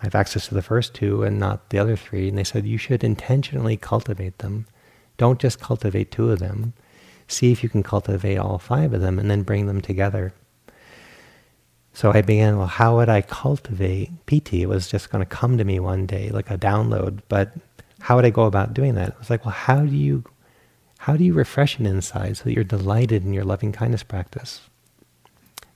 I 0.00 0.04
have 0.04 0.14
access 0.14 0.48
to 0.48 0.54
the 0.54 0.62
first 0.62 0.94
two 0.94 1.22
and 1.22 1.38
not 1.38 1.70
the 1.70 1.78
other 1.78 1.96
three. 1.96 2.28
And 2.28 2.38
they 2.38 2.44
said, 2.44 2.66
you 2.66 2.78
should 2.78 3.04
intentionally 3.04 3.76
cultivate 3.76 4.38
them. 4.38 4.66
Don't 5.18 5.40
just 5.40 5.60
cultivate 5.60 6.10
two 6.10 6.30
of 6.30 6.38
them. 6.38 6.72
See 7.32 7.50
if 7.50 7.62
you 7.62 7.70
can 7.70 7.82
cultivate 7.82 8.36
all 8.36 8.58
five 8.58 8.92
of 8.92 9.00
them 9.00 9.18
and 9.18 9.30
then 9.30 9.42
bring 9.42 9.66
them 9.66 9.80
together. 9.80 10.34
So 11.94 12.12
I 12.12 12.20
began, 12.20 12.58
well, 12.58 12.66
how 12.66 12.96
would 12.96 13.08
I 13.08 13.22
cultivate 13.22 14.26
piti? 14.26 14.62
It 14.62 14.68
was 14.68 14.86
just 14.86 15.10
going 15.10 15.24
to 15.24 15.28
come 15.28 15.56
to 15.58 15.64
me 15.64 15.78
one 15.80 16.06
day, 16.06 16.30
like 16.30 16.50
a 16.50 16.58
download. 16.58 17.20
But 17.28 17.52
how 18.00 18.16
would 18.16 18.24
I 18.24 18.30
go 18.30 18.44
about 18.44 18.74
doing 18.74 18.94
that? 18.96 19.10
It 19.10 19.18
was 19.18 19.30
like, 19.30 19.44
well, 19.44 19.54
how 19.54 19.80
do 19.80 19.94
you, 19.94 20.24
how 20.98 21.16
do 21.16 21.24
you 21.24 21.32
refresh 21.32 21.78
an 21.78 21.86
inside 21.86 22.36
so 22.36 22.44
that 22.44 22.54
you're 22.54 22.64
delighted 22.64 23.24
in 23.24 23.32
your 23.32 23.44
loving 23.44 23.72
kindness 23.72 24.02
practice? 24.02 24.60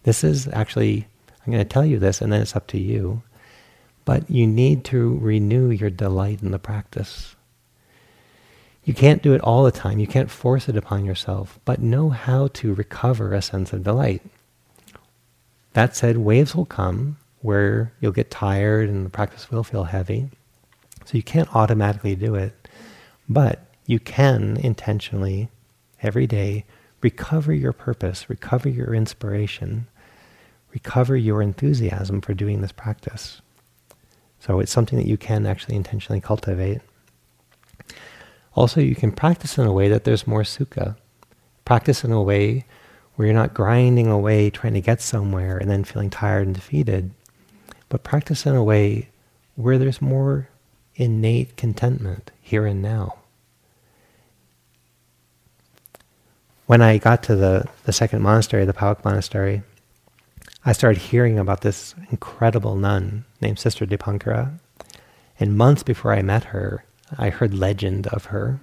This 0.02 0.24
is 0.24 0.48
actually, 0.48 1.06
I'm 1.46 1.52
going 1.52 1.64
to 1.64 1.68
tell 1.68 1.84
you 1.84 1.98
this, 1.98 2.20
and 2.20 2.32
then 2.32 2.42
it's 2.42 2.56
up 2.56 2.66
to 2.68 2.78
you. 2.78 3.22
But 4.04 4.30
you 4.30 4.46
need 4.46 4.84
to 4.86 5.18
renew 5.18 5.70
your 5.70 5.90
delight 5.90 6.42
in 6.42 6.50
the 6.50 6.58
practice. 6.58 7.35
You 8.86 8.94
can't 8.94 9.20
do 9.20 9.34
it 9.34 9.40
all 9.40 9.64
the 9.64 9.72
time. 9.72 9.98
You 9.98 10.06
can't 10.06 10.30
force 10.30 10.68
it 10.68 10.76
upon 10.76 11.04
yourself, 11.04 11.58
but 11.64 11.82
know 11.82 12.10
how 12.10 12.46
to 12.54 12.72
recover 12.72 13.34
a 13.34 13.42
sense 13.42 13.72
of 13.72 13.82
delight. 13.82 14.22
That 15.72 15.96
said, 15.96 16.18
waves 16.18 16.54
will 16.54 16.66
come 16.66 17.16
where 17.40 17.92
you'll 18.00 18.12
get 18.12 18.30
tired 18.30 18.88
and 18.88 19.04
the 19.04 19.10
practice 19.10 19.50
will 19.50 19.64
feel 19.64 19.84
heavy. 19.84 20.30
So 21.04 21.16
you 21.16 21.24
can't 21.24 21.54
automatically 21.54 22.14
do 22.14 22.36
it. 22.36 22.68
But 23.28 23.66
you 23.86 23.98
can 23.98 24.56
intentionally, 24.56 25.48
every 26.00 26.28
day, 26.28 26.64
recover 27.00 27.52
your 27.52 27.72
purpose, 27.72 28.30
recover 28.30 28.68
your 28.68 28.94
inspiration, 28.94 29.88
recover 30.72 31.16
your 31.16 31.42
enthusiasm 31.42 32.20
for 32.20 32.34
doing 32.34 32.60
this 32.60 32.72
practice. 32.72 33.42
So 34.38 34.60
it's 34.60 34.70
something 34.70 34.96
that 34.96 35.08
you 35.08 35.16
can 35.16 35.44
actually 35.44 35.74
intentionally 35.74 36.20
cultivate. 36.20 36.82
Also, 38.56 38.80
you 38.80 38.94
can 38.94 39.12
practice 39.12 39.58
in 39.58 39.66
a 39.66 39.72
way 39.72 39.86
that 39.88 40.04
there's 40.04 40.26
more 40.26 40.42
sukha. 40.42 40.96
Practice 41.66 42.02
in 42.02 42.10
a 42.10 42.22
way 42.22 42.64
where 43.14 43.26
you're 43.26 43.34
not 43.34 43.54
grinding 43.54 44.08
away 44.08 44.48
trying 44.50 44.74
to 44.74 44.80
get 44.80 45.00
somewhere 45.00 45.58
and 45.58 45.70
then 45.70 45.84
feeling 45.84 46.10
tired 46.10 46.46
and 46.46 46.54
defeated, 46.54 47.10
but 47.90 48.02
practice 48.02 48.46
in 48.46 48.56
a 48.56 48.64
way 48.64 49.10
where 49.56 49.78
there's 49.78 50.00
more 50.00 50.48
innate 50.96 51.56
contentment 51.56 52.30
here 52.40 52.66
and 52.66 52.80
now. 52.80 53.16
When 56.64 56.80
I 56.82 56.98
got 56.98 57.22
to 57.24 57.36
the, 57.36 57.66
the 57.84 57.92
second 57.92 58.22
monastery, 58.22 58.64
the 58.64 58.72
Pa-Auk 58.72 59.04
monastery, 59.04 59.62
I 60.64 60.72
started 60.72 61.00
hearing 61.00 61.38
about 61.38 61.60
this 61.60 61.94
incredible 62.10 62.74
nun 62.74 63.24
named 63.40 63.58
Sister 63.58 63.86
Dipankara. 63.86 64.58
And 65.38 65.56
months 65.56 65.82
before 65.82 66.12
I 66.12 66.22
met 66.22 66.44
her, 66.44 66.84
I 67.18 67.30
heard 67.30 67.54
legend 67.54 68.06
of 68.08 68.26
her. 68.26 68.60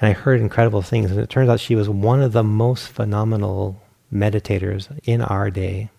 And 0.00 0.08
I 0.08 0.12
heard 0.12 0.40
incredible 0.40 0.82
things. 0.82 1.10
And 1.10 1.20
it 1.20 1.30
turns 1.30 1.48
out 1.48 1.60
she 1.60 1.76
was 1.76 1.88
one 1.88 2.22
of 2.22 2.32
the 2.32 2.44
most 2.44 2.88
phenomenal 2.88 3.80
meditators 4.12 4.88
in 5.04 5.20
our 5.20 5.50
day 5.50 5.90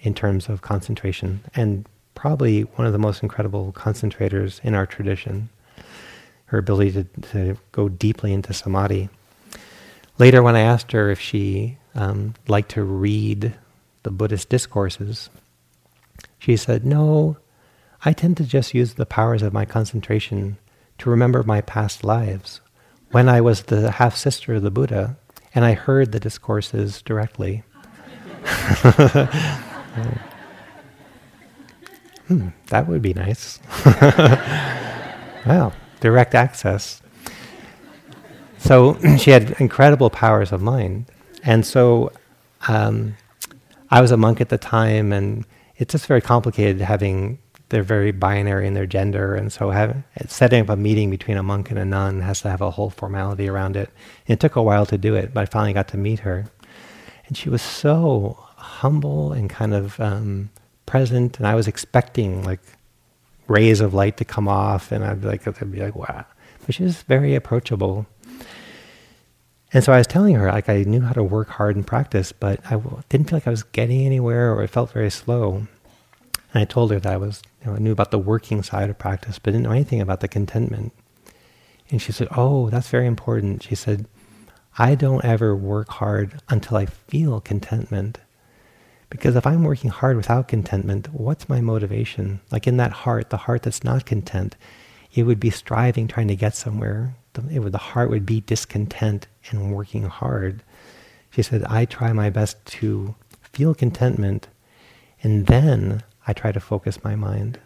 in 0.00 0.14
terms 0.14 0.48
of 0.48 0.62
concentration, 0.62 1.40
and 1.54 1.86
probably 2.14 2.62
one 2.62 2.86
of 2.86 2.92
the 2.92 2.98
most 2.98 3.22
incredible 3.22 3.72
concentrators 3.72 4.60
in 4.64 4.74
our 4.74 4.86
tradition. 4.86 5.48
Her 6.46 6.58
ability 6.58 6.92
to, 6.92 7.04
to 7.32 7.56
go 7.70 7.88
deeply 7.88 8.32
into 8.32 8.52
samadhi. 8.52 9.08
Later, 10.18 10.42
when 10.42 10.56
I 10.56 10.60
asked 10.60 10.92
her 10.92 11.10
if 11.10 11.20
she 11.20 11.78
um, 11.94 12.34
liked 12.48 12.72
to 12.72 12.82
read 12.82 13.54
the 14.02 14.10
Buddhist 14.10 14.48
discourses, 14.48 15.30
she 16.38 16.56
said, 16.56 16.84
No, 16.84 17.36
I 18.04 18.12
tend 18.12 18.36
to 18.38 18.44
just 18.44 18.72
use 18.74 18.94
the 18.94 19.06
powers 19.06 19.42
of 19.42 19.52
my 19.52 19.64
concentration 19.64 20.56
to 20.98 21.10
remember 21.10 21.42
my 21.42 21.60
past 21.60 22.02
lives 22.02 22.60
when 23.10 23.28
I 23.28 23.40
was 23.40 23.64
the 23.64 23.90
half 23.92 24.16
sister 24.16 24.54
of 24.54 24.62
the 24.62 24.70
Buddha 24.70 25.18
and 25.54 25.64
I 25.64 25.74
heard 25.74 26.12
the 26.12 26.20
discourses 26.20 27.02
directly. 27.02 27.62
hmm, 32.26 32.48
that 32.68 32.86
would 32.86 33.02
be 33.02 33.12
nice. 33.12 33.58
wow, 35.46 35.72
direct 36.00 36.34
access. 36.34 37.02
So 38.58 38.98
she 39.18 39.30
had 39.30 39.56
incredible 39.58 40.08
powers 40.08 40.52
of 40.52 40.62
mind. 40.62 41.06
And 41.42 41.66
so 41.66 42.12
um, 42.68 43.16
I 43.90 44.00
was 44.00 44.10
a 44.10 44.16
monk 44.16 44.40
at 44.40 44.50
the 44.50 44.58
time, 44.58 45.12
and 45.12 45.44
it's 45.76 45.92
just 45.92 46.06
very 46.06 46.20
complicated 46.20 46.80
having 46.80 47.38
they're 47.70 47.82
very 47.82 48.12
binary 48.12 48.66
in 48.66 48.74
their 48.74 48.86
gender, 48.86 49.34
and 49.34 49.52
so 49.52 49.70
having, 49.70 50.04
setting 50.26 50.60
up 50.60 50.68
a 50.68 50.76
meeting 50.76 51.10
between 51.10 51.36
a 51.36 51.42
monk 51.42 51.70
and 51.70 51.78
a 51.78 51.84
nun 51.84 52.20
has 52.20 52.42
to 52.42 52.50
have 52.50 52.60
a 52.60 52.70
whole 52.70 52.90
formality 52.90 53.48
around 53.48 53.76
it. 53.76 53.90
And 54.26 54.34
it 54.34 54.40
took 54.40 54.56
a 54.56 54.62
while 54.62 54.86
to 54.86 54.98
do 54.98 55.14
it, 55.14 55.32
but 55.32 55.40
I 55.40 55.46
finally 55.46 55.72
got 55.72 55.88
to 55.88 55.96
meet 55.96 56.20
her, 56.20 56.46
and 57.26 57.36
she 57.36 57.48
was 57.48 57.62
so 57.62 58.36
humble 58.56 59.32
and 59.32 59.48
kind 59.48 59.72
of 59.72 59.98
um, 59.98 60.50
present, 60.84 61.38
and 61.38 61.46
I 61.46 61.54
was 61.54 61.66
expecting 61.66 62.44
like 62.44 62.60
rays 63.48 63.80
of 63.80 63.94
light 63.94 64.16
to 64.18 64.24
come 64.24 64.48
off, 64.48 64.92
and 64.92 65.04
I'd 65.04 65.22
be 65.22 65.28
like, 65.28 65.46
I'd 65.46 65.72
be 65.72 65.80
like, 65.80 65.96
wow. 65.96 66.24
But 66.66 66.74
she 66.74 66.82
was 66.82 67.02
very 67.02 67.34
approachable. 67.34 68.06
And 69.72 69.84
so 69.84 69.92
I 69.92 69.98
was 69.98 70.06
telling 70.06 70.34
her, 70.34 70.50
like, 70.50 70.68
I 70.68 70.82
knew 70.82 71.00
how 71.00 71.12
to 71.12 71.22
work 71.22 71.48
hard 71.48 71.76
and 71.76 71.86
practice, 71.86 72.32
but 72.32 72.60
I 72.70 72.80
didn't 73.08 73.30
feel 73.30 73.36
like 73.36 73.46
I 73.46 73.50
was 73.50 73.62
getting 73.62 74.04
anywhere, 74.04 74.52
or 74.52 74.62
it 74.64 74.70
felt 74.70 74.90
very 74.90 75.10
slow. 75.10 75.66
And 76.52 76.62
I 76.62 76.64
told 76.64 76.90
her 76.90 76.98
that 76.98 77.12
I 77.12 77.16
was, 77.16 77.42
know, 77.66 77.74
I 77.74 77.78
knew 77.78 77.92
about 77.92 78.10
the 78.10 78.18
working 78.18 78.62
side 78.62 78.90
of 78.90 78.98
practice, 78.98 79.38
but 79.38 79.52
didn't 79.52 79.64
know 79.64 79.72
anything 79.72 80.00
about 80.00 80.20
the 80.20 80.28
contentment. 80.28 80.92
And 81.90 82.00
she 82.00 82.12
said, 82.12 82.28
"Oh, 82.36 82.70
that's 82.70 82.88
very 82.88 83.06
important." 83.06 83.62
She 83.62 83.74
said, 83.74 84.06
"I 84.78 84.94
don't 84.94 85.24
ever 85.24 85.54
work 85.56 85.88
hard 85.88 86.40
until 86.48 86.76
I 86.76 86.86
feel 86.86 87.40
contentment." 87.40 88.18
Because 89.10 89.34
if 89.34 89.46
I'm 89.46 89.64
working 89.64 89.90
hard 89.90 90.16
without 90.16 90.46
contentment, 90.46 91.12
what's 91.12 91.48
my 91.48 91.60
motivation? 91.60 92.40
Like 92.52 92.68
in 92.68 92.76
that 92.76 92.92
heart, 92.92 93.30
the 93.30 93.38
heart 93.38 93.62
that's 93.62 93.82
not 93.82 94.06
content, 94.06 94.56
it 95.12 95.24
would 95.24 95.40
be 95.40 95.50
striving, 95.50 96.06
trying 96.06 96.28
to 96.28 96.36
get 96.36 96.54
somewhere. 96.54 97.16
The, 97.32 97.60
would, 97.60 97.72
the 97.72 97.78
heart 97.78 98.10
would 98.10 98.24
be 98.24 98.40
discontent 98.40 99.26
and 99.50 99.74
working 99.74 100.04
hard. 100.04 100.62
She 101.30 101.42
said, 101.42 101.64
I 101.64 101.84
try 101.84 102.12
my 102.12 102.30
best 102.30 102.64
to 102.66 103.14
feel 103.52 103.74
contentment, 103.74 104.46
and 105.22 105.46
then 105.46 106.02
I 106.30 106.32
try 106.32 106.52
to 106.52 106.60
focus 106.60 107.02
my 107.02 107.16
mind. 107.16 107.58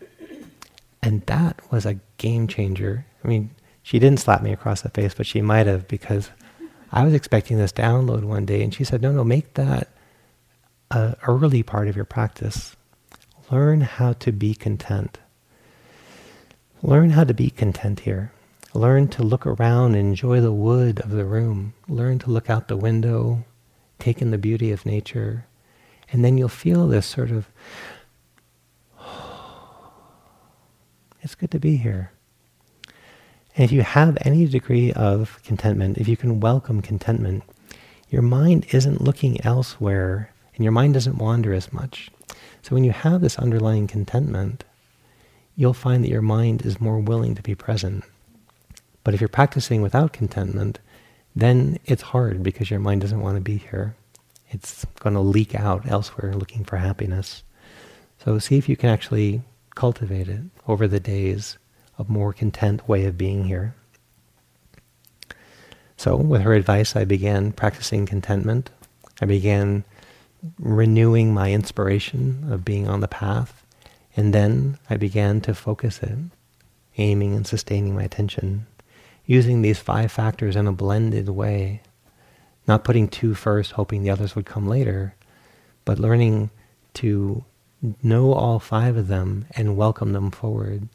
And 1.03 1.21
that 1.27 1.61
was 1.71 1.85
a 1.85 2.01
game 2.17 2.49
changer. 2.49 3.05
I 3.23 3.29
mean, 3.29 3.51
she 3.83 3.99
didn't 3.99 4.21
slap 4.21 4.43
me 4.43 4.53
across 4.53 4.81
the 4.81 4.89
face, 4.89 5.13
but 5.13 5.27
she 5.27 5.43
might 5.43 5.67
have 5.67 5.87
because 5.87 6.31
I 6.91 7.05
was 7.05 7.13
expecting 7.13 7.59
this 7.59 7.73
download 7.73 8.25
one 8.25 8.47
day, 8.47 8.63
and 8.63 8.73
she 8.73 8.85
said, 8.85 9.03
"No, 9.03 9.13
no, 9.13 9.23
make 9.23 9.53
that 9.55 9.89
a 10.91 11.15
early 11.29 11.63
part 11.63 11.89
of 11.89 11.97
your 11.97 12.07
practice. 12.07 12.75
Learn 13.51 13.83
how 13.83 14.15
to 14.15 14.33
be 14.33 14.55
content. 14.55 15.19
Learn 16.83 17.11
how 17.11 17.25
to 17.25 17.35
be 17.35 17.51
content 17.51 18.01
here. 18.01 18.33
Learn 18.73 19.09
to 19.09 19.23
look 19.23 19.47
around 19.47 19.95
enjoy 19.95 20.41
the 20.41 20.53
wood 20.53 21.01
of 21.01 21.11
the 21.11 21.27
room. 21.27 21.75
Learn 21.87 22.19
to 22.21 22.31
look 22.31 22.49
out 22.49 22.69
the 22.69 22.79
window, 22.79 23.45
take 23.99 24.23
in 24.23 24.31
the 24.31 24.39
beauty 24.39 24.73
of 24.73 24.87
nature, 24.87 25.45
and 26.11 26.25
then 26.25 26.39
you'll 26.39 26.49
feel 26.49 26.87
this 26.89 27.07
sort 27.07 27.31
of 27.31 27.51
It's 31.25 31.35
good 31.35 31.51
to 31.53 31.59
be 31.59 31.79
here. 31.79 32.13
And 33.57 33.65
if 33.65 33.73
you 33.73 33.81
have 33.81 34.19
any 34.21 34.45
degree 34.45 34.93
of 34.93 35.41
contentment, 35.43 35.97
if 35.97 36.07
you 36.07 36.19
can 36.19 36.39
welcome 36.39 36.83
contentment, 36.83 37.45
your 38.11 38.21
mind 38.21 38.67
isn't 38.73 39.01
looking 39.01 39.43
elsewhere 39.43 40.31
and 40.55 40.63
your 40.63 40.73
mind 40.73 40.93
doesn't 40.93 41.17
wander 41.17 41.55
as 41.55 41.73
much. 41.73 42.11
So 42.61 42.75
when 42.75 42.85
you 42.85 42.93
have 42.93 43.23
this 43.23 43.39
underlying 43.39 43.87
contentment, 43.87 44.65
you'll 45.57 45.73
find 45.73 46.05
that 46.05 46.11
your 46.11 46.21
mind 46.21 46.67
is 46.67 46.79
more 46.79 46.99
willing 46.99 47.35
to 47.37 47.43
be 47.43 47.55
present. 47.55 48.05
But 49.03 49.15
if 49.15 49.21
you're 49.23 49.29
practicing 49.29 49.81
without 49.81 50.13
contentment, 50.13 50.79
then 51.35 51.79
it's 51.87 52.03
hard 52.03 52.43
because 52.43 52.71
your 52.71 52.81
mind 52.81 53.01
doesn't 53.01 53.23
want 53.23 53.37
to 53.37 53.41
be 53.41 53.57
here. 53.57 53.97
It's 54.51 54.85
going 55.01 55.15
to 55.15 55.21
leak 55.21 55.55
out 55.55 55.91
elsewhere 55.91 56.35
looking 56.35 56.65
for 56.65 56.77
happiness. 56.77 57.45
So 58.23 58.39
see 58.39 58.59
if 58.59 58.69
you 58.69 58.77
can 58.77 58.91
actually 58.91 59.41
cultivate 59.75 60.29
it 60.29 60.43
over 60.67 60.87
the 60.87 61.01
days, 61.01 61.59
a 61.99 62.05
more 62.09 62.33
content 62.33 62.89
way 62.89 63.05
of 63.05 63.19
being 63.19 63.45
here. 63.45 63.75
So, 65.97 66.17
with 66.17 66.43
her 66.43 66.55
advice, 66.55 66.97
I 66.97 67.05
began 67.05 67.53
practicing 67.53 68.07
contentment. 68.07 68.71
I 69.21 69.27
began 69.27 69.85
renewing 70.59 71.33
my 71.33 71.53
inspiration 71.53 72.47
of 72.51 72.65
being 72.65 72.89
on 72.89 73.01
the 73.01 73.09
path, 73.09 73.65
and 74.17 74.35
then 74.35 74.79
I 74.91 74.97
began 74.97 75.41
to 75.43 75.55
focus 75.55 76.03
it, 76.03 76.19
aiming 76.97 77.35
and 77.35 77.47
sustaining 77.47 77.95
my 77.95 78.03
attention, 78.03 78.67
using 79.25 79.63
these 79.63 79.79
five 79.79 80.13
factors 80.13 80.57
in 80.57 80.67
a 80.67 80.73
blended 80.73 81.29
way, 81.29 81.81
not 82.67 82.85
putting 82.85 83.09
two 83.09 83.35
first, 83.35 83.73
hoping 83.73 84.03
the 84.03 84.11
others 84.11 84.35
would 84.35 84.47
come 84.47 84.69
later, 84.69 85.15
but 85.85 85.99
learning 85.99 86.51
to 86.95 87.45
know 88.03 88.33
all 88.33 88.59
five 88.59 88.97
of 88.97 89.09
them 89.09 89.47
and 89.53 89.77
welcome 89.77 90.13
them 90.13 90.31
forward? 90.31 90.89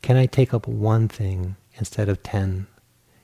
Can 0.00 0.16
I 0.16 0.26
take 0.26 0.52
up 0.54 0.66
one 0.66 1.08
thing 1.08 1.56
instead 1.76 2.08
of 2.08 2.22
ten? 2.22 2.66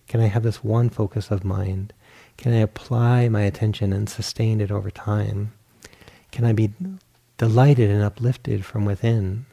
Can 0.07 0.21
I 0.21 0.27
have 0.27 0.43
this 0.43 0.63
one 0.63 0.91
focus 0.91 1.31
of 1.31 1.45
mind? 1.45 1.93
Can 2.37 2.53
I 2.53 2.59
apply 2.59 3.29
my 3.29 3.43
attention 3.43 3.93
and 3.93 4.09
sustain 4.09 4.61
it 4.61 4.71
over 4.71 4.91
time? 4.91 5.53
Can 6.31 6.45
I 6.45 6.53
be 6.53 6.71
delighted 7.37 7.91
and 7.91 8.03
uplifted 8.03 8.65
from 8.65 8.85
within? 8.85 9.47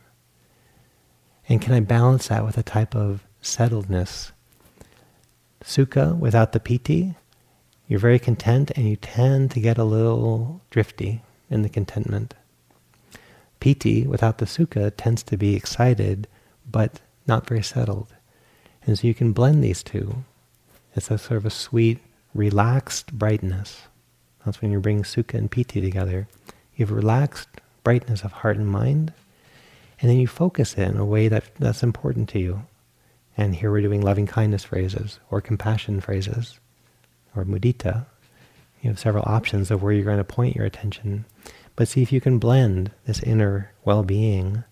And 1.49 1.61
can 1.61 1.73
I 1.73 1.79
balance 1.79 2.27
that 2.27 2.45
with 2.45 2.57
a 2.57 2.63
type 2.63 2.95
of 2.95 3.23
settledness? 3.41 4.31
Sukha 5.63 6.17
without 6.17 6.51
the 6.51 6.59
piti, 6.59 7.15
you're 7.87 7.99
very 7.99 8.19
content 8.19 8.71
and 8.75 8.87
you 8.87 8.95
tend 8.95 9.51
to 9.51 9.59
get 9.59 9.77
a 9.77 9.83
little 9.83 10.61
drifty 10.69 11.21
in 11.49 11.61
the 11.61 11.69
contentment. 11.69 12.33
Piti, 13.65 14.05
without 14.05 14.37
the 14.37 14.45
sukha, 14.45 14.91
tends 14.95 15.23
to 15.23 15.37
be 15.37 15.55
excited, 15.55 16.27
but 16.71 17.01
not 17.25 17.47
very 17.47 17.63
settled. 17.63 18.13
And 18.85 18.95
so 18.95 19.07
you 19.07 19.15
can 19.15 19.33
blend 19.33 19.63
these 19.63 19.81
two. 19.81 20.23
It's 20.95 21.09
a 21.09 21.17
sort 21.17 21.37
of 21.37 21.47
a 21.47 21.49
sweet, 21.49 21.97
relaxed 22.35 23.11
brightness. 23.17 23.81
That's 24.45 24.61
when 24.61 24.71
you 24.71 24.79
bring 24.79 25.01
sukha 25.01 25.33
and 25.33 25.49
piti 25.49 25.81
together. 25.81 26.27
You 26.75 26.85
have 26.85 26.95
relaxed 26.95 27.49
brightness 27.83 28.21
of 28.21 28.33
heart 28.33 28.57
and 28.57 28.67
mind, 28.67 29.13
and 29.99 30.11
then 30.11 30.19
you 30.19 30.27
focus 30.27 30.73
it 30.73 30.87
in 30.87 30.97
a 30.97 31.03
way 31.03 31.27
that, 31.27 31.45
that's 31.57 31.81
important 31.81 32.29
to 32.29 32.39
you. 32.39 32.67
And 33.35 33.55
here 33.55 33.71
we're 33.71 33.81
doing 33.81 34.01
loving 34.01 34.27
kindness 34.27 34.65
phrases, 34.65 35.19
or 35.31 35.41
compassion 35.41 36.01
phrases, 36.01 36.59
or 37.35 37.45
mudita. 37.45 38.05
You 38.83 38.91
have 38.91 38.99
several 38.99 39.23
options 39.25 39.71
of 39.71 39.81
where 39.81 39.91
you're 39.91 40.05
going 40.05 40.19
to 40.19 40.23
point 40.23 40.55
your 40.55 40.65
attention. 40.65 41.25
But 41.75 41.87
see 41.87 42.01
if 42.01 42.11
you 42.11 42.21
can 42.21 42.39
blend 42.39 42.91
this 43.05 43.21
inner 43.21 43.71
well-being 43.83 44.63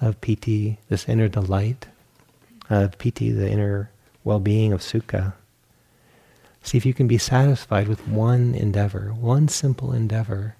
of 0.00 0.20
piti, 0.20 0.78
this 0.88 1.08
inner 1.08 1.28
delight 1.28 1.86
of 2.68 2.98
piti, 2.98 3.30
the 3.30 3.48
inner 3.48 3.90
well-being 4.24 4.72
of 4.72 4.80
sukha. 4.80 5.34
See 6.62 6.76
if 6.76 6.84
you 6.84 6.94
can 6.94 7.06
be 7.06 7.18
satisfied 7.18 7.86
with 7.86 8.08
one 8.08 8.54
endeavor, 8.54 9.12
one 9.12 9.46
simple 9.46 9.92
endeavor. 9.92 10.56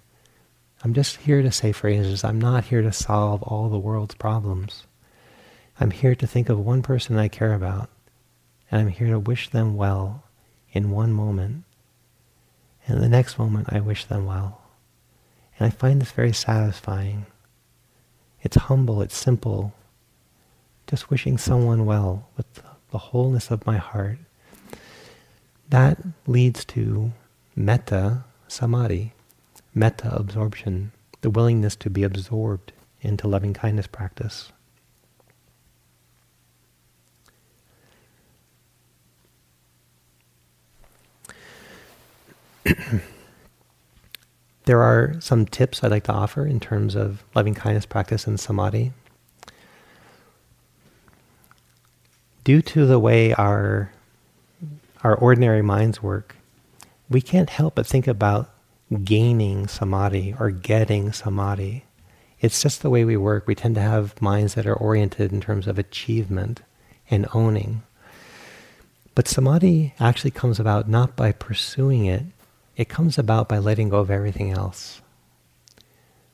I'm 0.84 0.94
just 0.94 1.16
here 1.16 1.42
to 1.42 1.50
say 1.50 1.72
phrases. 1.72 2.22
I'm 2.22 2.40
not 2.40 2.66
here 2.66 2.82
to 2.82 2.92
solve 2.92 3.42
all 3.42 3.68
the 3.68 3.78
world's 3.78 4.14
problems. 4.14 4.84
I'm 5.80 5.90
here 5.90 6.14
to 6.14 6.26
think 6.26 6.48
of 6.48 6.60
one 6.60 6.82
person 6.82 7.18
I 7.18 7.26
care 7.26 7.54
about, 7.54 7.90
and 8.70 8.80
I'm 8.80 8.88
here 8.88 9.08
to 9.08 9.18
wish 9.18 9.48
them 9.48 9.76
well 9.76 10.22
in 10.70 10.92
one 10.92 11.12
moment. 11.12 11.64
And 12.86 13.02
the 13.02 13.08
next 13.08 13.36
moment, 13.36 13.72
I 13.72 13.80
wish 13.80 14.04
them 14.04 14.26
well. 14.26 14.62
And 15.58 15.66
I 15.66 15.70
find 15.70 16.00
this 16.00 16.12
very 16.12 16.32
satisfying. 16.32 17.26
It's 18.42 18.56
humble, 18.56 19.02
it's 19.02 19.16
simple. 19.16 19.72
Just 20.86 21.10
wishing 21.10 21.38
someone 21.38 21.86
well 21.86 22.28
with 22.36 22.62
the 22.90 22.98
wholeness 22.98 23.50
of 23.50 23.66
my 23.66 23.76
heart. 23.76 24.18
That 25.68 25.98
leads 26.26 26.64
to 26.66 27.12
metta 27.56 28.24
samadhi, 28.48 29.12
metta 29.74 30.14
absorption, 30.14 30.92
the 31.22 31.30
willingness 31.30 31.74
to 31.76 31.90
be 31.90 32.02
absorbed 32.04 32.72
into 33.00 33.26
loving 33.26 33.54
kindness 33.54 33.86
practice. 33.86 34.52
There 44.66 44.82
are 44.82 45.14
some 45.20 45.46
tips 45.46 45.82
I'd 45.82 45.92
like 45.92 46.04
to 46.04 46.12
offer 46.12 46.44
in 46.44 46.58
terms 46.58 46.96
of 46.96 47.22
loving 47.34 47.54
kindness 47.54 47.86
practice 47.86 48.26
and 48.26 48.38
samadhi. 48.38 48.92
Due 52.42 52.62
to 52.62 52.86
the 52.86 52.98
way 52.98 53.32
our 53.34 53.92
our 55.04 55.14
ordinary 55.14 55.62
minds 55.62 56.02
work, 56.02 56.34
we 57.08 57.20
can't 57.20 57.50
help 57.50 57.76
but 57.76 57.86
think 57.86 58.08
about 58.08 58.50
gaining 59.04 59.68
samadhi 59.68 60.34
or 60.38 60.50
getting 60.50 61.12
samadhi. 61.12 61.84
It's 62.40 62.60
just 62.60 62.82
the 62.82 62.90
way 62.90 63.04
we 63.04 63.16
work. 63.16 63.46
We 63.46 63.54
tend 63.54 63.76
to 63.76 63.80
have 63.80 64.20
minds 64.20 64.54
that 64.54 64.66
are 64.66 64.74
oriented 64.74 65.32
in 65.32 65.40
terms 65.40 65.68
of 65.68 65.78
achievement 65.78 66.62
and 67.08 67.28
owning. 67.32 67.82
But 69.14 69.28
samadhi 69.28 69.94
actually 70.00 70.32
comes 70.32 70.58
about 70.58 70.88
not 70.88 71.14
by 71.14 71.30
pursuing 71.30 72.06
it, 72.06 72.24
it 72.76 72.88
comes 72.88 73.18
about 73.18 73.48
by 73.48 73.58
letting 73.58 73.88
go 73.88 73.98
of 73.98 74.10
everything 74.10 74.52
else. 74.52 75.00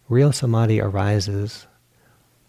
Real 0.08 0.32
samadhi 0.32 0.80
arises 0.80 1.66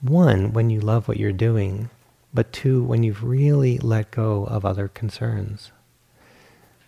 one, 0.01 0.51
when 0.51 0.69
you 0.69 0.81
love 0.81 1.07
what 1.07 1.17
you're 1.17 1.31
doing, 1.31 1.89
but 2.33 2.51
two, 2.51 2.83
when 2.83 3.03
you've 3.03 3.23
really 3.23 3.77
let 3.77 4.11
go 4.11 4.43
of 4.43 4.65
other 4.65 4.89
concerns. 4.89 5.71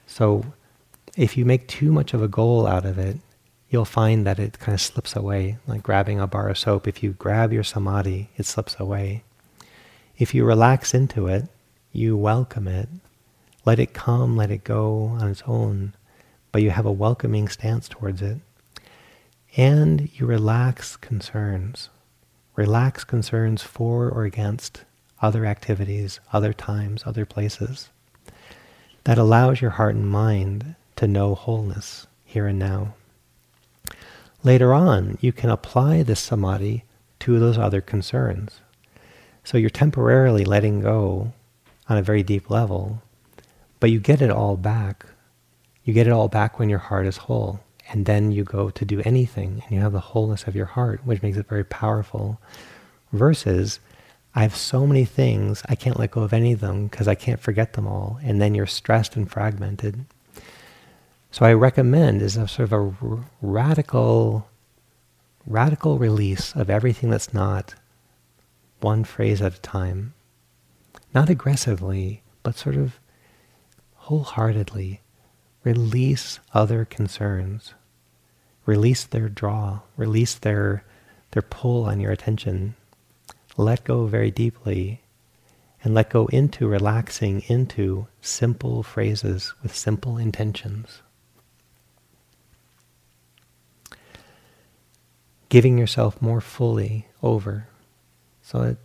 So 0.05 0.43
if 1.15 1.37
you 1.37 1.45
make 1.45 1.69
too 1.69 1.93
much 1.93 2.13
of 2.13 2.21
a 2.21 2.27
goal 2.27 2.67
out 2.67 2.85
of 2.85 2.97
it, 2.97 3.17
you'll 3.69 3.85
find 3.85 4.25
that 4.27 4.37
it 4.37 4.59
kind 4.59 4.73
of 4.73 4.81
slips 4.81 5.15
away, 5.15 5.59
like 5.65 5.81
grabbing 5.81 6.19
a 6.19 6.27
bar 6.27 6.49
of 6.49 6.57
soap. 6.57 6.89
If 6.89 7.01
you 7.01 7.11
grab 7.11 7.53
your 7.53 7.63
samadhi, 7.63 8.31
it 8.35 8.45
slips 8.45 8.75
away. 8.79 9.23
If 10.17 10.33
you 10.33 10.43
relax 10.43 10.93
into 10.93 11.27
it, 11.27 11.45
you 11.93 12.17
welcome 12.17 12.67
it, 12.67 12.89
let 13.63 13.79
it 13.79 13.93
come, 13.93 14.35
let 14.35 14.51
it 14.51 14.65
go 14.65 15.15
on 15.19 15.29
its 15.29 15.43
own, 15.47 15.93
but 16.55 16.61
you 16.61 16.69
have 16.69 16.85
a 16.85 16.89
welcoming 16.89 17.49
stance 17.49 17.89
towards 17.89 18.21
it. 18.21 18.37
And 19.57 20.09
you 20.13 20.25
relax 20.25 20.95
concerns. 20.95 21.89
Relax 22.55 23.03
concerns 23.03 23.61
for 23.61 24.09
or 24.09 24.23
against 24.23 24.85
other 25.21 25.45
activities, 25.45 26.21
other 26.31 26.53
times, 26.53 27.03
other 27.05 27.25
places. 27.25 27.89
That 29.03 29.17
allows 29.17 29.59
your 29.59 29.71
heart 29.71 29.95
and 29.95 30.09
mind 30.09 30.75
to 30.95 31.09
know 31.09 31.35
wholeness 31.35 32.07
here 32.23 32.47
and 32.47 32.57
now. 32.57 32.93
Later 34.41 34.73
on, 34.73 35.17
you 35.19 35.33
can 35.33 35.49
apply 35.49 36.03
this 36.03 36.21
samadhi 36.21 36.85
to 37.19 37.37
those 37.37 37.57
other 37.57 37.81
concerns. 37.81 38.61
So 39.43 39.57
you're 39.57 39.69
temporarily 39.69 40.45
letting 40.45 40.79
go 40.79 41.33
on 41.89 41.97
a 41.97 42.01
very 42.01 42.23
deep 42.23 42.49
level, 42.49 43.01
but 43.81 43.91
you 43.91 43.99
get 43.99 44.21
it 44.21 44.31
all 44.31 44.55
back. 44.55 45.05
You 45.85 45.93
get 45.93 46.07
it 46.07 46.11
all 46.11 46.27
back 46.27 46.57
when 46.59 46.67
your 46.67 46.79
heart 46.79 47.05
is 47.05 47.17
whole. 47.17 47.61
And 47.89 48.07
then 48.07 48.31
you 48.31 48.43
go 48.43 48.71
to 48.71 48.85
do 48.85 49.01
anything 49.05 49.61
and 49.63 49.71
you 49.71 49.79
have 49.81 49.93
the 49.93 49.99
wholeness 49.99 50.45
of 50.45 50.55
your 50.55 50.65
heart, 50.65 51.05
which 51.05 51.21
makes 51.21 51.37
it 51.37 51.47
very 51.47 51.63
powerful. 51.63 52.41
Versus, 53.13 53.79
I 54.33 54.41
have 54.41 54.55
so 54.55 54.87
many 54.87 55.05
things, 55.05 55.61
I 55.69 55.75
can't 55.75 55.99
let 55.99 56.11
go 56.11 56.23
of 56.23 56.33
any 56.33 56.51
of 56.51 56.59
them 56.59 56.87
because 56.87 57.07
I 57.07 57.13
can't 57.13 57.39
forget 57.39 57.73
them 57.73 57.87
all. 57.87 58.19
And 58.23 58.41
then 58.41 58.55
you're 58.55 58.65
stressed 58.65 59.15
and 59.15 59.31
fragmented. 59.31 60.05
So 61.29 61.45
I 61.45 61.53
recommend 61.53 62.23
is 62.23 62.35
a 62.35 62.47
sort 62.47 62.71
of 62.71 62.73
a 62.73 63.05
r- 63.05 63.25
radical, 63.41 64.49
radical 65.45 65.99
release 65.99 66.55
of 66.55 66.69
everything 66.71 67.11
that's 67.11 67.33
not 67.33 67.75
one 68.79 69.03
phrase 69.03 69.41
at 69.41 69.53
a 69.53 69.61
time. 69.61 70.15
Not 71.13 71.29
aggressively, 71.29 72.23
but 72.41 72.57
sort 72.57 72.75
of 72.75 72.99
wholeheartedly. 73.95 75.01
Release 75.65 76.39
other 76.53 76.85
concerns. 76.85 77.73
Release 78.65 79.03
their 79.03 79.27
draw. 79.27 79.81
Release 79.97 80.35
their, 80.35 80.85
their 81.31 81.41
pull 81.41 81.83
on 81.83 81.99
your 81.99 82.13
attention. 82.13 82.75
Let 83.57 83.83
go 83.83 84.05
very 84.05 84.31
deeply 84.31 85.01
and 85.83 85.93
let 85.93 86.09
go 86.09 86.27
into 86.27 86.69
relaxing 86.69 87.41
into 87.47 88.07
simple 88.21 88.81
phrases 88.83 89.53
with 89.61 89.75
simple 89.75 90.17
intentions. 90.17 91.01
giving 95.55 95.77
yourself 95.77 96.21
more 96.21 96.41
fully 96.41 97.07
over. 97.23 97.67
So 98.41 98.61
it, 98.63 98.77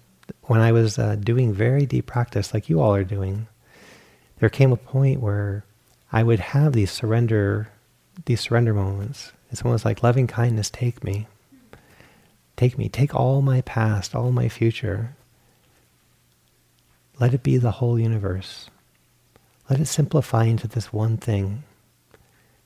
when 0.43 0.61
I 0.61 0.71
was 0.71 1.01
uh, 1.01 1.17
doing 1.17 1.53
very 1.53 1.85
deep 1.85 2.07
practice, 2.07 2.55
like 2.55 2.69
you 2.69 2.81
all 2.81 2.95
are 2.95 3.03
doing, 3.03 3.49
there 4.39 4.49
came 4.49 4.71
a 4.71 4.77
point 4.77 5.21
where 5.21 5.65
I 6.13 6.23
would 6.23 6.41
have 6.41 6.73
these 6.73 6.91
surrender, 6.91 7.69
these 8.25 8.41
surrender 8.41 8.75
moments. 8.75 9.33
It's 9.51 9.63
almost 9.63 9.85
like 9.85 10.03
loving 10.03 10.27
kindness, 10.27 10.71
take 10.71 11.05
me. 11.05 11.29
Take 12.57 12.77
me, 12.77 12.89
take 12.89 13.15
all 13.15 13.43
my 13.43 13.61
past, 13.63 14.15
all 14.15 14.33
my 14.33 14.49
future. 14.49 15.15
Let 17.19 17.35
it 17.35 17.43
be 17.43 17.57
the 17.57 17.71
whole 17.73 17.99
universe. 17.99 18.71
Let 19.69 19.81
it 19.81 19.87
simplify 19.87 20.45
into 20.45 20.67
this 20.67 20.93
one 20.93 21.17
thing, 21.17 21.63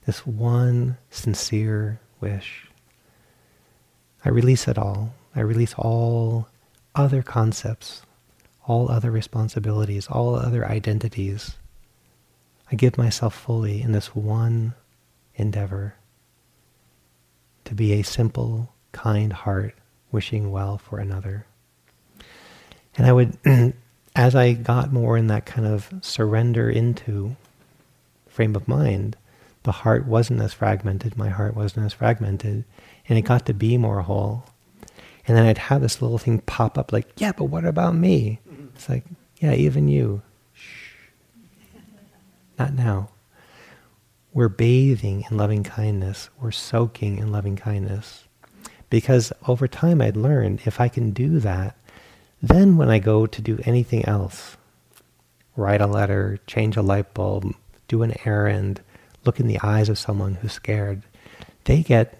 this 0.07 0.27
one 0.27 0.97
sincere 1.11 2.01
wish. 2.21 2.67
I 4.25 4.31
release 4.31 4.67
it 4.69 4.79
all. 4.79 5.13
I 5.37 5.41
release 5.41 5.75
all 5.77 6.49
other 6.95 7.23
concepts, 7.23 8.03
all 8.67 8.91
other 8.91 9.11
responsibilities, 9.11 10.07
all 10.07 10.35
other 10.35 10.67
identities. 10.67 11.57
I 12.75 12.77
give 12.77 12.99
myself 12.99 13.37
fully 13.37 13.83
in 13.83 13.93
this 13.93 14.17
one 14.17 14.75
endeavor 15.37 15.95
to 17.67 17.73
be 17.73 17.93
a 17.93 18.03
simple, 18.03 18.73
kind 18.91 19.33
heart 19.33 19.77
wishing 20.11 20.51
well 20.51 20.79
for 20.79 20.99
another. 20.99 21.47
And 22.97 23.07
I 23.07 23.13
would, 23.13 23.39
as 24.17 24.35
I 24.35 24.55
got 24.55 24.93
more 24.93 25.17
in 25.17 25.29
that 25.29 25.47
kind 25.47 25.69
of 25.69 25.89
surrender 26.01 26.69
into 26.69 27.37
frame 28.27 28.57
of 28.57 28.67
mind, 28.67 29.17
the 29.63 29.71
heart 29.71 30.05
wasn't 30.05 30.43
as 30.43 30.53
fragmented, 30.53 31.17
my 31.17 31.29
heart 31.29 31.55
wasn't 31.55 31.87
as 31.87 31.93
fragmented, 31.93 32.65
and 33.09 33.17
it 33.17 33.23
got 33.23 33.47
to 33.47 33.55
be 33.55 33.79
more 33.79 34.03
whole. 34.03 34.47
And 35.29 35.37
then 35.37 35.47
I'd 35.47 35.59
have 35.59 35.81
this 35.81 36.03
little 36.03 36.19
thing 36.19 36.41
pop 36.41 36.77
up 36.77 36.93
like, 36.93 37.07
yeah, 37.19 37.31
but 37.31 37.45
what 37.45 37.65
about 37.65 37.95
me? 37.95 38.41
It's 38.75 38.89
like, 38.89 39.05
yeah, 39.39 39.53
even 39.53 39.87
you. 39.87 40.23
Not 42.59 42.75
now. 42.75 43.09
We're 44.33 44.49
bathing 44.49 45.25
in 45.31 45.37
loving 45.37 45.63
kindness. 45.63 46.31
We're 46.41 46.51
soaking 46.51 47.19
in 47.19 47.33
loving 47.33 47.57
kindness. 47.57 48.25
Because 48.91 49.33
over 49.49 49.67
time 49.67 50.01
I'd 50.01 50.17
learned 50.17 50.63
if 50.65 50.81
I 50.81 50.89
can 50.89 51.11
do 51.11 51.41
that, 51.41 51.77
then 52.43 52.77
when 52.77 52.91
I 52.91 52.99
go 52.99 53.27
to 53.27 53.43
do 53.43 53.59
anything 53.65 54.05
else, 54.05 54.57
write 55.57 55.81
a 55.81 55.87
letter, 55.87 56.39
change 56.47 56.77
a 56.77 56.83
light 56.83 57.15
bulb, 57.15 57.55
do 57.89 58.03
an 58.03 58.15
errand, 58.25 58.81
look 59.25 59.41
in 59.41 59.47
the 59.47 59.61
eyes 59.63 59.89
of 59.89 59.99
someone 59.99 60.35
who's 60.35 60.53
scared, 60.53 61.03
they 61.65 61.83
get 61.83 62.19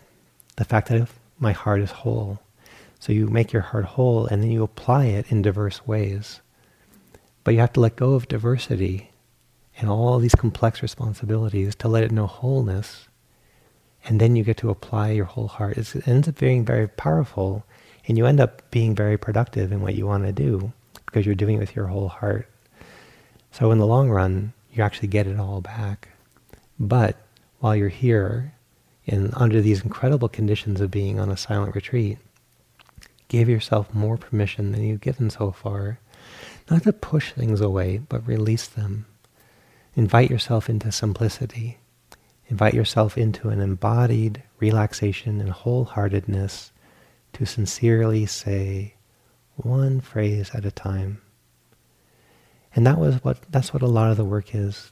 the 0.57 0.65
fact 0.65 0.89
that 0.89 1.09
my 1.39 1.53
heart 1.53 1.81
is 1.81 1.91
whole. 1.91 2.41
So 2.99 3.13
you 3.13 3.27
make 3.27 3.53
your 3.53 3.63
heart 3.63 3.85
whole 3.85 4.27
and 4.27 4.43
then 4.43 4.51
you 4.51 4.63
apply 4.63 5.07
it 5.07 5.31
in 5.31 5.43
diverse 5.43 5.87
ways. 5.87 6.41
But 7.43 7.55
you 7.55 7.61
have 7.61 7.73
to 7.75 7.81
let 7.81 7.97
go 7.97 8.15
of 8.15 8.29
diversity 8.29 9.11
and 9.79 9.89
all 9.89 10.19
these 10.19 10.35
complex 10.35 10.83
responsibilities 10.83 11.75
to 11.77 11.89
let 11.89 12.05
it 12.05 12.13
know 12.13 12.27
wholeness. 12.27 13.09
And 14.05 14.21
then 14.21 14.37
you 14.37 14.45
get 14.45 14.59
to 14.59 14.71
apply 14.71 15.11
your 15.11 15.25
whole 15.25 15.49
heart. 15.49 15.79
It 15.79 16.07
ends 16.07 16.29
up 16.29 16.39
being 16.39 16.65
very 16.65 16.89
powerful 16.89 17.65
and 18.07 18.19
you 18.19 18.27
end 18.27 18.41
up 18.41 18.71
being 18.71 18.95
very 18.95 19.17
productive 19.17 19.73
in 19.73 19.81
what 19.81 19.95
you 19.95 20.07
want 20.07 20.25
to 20.25 20.33
do 20.33 20.73
because 21.07 21.25
you're 21.25 21.35
doing 21.35 21.57
it 21.57 21.61
with 21.61 21.75
your 21.75 21.87
whole 21.87 22.09
heart. 22.09 22.49
So 23.51 23.71
in 23.71 23.79
the 23.79 23.87
long 23.87 24.11
run, 24.11 24.53
you 24.73 24.83
actually 24.83 25.09
get 25.09 25.27
it 25.27 25.39
all 25.39 25.61
back. 25.61 26.09
But 26.79 27.17
while 27.61 27.75
you're 27.75 27.89
here 27.89 28.53
and 29.07 29.33
under 29.35 29.61
these 29.61 29.83
incredible 29.83 30.29
conditions 30.29 30.81
of 30.81 30.91
being 30.91 31.19
on 31.19 31.31
a 31.31 31.37
silent 31.37 31.75
retreat, 31.75 32.19
give 33.29 33.49
yourself 33.49 33.95
more 33.95 34.17
permission 34.17 34.73
than 34.73 34.83
you've 34.83 35.01
given 35.01 35.31
so 35.31 35.51
far. 35.51 35.99
Not 36.71 36.83
to 36.83 36.93
push 36.93 37.33
things 37.33 37.61
away, 37.61 37.99
but 38.09 38.27
release 38.27 38.67
them. 38.67 39.07
Invite 39.97 40.31
yourself 40.31 40.69
into 40.69 40.91
simplicity. 40.91 41.79
Invite 42.49 42.75
yourself 42.75 43.17
into 43.17 43.49
an 43.49 43.61
embodied 43.61 44.43
relaxation 44.59 45.41
and 45.41 45.53
wholeheartedness 45.53 46.71
to 47.35 47.47
sincerely 47.47 48.27
say 48.27 48.95
one 49.57 50.01
phrase 50.01 50.51
at 50.55 50.65
a 50.65 50.71
time. 50.71 51.21
And 52.75 52.87
that 52.87 52.99
was 52.99 53.23
what 53.23 53.39
that's 53.51 53.73
what 53.73 53.83
a 53.83 53.87
lot 53.87 54.11
of 54.11 54.17
the 54.17 54.25
work 54.25 54.55
is. 54.55 54.91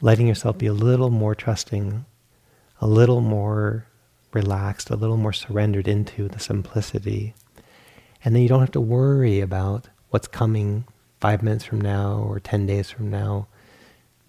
Letting 0.00 0.26
yourself 0.26 0.56
be 0.56 0.66
a 0.66 0.72
little 0.72 1.10
more 1.10 1.34
trusting 1.34 2.06
a 2.80 2.86
little 2.86 3.20
more 3.20 3.86
relaxed, 4.32 4.90
a 4.90 4.96
little 4.96 5.16
more 5.16 5.32
surrendered 5.32 5.86
into 5.86 6.28
the 6.28 6.38
simplicity. 6.38 7.34
And 8.24 8.34
then 8.34 8.42
you 8.42 8.48
don't 8.48 8.60
have 8.60 8.70
to 8.72 8.80
worry 8.80 9.40
about 9.40 9.88
what's 10.10 10.28
coming 10.28 10.84
five 11.20 11.42
minutes 11.42 11.64
from 11.64 11.80
now 11.80 12.24
or 12.26 12.40
10 12.40 12.66
days 12.66 12.90
from 12.90 13.10
now. 13.10 13.48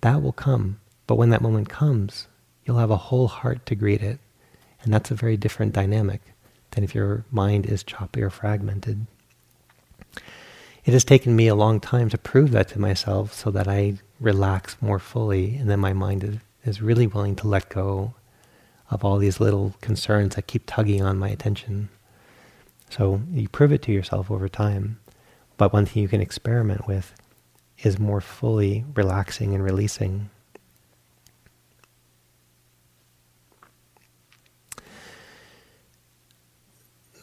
That 0.01 0.21
will 0.21 0.31
come. 0.33 0.79
But 1.07 1.15
when 1.15 1.29
that 1.29 1.41
moment 1.41 1.69
comes, 1.69 2.27
you'll 2.65 2.77
have 2.77 2.91
a 2.91 2.97
whole 2.97 3.27
heart 3.27 3.65
to 3.67 3.75
greet 3.75 4.01
it. 4.01 4.19
And 4.83 4.93
that's 4.93 5.11
a 5.11 5.15
very 5.15 5.37
different 5.37 5.73
dynamic 5.73 6.21
than 6.71 6.83
if 6.83 6.95
your 6.95 7.23
mind 7.31 7.65
is 7.65 7.83
choppy 7.83 8.21
or 8.21 8.29
fragmented. 8.29 9.05
It 10.83 10.93
has 10.93 11.03
taken 11.03 11.35
me 11.35 11.47
a 11.47 11.55
long 11.55 11.79
time 11.79 12.09
to 12.09 12.17
prove 12.17 12.51
that 12.51 12.69
to 12.69 12.79
myself 12.79 13.33
so 13.33 13.51
that 13.51 13.67
I 13.67 13.99
relax 14.19 14.77
more 14.81 14.97
fully 14.97 15.55
and 15.55 15.69
then 15.69 15.79
my 15.79 15.93
mind 15.93 16.23
is, 16.23 16.37
is 16.65 16.81
really 16.81 17.05
willing 17.05 17.35
to 17.37 17.47
let 17.47 17.69
go 17.69 18.15
of 18.89 19.05
all 19.05 19.17
these 19.17 19.39
little 19.39 19.75
concerns 19.81 20.35
that 20.35 20.47
keep 20.47 20.63
tugging 20.65 21.03
on 21.03 21.19
my 21.19 21.29
attention. 21.29 21.89
So 22.89 23.21
you 23.31 23.47
prove 23.47 23.71
it 23.71 23.83
to 23.83 23.91
yourself 23.91 24.31
over 24.31 24.49
time. 24.49 24.99
But 25.57 25.71
one 25.71 25.85
thing 25.85 26.01
you 26.01 26.09
can 26.09 26.21
experiment 26.21 26.87
with 26.87 27.13
is 27.83 27.99
more 27.99 28.21
fully 28.21 28.85
relaxing 28.95 29.53
and 29.53 29.63
releasing. 29.63 30.29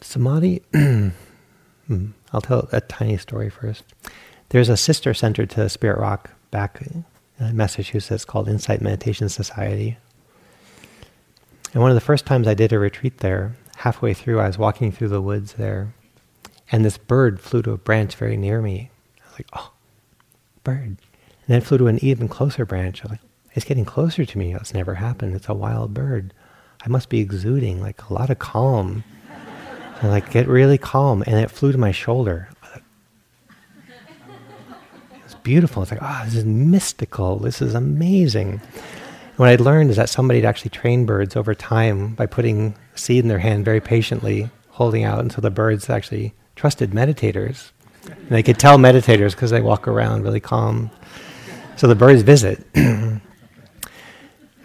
Samadhi, 0.00 0.62
Hmm. 1.88 2.08
I'll 2.32 2.42
tell 2.42 2.68
a 2.70 2.82
tiny 2.82 3.16
story 3.16 3.48
first. 3.48 3.82
There's 4.50 4.68
a 4.68 4.76
sister 4.76 5.14
center 5.14 5.46
to 5.46 5.68
Spirit 5.70 5.98
Rock 5.98 6.30
back 6.50 6.82
in 6.82 7.04
Massachusetts 7.56 8.26
called 8.26 8.46
Insight 8.46 8.82
Meditation 8.82 9.30
Society. 9.30 9.96
And 11.72 11.80
one 11.80 11.90
of 11.90 11.94
the 11.94 12.02
first 12.02 12.26
times 12.26 12.46
I 12.46 12.52
did 12.52 12.74
a 12.74 12.78
retreat 12.78 13.18
there, 13.18 13.56
halfway 13.76 14.12
through, 14.12 14.38
I 14.38 14.46
was 14.46 14.58
walking 14.58 14.92
through 14.92 15.08
the 15.08 15.22
woods 15.22 15.54
there, 15.54 15.94
and 16.70 16.84
this 16.84 16.98
bird 16.98 17.40
flew 17.40 17.62
to 17.62 17.72
a 17.72 17.78
branch 17.78 18.14
very 18.16 18.36
near 18.36 18.60
me. 18.60 18.90
I 19.20 19.24
was 19.24 19.38
like, 19.38 19.48
oh, 19.54 19.72
bird. 20.68 20.96
And 21.46 21.54
then 21.54 21.60
flew 21.62 21.78
to 21.78 21.86
an 21.86 22.02
even 22.04 22.28
closer 22.28 22.66
branch. 22.66 23.04
Like, 23.04 23.20
it's 23.54 23.64
getting 23.64 23.86
closer 23.86 24.24
to 24.26 24.38
me. 24.38 24.54
It's 24.54 24.74
never 24.74 24.94
happened. 24.94 25.34
It's 25.34 25.48
a 25.48 25.54
wild 25.54 25.94
bird. 25.94 26.34
I 26.84 26.88
must 26.88 27.08
be 27.08 27.20
exuding 27.20 27.80
like 27.80 28.02
a 28.08 28.12
lot 28.12 28.30
of 28.30 28.38
calm. 28.38 29.02
and 30.02 30.10
like 30.10 30.30
get 30.30 30.46
really 30.46 30.78
calm. 30.78 31.24
And 31.26 31.36
it 31.36 31.50
flew 31.50 31.72
to 31.72 31.78
my 31.78 31.90
shoulder. 31.90 32.48
It's 35.24 35.34
beautiful. 35.42 35.82
It's 35.82 35.90
like, 35.90 36.02
oh, 36.02 36.22
this 36.26 36.34
is 36.34 36.44
mystical. 36.44 37.38
This 37.38 37.62
is 37.62 37.74
amazing. 37.74 38.60
what 39.36 39.48
I 39.48 39.56
learned 39.56 39.90
is 39.90 39.96
that 39.96 40.10
somebody 40.10 40.40
had 40.40 40.48
actually 40.48 40.70
trained 40.70 41.06
birds 41.06 41.34
over 41.34 41.54
time 41.54 42.14
by 42.14 42.26
putting 42.26 42.76
seed 42.94 43.24
in 43.24 43.28
their 43.28 43.38
hand 43.38 43.64
very 43.64 43.80
patiently, 43.80 44.50
holding 44.68 45.04
out 45.04 45.20
until 45.20 45.40
the 45.40 45.50
birds 45.50 45.88
actually 45.88 46.34
trusted 46.56 46.90
meditators. 46.90 47.70
And 48.08 48.30
they 48.30 48.42
could 48.42 48.58
tell 48.58 48.78
meditators 48.78 49.32
because 49.32 49.50
they 49.50 49.60
walk 49.60 49.86
around 49.88 50.22
really 50.22 50.40
calm. 50.40 50.90
So 51.76 51.86
the 51.86 51.94
birds 51.94 52.22
visit. 52.22 52.66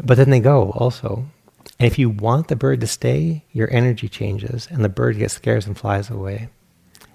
but 0.04 0.18
then 0.18 0.30
they 0.30 0.40
go 0.40 0.72
also. 0.72 1.26
And 1.80 1.88
if 1.88 2.00
you 2.00 2.10
want 2.10 2.48
the 2.48 2.56
bird 2.56 2.82
to 2.82 2.88
stay, 2.88 3.46
your 3.52 3.72
energy 3.72 4.08
changes 4.08 4.68
and 4.72 4.84
the 4.84 4.90
bird 4.90 5.18
gets 5.18 5.34
scared 5.34 5.68
and 5.68 5.78
flies 5.78 6.10
away. 6.10 6.50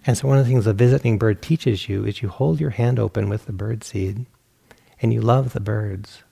And 0.06 0.16
so 0.16 0.28
one 0.28 0.38
of 0.38 0.44
the 0.44 0.50
things 0.50 0.66
a 0.66 0.72
visiting 0.72 1.18
bird 1.18 1.42
teaches 1.42 1.88
you 1.88 2.04
is 2.04 2.22
you 2.22 2.28
hold 2.28 2.60
your 2.60 2.70
hand 2.70 2.98
open 2.98 3.28
with 3.28 3.46
the 3.46 3.52
bird 3.52 3.84
seed 3.84 4.26
and 5.00 5.12
you 5.12 5.20
love 5.20 5.52
the 5.52 5.60
birds. 5.60 6.22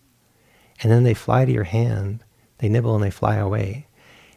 And 0.83 0.91
then 0.91 1.05
they 1.05 1.15
fly 1.15 1.45
to 1.45 1.53
your 1.53 1.65
hand, 1.65 2.23
they 2.59 2.69
nibble 2.69 2.95
and 2.95 3.05
they 3.05 3.11
fly 3.11 3.37
away. 3.37 3.87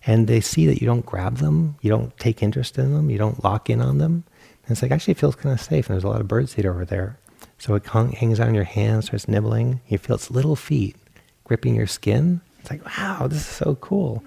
And 0.05 0.27
they 0.27 0.41
see 0.41 0.65
that 0.65 0.81
you 0.81 0.87
don't 0.87 1.05
grab 1.05 1.37
them, 1.37 1.75
you 1.81 1.89
don't 1.89 2.17
take 2.17 2.41
interest 2.41 2.77
in 2.77 2.93
them, 2.93 3.09
you 3.09 3.17
don't 3.17 3.43
lock 3.43 3.69
in 3.69 3.81
on 3.81 3.97
them. 3.97 4.23
And 4.69 4.75
it's 4.75 4.83
like, 4.83 4.91
actually, 4.91 5.15
feels 5.15 5.35
kind 5.35 5.51
of 5.51 5.59
safe, 5.59 5.89
and 5.89 5.95
there's 5.95 6.03
a 6.03 6.07
lot 6.07 6.21
of 6.21 6.27
bird 6.27 6.47
seed 6.47 6.67
over 6.67 6.85
there. 6.85 7.17
So 7.57 7.73
it 7.73 7.87
hangs 7.87 8.39
on 8.39 8.53
your 8.53 8.65
hand, 8.65 9.03
starts 9.03 9.27
nibbling. 9.27 9.81
You 9.87 9.97
feel 9.97 10.15
its 10.15 10.29
little 10.29 10.55
feet 10.55 10.95
gripping 11.43 11.73
your 11.73 11.87
skin. 11.87 12.41
It's 12.59 12.69
like, 12.69 12.85
wow, 12.85 13.25
this 13.25 13.39
is 13.39 13.47
so 13.47 13.75
cool. 13.81 14.23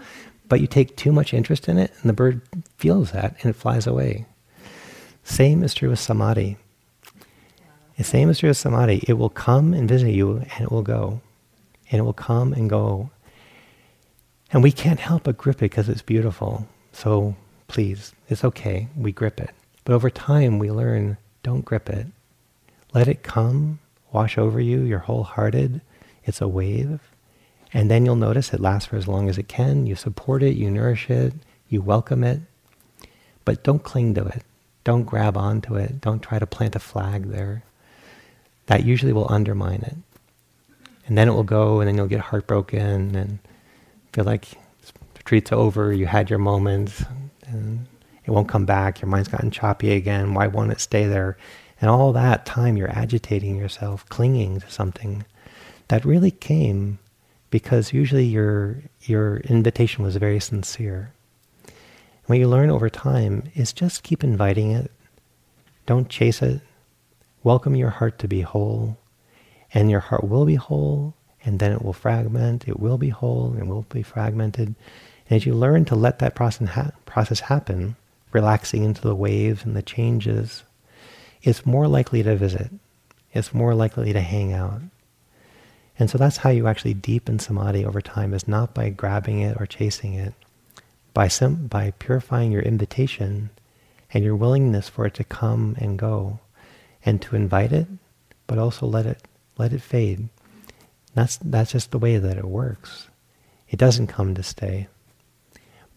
But 0.49 0.61
you 0.61 0.67
take 0.67 0.97
too 0.97 1.13
much 1.13 1.33
interest 1.33 1.69
in 1.69 1.79
it, 1.79 1.93
and 2.01 2.11
the 2.11 2.13
bird 2.13 2.41
feels 2.77 3.13
that, 3.13 3.37
and 3.41 3.51
it 3.51 3.57
flies 3.57 3.87
away. 3.87 4.27
Same 5.23 5.63
is 5.63 5.75
true 5.75 5.91
with 5.91 6.01
samadhi. 6.01 6.57
The 7.97 8.03
same 8.03 8.29
is 8.29 8.41
true 8.41 8.49
with 8.49 8.57
samadhi. 8.57 9.05
It 9.07 9.13
will 9.13 9.31
come 9.31 9.73
and 9.73 9.89
visit 9.89 10.11
you, 10.11 10.39
and 10.39 10.61
it 10.61 10.73
will 10.73 10.83
go. 10.83 11.21
And 11.93 12.01
it 12.01 12.03
will 12.03 12.13
come 12.13 12.53
and 12.53 12.69
go. 12.69 13.11
And 14.51 14.61
we 14.61 14.73
can't 14.73 14.99
help 14.99 15.23
but 15.23 15.39
grip 15.39 15.59
it 15.59 15.71
because 15.71 15.89
it's 15.89 16.03
beautiful. 16.03 16.67
So 16.93 17.37
please, 17.69 18.13
it's 18.29 18.43
okay. 18.43 18.89
We 18.97 19.13
grip 19.13 19.41
it. 19.41 19.51
But 19.85 19.95
over 19.95 20.11
time, 20.11 20.59
we 20.59 20.71
learn 20.71 21.17
don't 21.43 21.65
grip 21.65 21.89
it. 21.89 22.07
Let 22.95 23.09
it 23.09 23.23
come, 23.23 23.81
wash 24.13 24.39
over 24.39 24.61
you. 24.61 24.83
You're 24.83 25.01
wholehearted. 25.01 25.81
It's 26.25 26.41
a 26.41 26.49
wave. 26.49 27.01
And 27.75 27.91
then 27.91 28.05
you'll 28.05 28.17
notice 28.17 28.53
it 28.53 28.61
lasts 28.61 28.89
for 28.89 28.97
as 28.97 29.09
long 29.09 29.29
as 29.29 29.39
it 29.39 29.49
can. 29.49 29.87
You 29.87 29.97
support 29.97 30.43
it, 30.43 30.57
you 30.57 30.71
nourish 30.71 31.11
it, 31.11 31.33
you 31.69 31.81
welcome 31.81 32.23
it. 32.23 32.41
But 33.45 33.65
don't 33.65 33.83
cling 33.83 34.15
to 34.15 34.25
it. 34.27 34.45
Don't 34.85 35.05
grab 35.05 35.37
onto 35.37 35.75
it. 35.75 36.01
Don't 36.01 36.23
try 36.23 36.39
to 36.39 36.47
plant 36.47 36.77
a 36.77 36.81
flag 36.81 37.31
there. 37.31 37.65
That 38.67 38.85
usually 38.85 39.13
will 39.13 39.31
undermine 39.33 39.83
it. 39.83 39.97
And 41.07 41.19
then 41.19 41.29
it 41.29 41.33
will 41.33 41.43
go, 41.45 41.81
and 41.81 41.89
then 41.89 41.97
you'll 41.97 42.07
get 42.07 42.21
heartbroken 42.21 43.17
and 43.17 43.39
feel 44.13 44.25
like 44.25 44.51
the 44.51 44.93
retreat's 45.19 45.53
over, 45.53 45.93
you 45.93 46.07
had 46.07 46.31
your 46.31 46.39
moments, 46.39 47.05
and 47.47 47.87
it 48.25 48.31
won't 48.31 48.49
come 48.49 48.65
back. 48.67 49.01
Your 49.01 49.09
mind's 49.09 49.29
gotten 49.29 49.51
choppy 49.51 49.93
again. 49.93 50.35
Why 50.35 50.47
won't 50.47 50.73
it 50.73 50.81
stay 50.81 51.07
there? 51.07 51.37
And 51.81 51.91
all 51.91 52.13
that 52.13 52.47
time 52.47 52.77
you're 52.77 52.91
agitating 52.97 53.57
yourself, 53.57 54.09
clinging 54.09 54.61
to 54.61 54.71
something 54.71 55.25
that 55.89 56.05
really 56.05 56.31
came 56.31 56.99
because 57.51 57.93
usually 57.93 58.25
your 58.25 58.79
your 59.03 59.39
invitation 59.39 60.05
was 60.05 60.17
very 60.17 60.41
sincere. 60.41 61.13
And 61.67 61.75
What 62.27 62.39
you 62.39 62.49
learn 62.49 62.71
over 62.71 62.89
time 62.89 63.45
is 63.55 63.73
just 63.73 64.05
keep 64.05 64.25
inviting 64.25 64.71
it. 64.71 64.91
Don't 65.87 66.09
chase 66.09 66.41
it. 66.41 66.61
Welcome 67.43 67.75
your 67.75 67.91
heart 67.91 68.19
to 68.21 68.29
be 68.29 68.43
whole. 68.43 68.99
And 69.75 69.91
your 69.91 70.01
heart 70.01 70.25
will 70.25 70.45
be 70.45 70.55
whole, 70.55 71.15
and 71.45 71.59
then 71.59 71.73
it 71.73 71.83
will 71.83 71.93
fragment. 71.93 72.69
It 72.69 72.79
will 72.79 72.99
be 72.99 73.09
whole, 73.09 73.55
and 73.55 73.69
will 73.69 73.87
be 73.89 74.03
fragmented. 74.03 74.75
And 75.29 75.37
as 75.37 75.47
you 75.47 75.55
learn 75.55 75.85
to 75.87 75.95
let 75.95 76.19
that 76.21 76.35
process, 76.35 76.69
ha- 76.69 76.93
process 77.07 77.41
happen, 77.41 77.97
relaxing 78.33 78.85
into 78.85 79.03
the 79.03 79.15
waves 79.15 79.65
and 79.65 79.77
the 79.77 79.83
changes, 79.83 80.65
it's 81.43 81.67
more 81.67 81.87
likely 81.87 82.23
to 82.23 82.37
visit. 82.37 82.71
It's 83.33 83.55
more 83.55 83.75
likely 83.75 84.13
to 84.13 84.21
hang 84.21 84.53
out. 84.53 84.83
And 85.99 86.11
so 86.11 86.19
that's 86.19 86.39
how 86.39 86.51
you 86.51 86.67
actually 86.67 86.95
deepen 86.95 87.39
samadhi 87.39 87.85
over 87.85 88.01
time 88.01 88.35
is 88.35 88.49
not 88.49 88.75
by 88.75 88.91
grabbing 88.91 89.41
it 89.41 89.61
or 89.61 89.67
chasing 89.67 90.15
it, 90.15 90.35
by 91.15 91.29
sim- 91.29 91.67
by 91.67 91.93
purifying 91.93 92.51
your 92.53 92.63
invitation 92.63 93.51
and 94.13 94.25
your 94.25 94.37
willingness 94.37 94.89
for 94.89 95.07
it 95.07 95.15
to 95.15 95.25
come 95.25 95.77
and 95.79 95.99
go 95.99 96.41
and 97.05 97.21
to 97.23 97.37
invite 97.37 97.73
it, 97.73 97.87
but 98.47 98.59
also 98.59 98.87
let 98.87 99.07
it 99.07 99.23
let 99.59 99.73
it 99.73 99.83
fade. 99.83 100.29
That's 101.15 101.37
that's 101.37 101.73
just 101.73 101.91
the 101.91 101.99
way 101.99 102.17
that 102.17 102.39
it 102.39 102.45
works. 102.45 103.09
It 103.69 103.79
doesn't 103.79 104.07
come 104.09 104.35
to 104.35 104.43
stay 104.43 104.89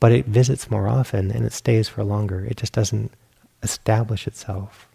but 0.06 0.12
it 0.12 0.28
visits 0.28 0.70
more 0.70 0.88
often 0.88 1.32
and 1.32 1.48
it 1.48 1.52
stays 1.52 1.90
for 1.90 2.04
longer. 2.04 2.46
It 2.46 2.58
just 2.58 2.74
doesn't 2.74 3.12
establish 3.64 4.28
itself. 4.28 4.88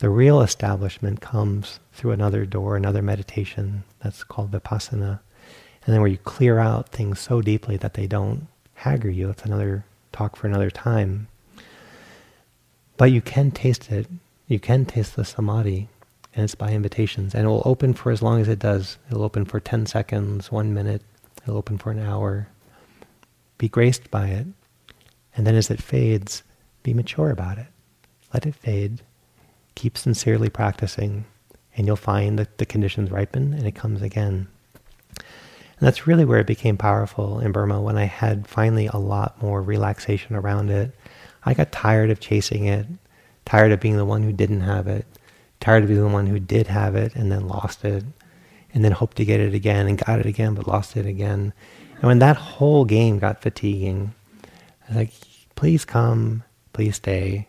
The 0.00 0.10
real 0.10 0.42
establishment 0.42 1.22
comes 1.22 1.80
through 1.94 2.10
another 2.10 2.44
door, 2.44 2.76
another 2.76 3.00
meditation 3.00 3.84
that's 4.00 4.24
called 4.24 4.50
vipassana. 4.50 5.20
And 5.82 5.94
then 5.94 6.02
where 6.02 6.10
you 6.10 6.18
clear 6.18 6.58
out 6.58 6.90
things 6.90 7.18
so 7.20 7.40
deeply 7.40 7.78
that 7.78 7.94
they 7.94 8.06
don't 8.06 8.48
hagger 8.74 9.08
you. 9.08 9.30
It's 9.30 9.44
another 9.46 9.86
talk 10.12 10.36
for 10.36 10.46
another 10.46 10.70
time. 10.70 11.28
But 12.98 13.10
you 13.10 13.22
can 13.22 13.50
taste 13.50 13.90
it. 13.90 14.08
You 14.46 14.60
can 14.60 14.84
taste 14.84 15.16
the 15.16 15.24
samadhi, 15.24 15.88
and 16.34 16.44
it's 16.44 16.54
by 16.54 16.72
invitations. 16.72 17.34
And 17.34 17.46
it 17.46 17.48
will 17.48 17.62
open 17.64 17.94
for 17.94 18.12
as 18.12 18.20
long 18.20 18.42
as 18.42 18.48
it 18.48 18.58
does. 18.58 18.98
It'll 19.10 19.24
open 19.24 19.46
for 19.46 19.58
10 19.58 19.86
seconds, 19.86 20.52
one 20.52 20.74
minute. 20.74 21.00
It'll 21.44 21.56
open 21.56 21.78
for 21.78 21.92
an 21.92 21.98
hour, 21.98 22.48
be 23.58 23.68
graced 23.68 24.10
by 24.10 24.28
it, 24.28 24.46
and 25.36 25.46
then 25.46 25.54
as 25.54 25.70
it 25.70 25.82
fades, 25.82 26.42
be 26.82 26.94
mature 26.94 27.30
about 27.30 27.58
it. 27.58 27.66
Let 28.32 28.46
it 28.46 28.54
fade. 28.54 29.02
Keep 29.74 29.98
sincerely 29.98 30.48
practicing, 30.48 31.24
and 31.76 31.86
you'll 31.86 31.96
find 31.96 32.38
that 32.38 32.58
the 32.58 32.66
conditions 32.66 33.10
ripen 33.10 33.52
and 33.52 33.66
it 33.66 33.74
comes 33.74 34.02
again. 34.02 34.48
And 35.16 35.86
that's 35.86 36.06
really 36.06 36.24
where 36.24 36.40
it 36.40 36.46
became 36.46 36.76
powerful 36.76 37.38
in 37.38 37.52
Burma 37.52 37.80
when 37.80 37.96
I 37.96 38.04
had 38.04 38.48
finally 38.48 38.86
a 38.86 38.96
lot 38.96 39.40
more 39.40 39.62
relaxation 39.62 40.34
around 40.34 40.70
it. 40.70 40.92
I 41.44 41.54
got 41.54 41.70
tired 41.70 42.10
of 42.10 42.18
chasing 42.18 42.66
it, 42.66 42.86
tired 43.44 43.70
of 43.70 43.80
being 43.80 43.96
the 43.96 44.04
one 44.04 44.24
who 44.24 44.32
didn't 44.32 44.62
have 44.62 44.88
it, 44.88 45.06
tired 45.60 45.84
of 45.84 45.88
being 45.88 46.02
the 46.02 46.08
one 46.08 46.26
who 46.26 46.40
did 46.40 46.66
have 46.66 46.96
it 46.96 47.14
and 47.14 47.30
then 47.30 47.46
lost 47.46 47.84
it, 47.84 48.04
and 48.74 48.84
then 48.84 48.92
hoped 48.92 49.16
to 49.18 49.24
get 49.24 49.40
it 49.40 49.54
again 49.54 49.86
and 49.86 50.04
got 50.04 50.18
it 50.18 50.26
again 50.26 50.54
but 50.54 50.66
lost 50.66 50.96
it 50.96 51.06
again. 51.06 51.52
And 52.00 52.04
when 52.04 52.20
that 52.20 52.36
whole 52.36 52.84
game 52.84 53.18
got 53.18 53.42
fatiguing, 53.42 54.14
I 54.44 54.88
was 54.88 54.96
like, 54.96 55.12
please 55.56 55.84
come, 55.84 56.44
please 56.72 56.96
stay. 56.96 57.48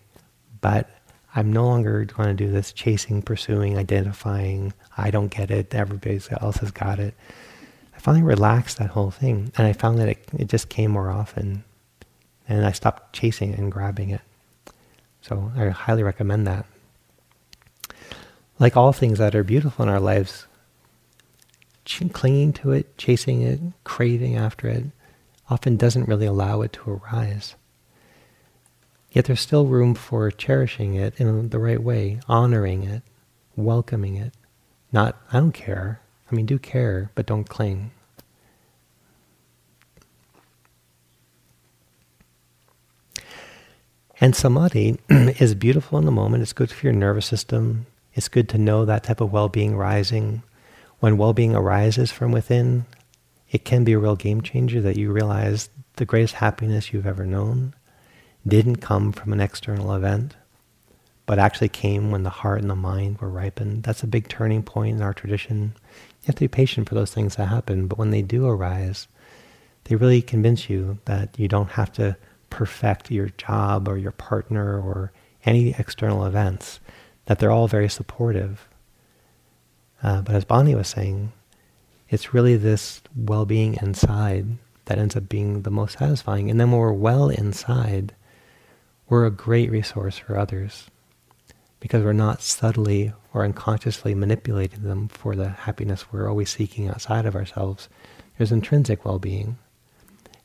But 0.62 0.90
I'm 1.36 1.54
no 1.54 1.66
longer 1.66 2.06
going 2.06 2.30
to 2.30 2.34
do 2.34 2.52
this 2.52 2.74
chasing, 2.74 3.22
pursuing, 3.22 3.78
identifying. 3.78 4.74
I 4.98 5.12
don't 5.12 5.30
get 5.30 5.52
it. 5.52 5.76
Everybody 5.76 6.20
else 6.42 6.58
has 6.58 6.72
got 6.72 7.00
it. 7.00 7.14
I 7.96 8.00
finally 8.00 8.24
relaxed 8.24 8.80
that 8.80 8.90
whole 8.90 9.12
thing. 9.12 9.52
And 9.56 9.68
I 9.68 9.74
found 9.74 10.00
that 10.00 10.10
it, 10.10 10.26
it 10.38 10.48
just 10.48 10.70
came 10.70 10.92
more 10.92 11.12
often. 11.12 11.64
And 12.48 12.66
I 12.66 12.72
stopped 12.72 13.14
chasing 13.14 13.54
and 13.54 13.72
grabbing 13.72 14.10
it. 14.10 14.22
So 15.22 15.52
I 15.56 15.70
highly 15.70 16.02
recommend 16.02 16.48
that. 16.48 16.66
Like 18.58 18.76
all 18.76 18.92
things 18.92 19.20
that 19.20 19.36
are 19.36 19.44
beautiful 19.44 19.84
in 19.84 19.90
our 19.90 20.00
lives, 20.00 20.48
clinging 22.14 22.54
to 22.54 22.72
it, 22.72 22.98
chasing 22.98 23.42
it, 23.42 23.60
craving 23.84 24.36
after 24.36 24.68
it, 24.68 24.86
often 25.50 25.76
doesn't 25.76 26.08
really 26.08 26.26
allow 26.26 26.62
it 26.62 26.74
to 26.74 26.92
arise. 26.92 27.56
Yet 29.12 29.26
there's 29.26 29.42
still 29.42 29.66
room 29.66 29.96
for 29.96 30.30
cherishing 30.30 30.94
it 30.96 31.20
in 31.20 31.50
the 31.50 31.60
right 31.60 31.82
way, 31.82 32.20
honoring 32.28 32.84
it, 32.84 33.02
welcoming 33.56 34.16
it. 34.18 34.34
Not, 34.92 35.20
I 35.34 35.40
don't 35.40 35.52
care. 35.52 36.02
I 36.32 36.36
mean, 36.36 36.46
do 36.46 36.60
care, 36.60 37.10
but 37.16 37.26
don't 37.26 37.50
cling. 37.50 37.92
And 44.22 44.36
samadhi 44.36 45.00
is 45.10 45.56
beautiful 45.56 45.98
in 45.98 46.06
the 46.06 46.12
moment. 46.12 46.44
It's 46.44 46.54
good 46.54 46.70
for 46.70 46.86
your 46.86 46.94
nervous 46.94 47.26
system. 47.26 47.86
It's 48.14 48.28
good 48.28 48.50
to 48.50 48.58
know 48.58 48.86
that 48.86 49.04
type 49.04 49.22
of 49.22 49.32
well-being 49.32 49.76
rising. 49.76 50.44
When 51.00 51.18
well-being 51.18 51.56
arises 51.56 52.12
from 52.12 52.32
within, 52.32 52.86
it 53.50 53.64
can 53.64 53.84
be 53.84 53.94
a 53.94 54.00
real 54.00 54.16
game 54.16 54.42
changer 54.42 54.82
that 54.82 54.98
you 54.98 55.12
realize 55.12 55.70
the 55.96 56.06
greatest 56.06 56.36
happiness 56.36 56.92
you've 56.92 57.08
ever 57.08 57.26
known 57.26 57.74
didn't 58.48 58.78
come 58.78 59.12
from 59.12 59.34
an 59.34 59.42
external 59.42 59.94
event, 59.94 60.36
but 61.26 61.40
actually 61.40 61.70
came 61.70 62.12
when 62.12 62.24
the 62.24 62.30
heart 62.30 62.62
and 62.62 62.70
the 62.70 62.76
mind 62.76 63.20
were 63.20 63.30
ripened. 63.30 63.84
That's 63.84 64.04
a 64.04 64.08
big 64.08 64.28
turning 64.28 64.64
point 64.64 64.98
in 64.98 65.04
our 65.04 65.14
tradition. 65.14 65.74
You 66.22 66.28
have 66.28 66.36
to 66.36 66.42
be 66.42 66.48
patient 66.48 66.88
for 66.88 66.96
those 66.96 67.14
things 67.14 67.36
to 67.36 67.46
happen, 67.46 67.88
but 67.88 67.98
when 67.98 68.12
they 68.12 68.22
do 68.22 68.48
arise, 68.48 69.08
they 69.86 69.96
really 69.96 70.22
convince 70.22 70.70
you 70.70 71.00
that 71.06 71.38
you 71.38 71.48
don't 71.48 71.72
have 71.72 71.92
to 71.94 72.18
perfect 72.50 73.12
your 73.12 73.30
job 73.38 73.88
or 73.88 73.98
your 73.98 74.12
partner 74.12 74.80
or 74.80 75.12
any 75.46 75.76
external 75.78 76.26
events, 76.26 76.80
that 77.26 77.40
they're 77.40 77.52
all 77.52 77.68
very 77.68 77.90
supportive. 77.90 78.69
Uh, 80.02 80.22
but 80.22 80.36
as 80.36 80.46
Bonnie 80.46 80.76
was 80.76 80.88
saying, 80.88 81.32
it's 82.10 82.34
really 82.34 82.56
this 82.56 83.02
well-being 83.16 83.78
inside 83.82 84.46
that 84.86 84.98
ends 84.98 85.16
up 85.16 85.30
being 85.30 85.62
the 85.62 85.72
most 85.72 86.00
satisfying. 86.00 86.50
And 86.50 86.60
then 86.60 86.72
when 86.72 86.80
we're 86.80 86.92
well 86.92 87.30
inside, 87.30 88.14
we're 89.08 89.26
a 89.26 89.32
great 89.32 89.70
resource 89.70 90.18
for 90.18 90.38
others 90.38 90.90
because 91.80 92.04
we're 92.04 92.14
not 92.14 92.42
subtly 92.42 93.14
or 93.34 93.44
unconsciously 93.44 94.16
manipulating 94.16 94.84
them 94.84 95.08
for 95.08 95.36
the 95.36 95.50
happiness 95.50 96.12
we're 96.12 96.28
always 96.28 96.50
seeking 96.50 96.88
outside 96.88 97.26
of 97.26 97.36
ourselves. 97.36 97.90
There's 98.38 98.52
intrinsic 98.52 99.06
well-being. 99.06 99.58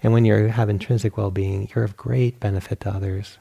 And 0.03 0.13
when 0.13 0.25
you 0.25 0.35
have 0.49 0.69
intrinsic 0.69 1.17
well-being, 1.17 1.71
you're 1.75 1.85
of 1.85 1.97
great 1.97 2.39
benefit 2.41 2.81
to 2.81 2.91
others. 2.91 3.39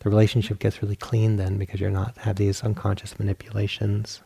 The 0.00 0.10
relationship 0.10 0.58
gets 0.58 0.82
really 0.82 0.96
clean 0.96 1.36
then 1.36 1.58
because 1.58 1.80
you're 1.80 1.90
not 1.90 2.18
have 2.18 2.36
these 2.36 2.64
unconscious 2.64 3.18
manipulations. 3.18 4.20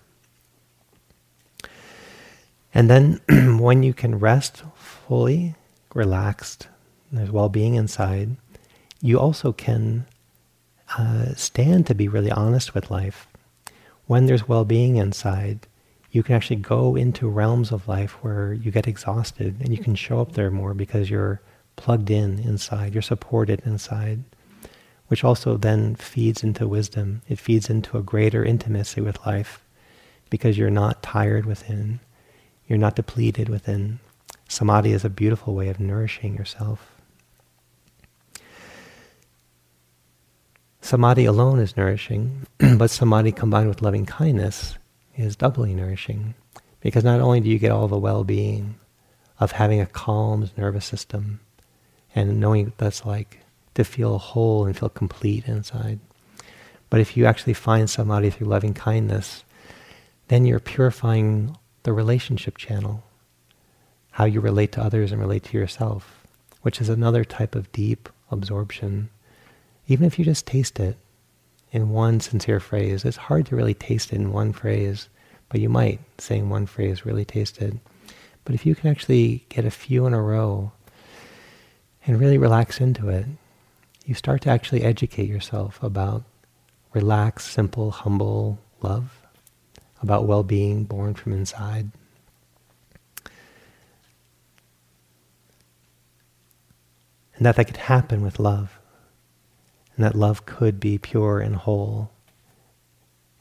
And 2.76 2.90
then 2.90 3.20
when 3.58 3.82
you 3.82 3.94
can 3.94 4.18
rest 4.18 4.62
fully, 4.74 5.54
relaxed, 5.94 6.68
there's 7.10 7.30
well-being 7.30 7.74
inside, 7.74 8.36
you 9.00 9.18
also 9.18 9.50
can 9.50 10.04
uh, 10.98 11.32
stand 11.36 11.86
to 11.86 11.94
be 11.94 12.06
really 12.06 12.30
honest 12.30 12.74
with 12.74 12.90
life. 12.90 13.28
When 14.04 14.26
there's 14.26 14.46
well-being 14.46 14.96
inside, 14.96 15.66
you 16.10 16.22
can 16.22 16.34
actually 16.34 16.56
go 16.56 16.96
into 16.96 17.30
realms 17.30 17.72
of 17.72 17.88
life 17.88 18.22
where 18.22 18.52
you 18.52 18.70
get 18.70 18.86
exhausted 18.86 19.56
and 19.60 19.70
you 19.70 19.82
can 19.82 19.94
show 19.94 20.20
up 20.20 20.32
there 20.32 20.50
more 20.50 20.74
because 20.74 21.08
you're 21.08 21.40
plugged 21.76 22.10
in 22.10 22.40
inside, 22.40 22.92
you're 22.92 23.00
supported 23.00 23.62
inside, 23.64 24.22
which 25.06 25.24
also 25.24 25.56
then 25.56 25.94
feeds 25.94 26.42
into 26.42 26.68
wisdom. 26.68 27.22
It 27.26 27.38
feeds 27.38 27.70
into 27.70 27.96
a 27.96 28.02
greater 28.02 28.44
intimacy 28.44 29.00
with 29.00 29.24
life 29.24 29.64
because 30.28 30.58
you're 30.58 30.68
not 30.68 31.02
tired 31.02 31.46
within, 31.46 32.00
you're 32.66 32.78
not 32.78 32.96
depleted 32.96 33.48
within. 33.48 34.00
Samadhi 34.48 34.92
is 34.92 35.04
a 35.04 35.10
beautiful 35.10 35.54
way 35.54 35.68
of 35.68 35.80
nourishing 35.80 36.36
yourself. 36.36 36.92
Samadhi 40.80 41.24
alone 41.24 41.58
is 41.58 41.76
nourishing, 41.76 42.46
but 42.78 42.90
samadhi 42.90 43.32
combined 43.32 43.68
with 43.68 43.82
loving 43.82 44.06
kindness 44.06 44.76
is 45.16 45.34
doubly 45.34 45.74
nourishing 45.74 46.34
because 46.80 47.02
not 47.02 47.20
only 47.20 47.40
do 47.40 47.50
you 47.50 47.58
get 47.58 47.72
all 47.72 47.88
the 47.88 47.98
well-being 47.98 48.76
of 49.40 49.52
having 49.52 49.80
a 49.80 49.86
calm 49.86 50.48
nervous 50.56 50.84
system, 50.84 51.40
and 52.14 52.40
knowing 52.40 52.64
what 52.64 52.78
that's 52.78 53.04
like 53.04 53.40
to 53.74 53.84
feel 53.84 54.18
whole 54.18 54.64
and 54.64 54.76
feel 54.76 54.88
complete 54.88 55.46
inside. 55.46 56.00
But 56.88 57.00
if 57.00 57.16
you 57.16 57.26
actually 57.26 57.52
find 57.52 57.90
samadhi 57.90 58.30
through 58.30 58.46
loving 58.46 58.72
kindness, 58.72 59.44
then 60.28 60.46
you're 60.46 60.60
purifying 60.60 61.56
the 61.86 61.92
relationship 61.92 62.58
channel, 62.58 63.04
how 64.10 64.24
you 64.24 64.40
relate 64.40 64.72
to 64.72 64.82
others 64.82 65.12
and 65.12 65.20
relate 65.20 65.44
to 65.44 65.56
yourself, 65.56 66.26
which 66.62 66.80
is 66.80 66.88
another 66.88 67.24
type 67.24 67.54
of 67.54 67.70
deep 67.70 68.08
absorption. 68.28 69.08
Even 69.86 70.04
if 70.04 70.18
you 70.18 70.24
just 70.24 70.48
taste 70.48 70.80
it 70.80 70.96
in 71.70 71.90
one 71.90 72.18
sincere 72.18 72.58
phrase, 72.58 73.04
it's 73.04 73.16
hard 73.16 73.46
to 73.46 73.54
really 73.54 73.72
taste 73.72 74.12
it 74.12 74.16
in 74.16 74.32
one 74.32 74.52
phrase, 74.52 75.08
but 75.48 75.60
you 75.60 75.68
might, 75.68 76.00
saying 76.18 76.50
one 76.50 76.66
phrase, 76.66 77.06
really 77.06 77.24
taste 77.24 77.62
it. 77.62 77.74
But 78.44 78.56
if 78.56 78.66
you 78.66 78.74
can 78.74 78.90
actually 78.90 79.44
get 79.48 79.64
a 79.64 79.70
few 79.70 80.06
in 80.06 80.12
a 80.12 80.20
row 80.20 80.72
and 82.04 82.18
really 82.18 82.36
relax 82.36 82.80
into 82.80 83.08
it, 83.10 83.26
you 84.04 84.14
start 84.14 84.42
to 84.42 84.50
actually 84.50 84.82
educate 84.82 85.28
yourself 85.28 85.80
about 85.84 86.24
relaxed, 86.94 87.52
simple, 87.52 87.92
humble 87.92 88.58
love, 88.82 89.15
about 90.02 90.26
well-being 90.26 90.84
born 90.84 91.14
from 91.14 91.32
inside. 91.32 91.90
And 97.34 97.44
that 97.44 97.56
that 97.56 97.66
could 97.66 97.76
happen 97.76 98.22
with 98.22 98.38
love. 98.38 98.78
And 99.94 100.04
that 100.04 100.14
love 100.14 100.46
could 100.46 100.80
be 100.80 100.98
pure 100.98 101.40
and 101.40 101.56
whole. 101.56 102.10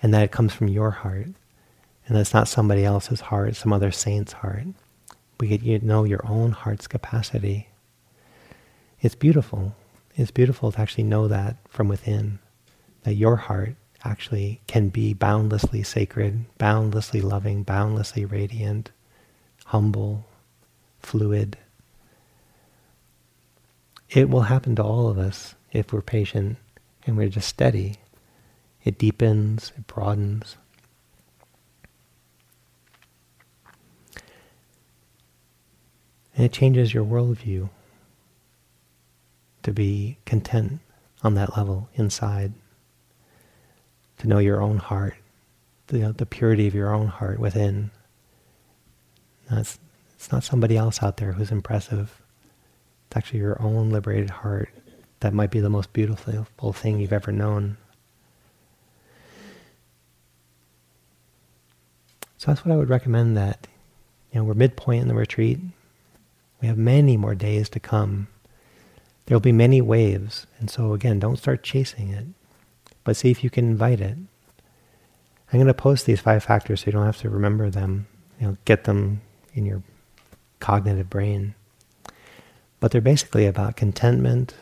And 0.01 0.13
that 0.13 0.23
it 0.23 0.31
comes 0.31 0.53
from 0.53 0.67
your 0.67 0.91
heart. 0.91 1.27
And 2.07 2.15
that 2.15 2.21
it's 2.21 2.33
not 2.33 2.47
somebody 2.47 2.83
else's 2.83 3.21
heart, 3.21 3.55
some 3.55 3.73
other 3.73 3.91
saint's 3.91 4.33
heart. 4.33 4.65
We 5.39 5.47
get 5.47 5.63
you 5.63 5.79
know 5.79 6.03
your 6.03 6.25
own 6.27 6.51
heart's 6.51 6.87
capacity 6.87 7.69
it's 9.05 9.13
beautiful. 9.13 9.75
It's 10.15 10.31
beautiful 10.31 10.71
to 10.71 10.81
actually 10.81 11.03
know 11.03 11.27
that 11.27 11.57
from 11.69 11.87
within, 11.87 12.39
that 13.03 13.13
your 13.13 13.35
heart 13.35 13.75
actually 14.05 14.61
can 14.67 14.89
be 14.89 15.13
boundlessly 15.13 15.83
sacred, 15.83 16.45
boundlessly 16.57 17.21
loving, 17.21 17.63
boundlessly 17.63 18.23
radiant, 18.23 18.91
humble, 19.65 20.25
fluid. 20.99 21.57
It 24.09 24.29
will 24.29 24.41
happen 24.41 24.75
to 24.75 24.83
all 24.83 25.07
of 25.07 25.17
us 25.17 25.55
if 25.71 25.91
we're 25.91 26.01
patient 26.01 26.57
and 27.05 27.17
we're 27.17 27.29
just 27.29 27.49
steady. 27.49 27.95
It 28.83 28.97
deepens, 28.97 29.71
it 29.77 29.87
broadens. 29.87 30.57
And 36.35 36.45
it 36.45 36.51
changes 36.51 36.93
your 36.93 37.05
worldview 37.05 37.69
to 39.63 39.71
be 39.71 40.17
content 40.25 40.79
on 41.23 41.33
that 41.35 41.57
level 41.57 41.89
inside, 41.95 42.53
to 44.19 44.27
know 44.27 44.39
your 44.39 44.61
own 44.61 44.77
heart, 44.77 45.15
the, 45.87 46.13
the 46.15 46.25
purity 46.25 46.67
of 46.67 46.75
your 46.75 46.93
own 46.93 47.07
heart 47.07 47.39
within. 47.39 47.91
That's, 49.49 49.79
it's 50.15 50.31
not 50.31 50.43
somebody 50.43 50.77
else 50.77 51.03
out 51.03 51.17
there 51.17 51.33
who's 51.33 51.51
impressive. 51.51 52.21
It's 53.07 53.17
actually 53.17 53.39
your 53.39 53.61
own 53.61 53.89
liberated 53.89 54.29
heart 54.29 54.69
that 55.19 55.33
might 55.33 55.51
be 55.51 55.59
the 55.59 55.69
most 55.69 55.93
beautiful 55.93 56.73
thing 56.73 56.99
you've 56.99 57.13
ever 57.13 57.31
known. 57.31 57.77
So 62.37 62.47
that's 62.47 62.65
what 62.65 62.73
I 62.73 62.77
would 62.77 62.89
recommend 62.89 63.37
that, 63.37 63.67
you 64.31 64.39
know, 64.39 64.43
we're 64.43 64.53
midpoint 64.53 65.01
in 65.01 65.07
the 65.07 65.15
retreat. 65.15 65.59
We 66.61 66.67
have 66.67 66.77
many 66.77 67.17
more 67.17 67.35
days 67.35 67.69
to 67.69 67.79
come 67.79 68.27
There'll 69.25 69.41
be 69.41 69.51
many 69.51 69.81
waves, 69.81 70.45
and 70.59 70.69
so 70.69 70.93
again, 70.93 71.19
don't 71.19 71.37
start 71.37 71.63
chasing 71.63 72.09
it, 72.09 72.25
but 73.05 73.15
see 73.15 73.31
if 73.31 73.41
you 73.41 73.49
can 73.49 73.65
invite 73.69 74.01
it. 74.01 74.17
I'm 74.17 75.59
going 75.59 75.67
to 75.67 75.73
post 75.73 76.05
these 76.05 76.19
five 76.19 76.43
factors 76.43 76.81
so 76.81 76.87
you 76.87 76.91
don't 76.91 77.05
have 77.05 77.21
to 77.21 77.29
remember 77.29 77.69
them. 77.69 78.07
You 78.41 78.47
know, 78.47 78.57
get 78.65 78.83
them 78.83 79.21
in 79.53 79.65
your 79.65 79.81
cognitive 80.59 81.09
brain. 81.09 81.55
But 82.81 82.91
they're 82.91 82.99
basically 82.99 83.45
about 83.45 83.77
contentment, 83.77 84.55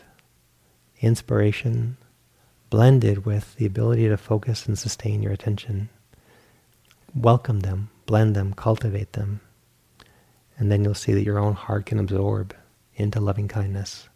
inspiration, 1.00 1.96
blended 2.70 3.24
with 3.24 3.56
the 3.56 3.66
ability 3.66 4.08
to 4.08 4.16
focus 4.16 4.66
and 4.66 4.78
sustain 4.78 5.22
your 5.22 5.32
attention. 5.32 5.88
Welcome 7.14 7.60
them, 7.60 7.90
blend 8.06 8.36
them, 8.36 8.52
cultivate 8.52 9.12
them, 9.12 9.40
and 10.58 10.70
then 10.70 10.84
you'll 10.84 10.94
see 10.94 11.12
that 11.12 11.24
your 11.24 11.38
own 11.38 11.54
heart 11.54 11.86
can 11.86 11.98
absorb 11.98 12.54
into 12.96 13.20
loving 13.20 13.48
kindness 13.48 14.08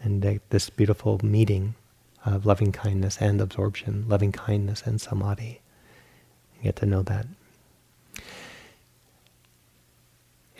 and 0.00 0.40
this 0.50 0.70
beautiful 0.70 1.20
meeting 1.22 1.74
of 2.34 2.46
loving 2.46 2.72
kindness 2.72 3.18
and 3.20 3.40
absorption, 3.40 4.04
loving 4.08 4.32
kindness 4.32 4.82
and 4.84 5.00
samadhi. 5.00 5.60
You 6.56 6.64
get 6.64 6.76
to 6.76 6.86
know 6.86 7.02
that. 7.02 7.26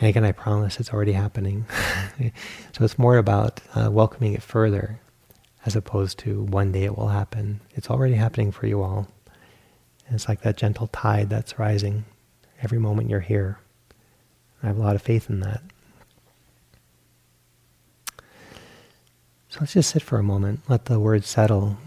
And 0.00 0.08
again, 0.08 0.24
I 0.24 0.32
promise 0.32 0.78
it's 0.78 0.92
already 0.92 1.12
happening. 1.12 1.66
so 2.72 2.84
it's 2.84 2.98
more 2.98 3.16
about 3.16 3.60
uh, 3.74 3.90
welcoming 3.90 4.34
it 4.34 4.42
further 4.42 5.00
as 5.66 5.74
opposed 5.74 6.18
to 6.20 6.42
one 6.42 6.72
day 6.72 6.84
it 6.84 6.96
will 6.96 7.08
happen. 7.08 7.60
It's 7.74 7.90
already 7.90 8.14
happening 8.14 8.52
for 8.52 8.66
you 8.66 8.80
all. 8.82 9.08
And 10.06 10.14
it's 10.14 10.28
like 10.28 10.42
that 10.42 10.56
gentle 10.56 10.86
tide 10.86 11.28
that's 11.30 11.58
rising 11.58 12.04
every 12.62 12.78
moment 12.78 13.10
you're 13.10 13.20
here. 13.20 13.58
I 14.62 14.68
have 14.68 14.78
a 14.78 14.82
lot 14.82 14.94
of 14.94 15.02
faith 15.02 15.28
in 15.28 15.40
that. 15.40 15.62
So 19.50 19.60
let's 19.60 19.72
just 19.72 19.90
sit 19.90 20.02
for 20.02 20.18
a 20.18 20.22
moment, 20.22 20.60
let 20.68 20.84
the 20.84 21.00
words 21.00 21.26
settle. 21.26 21.78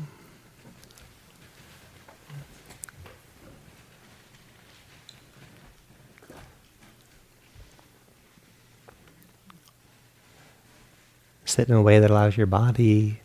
Sit 11.45 11.67
in 11.69 11.75
a 11.75 11.81
way 11.81 11.99
that 11.99 12.09
allows 12.09 12.35
your 12.35 12.47
body 12.47 13.21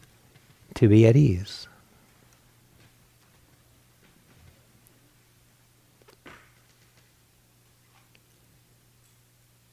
to 0.75 0.89
be 0.89 1.07
at 1.07 1.17
ease. 1.17 1.69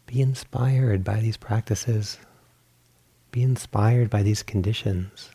Be 0.06 0.22
inspired 0.22 1.04
by 1.04 1.20
these 1.20 1.36
practices. 1.36 2.18
Be 3.34 3.42
inspired 3.42 4.12
by 4.12 4.22
these 4.22 4.44
conditions. 4.44 5.32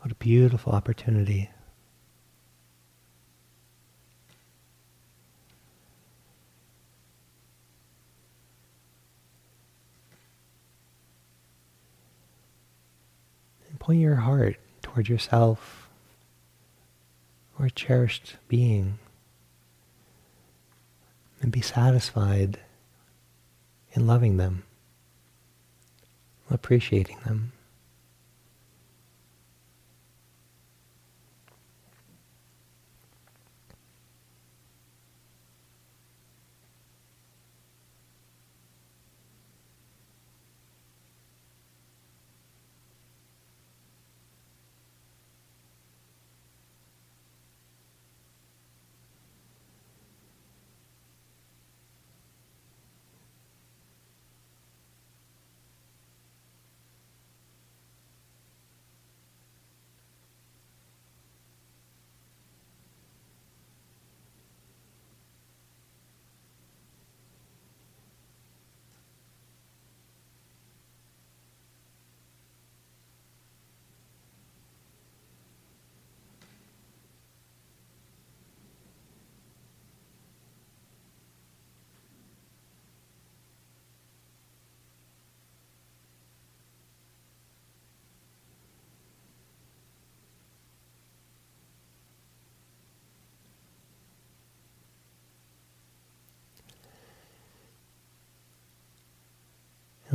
What 0.00 0.12
a 0.12 0.14
beautiful 0.14 0.72
opportunity. 0.72 1.50
And 13.68 13.80
point 13.80 13.98
your 13.98 14.14
heart 14.14 14.58
toward 14.80 15.08
yourself 15.08 15.88
or 17.58 17.66
a 17.66 17.70
cherished 17.72 18.36
being 18.46 19.00
and 21.40 21.50
be 21.50 21.62
satisfied 21.62 22.60
in 23.94 24.06
loving 24.06 24.36
them, 24.36 24.62
appreciating 26.50 27.18
them. 27.24 27.52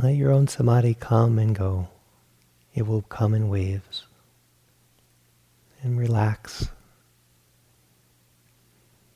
Let 0.04 0.16
your 0.16 0.32
own 0.32 0.46
samadhi 0.46 0.92
come 0.92 1.38
and 1.38 1.54
go. 1.54 1.88
It 2.74 2.86
will 2.86 3.00
come 3.00 3.32
in 3.32 3.48
waves. 3.48 4.04
And 5.82 5.98
relax. 5.98 6.68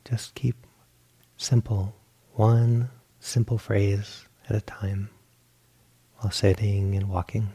Just 0.07 0.35
keep 0.35 0.57
simple, 1.37 1.95
one 2.33 2.89
simple 3.21 3.59
phrase 3.59 4.25
at 4.49 4.57
a 4.57 4.63
time 4.63 5.11
while 6.17 6.31
sitting 6.31 6.95
and 6.95 7.11
walking. 7.11 7.49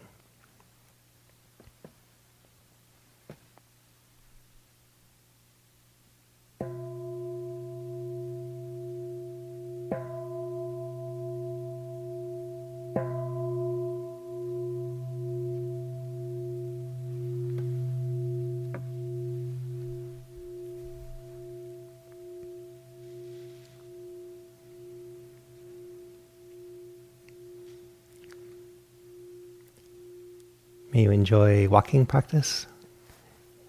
Enjoy 31.24 31.70
walking 31.70 32.06
practice. 32.06 32.68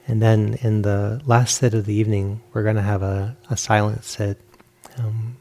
And 0.08 0.20
then 0.20 0.54
in 0.62 0.82
the 0.82 1.22
last 1.24 1.58
sit 1.58 1.72
of 1.72 1.84
the 1.86 1.94
evening, 1.94 2.40
we're 2.52 2.64
going 2.64 2.74
to 2.74 2.82
have 2.82 3.00
a, 3.04 3.36
a 3.48 3.56
silent 3.56 4.02
sit. 4.02 4.40
Um, 4.98 5.36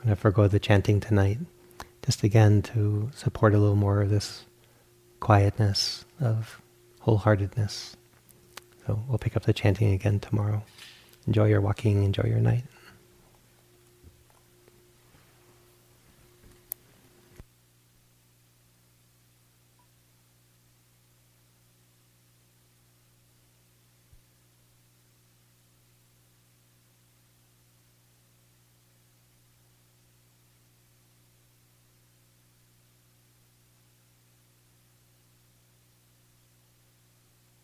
I'm 0.00 0.06
going 0.06 0.16
to 0.16 0.20
forego 0.20 0.48
the 0.48 0.58
chanting 0.58 0.98
tonight, 0.98 1.38
just 2.04 2.24
again 2.24 2.62
to 2.62 3.10
support 3.14 3.54
a 3.54 3.58
little 3.58 3.76
more 3.76 4.02
of 4.02 4.10
this 4.10 4.44
quietness, 5.20 6.04
of 6.20 6.60
wholeheartedness. 7.06 7.94
So 8.84 9.00
we'll 9.08 9.18
pick 9.18 9.36
up 9.36 9.44
the 9.44 9.52
chanting 9.52 9.92
again 9.92 10.18
tomorrow. 10.18 10.64
Enjoy 11.28 11.46
your 11.46 11.60
walking, 11.60 12.02
enjoy 12.02 12.24
your 12.24 12.40
night. 12.40 12.64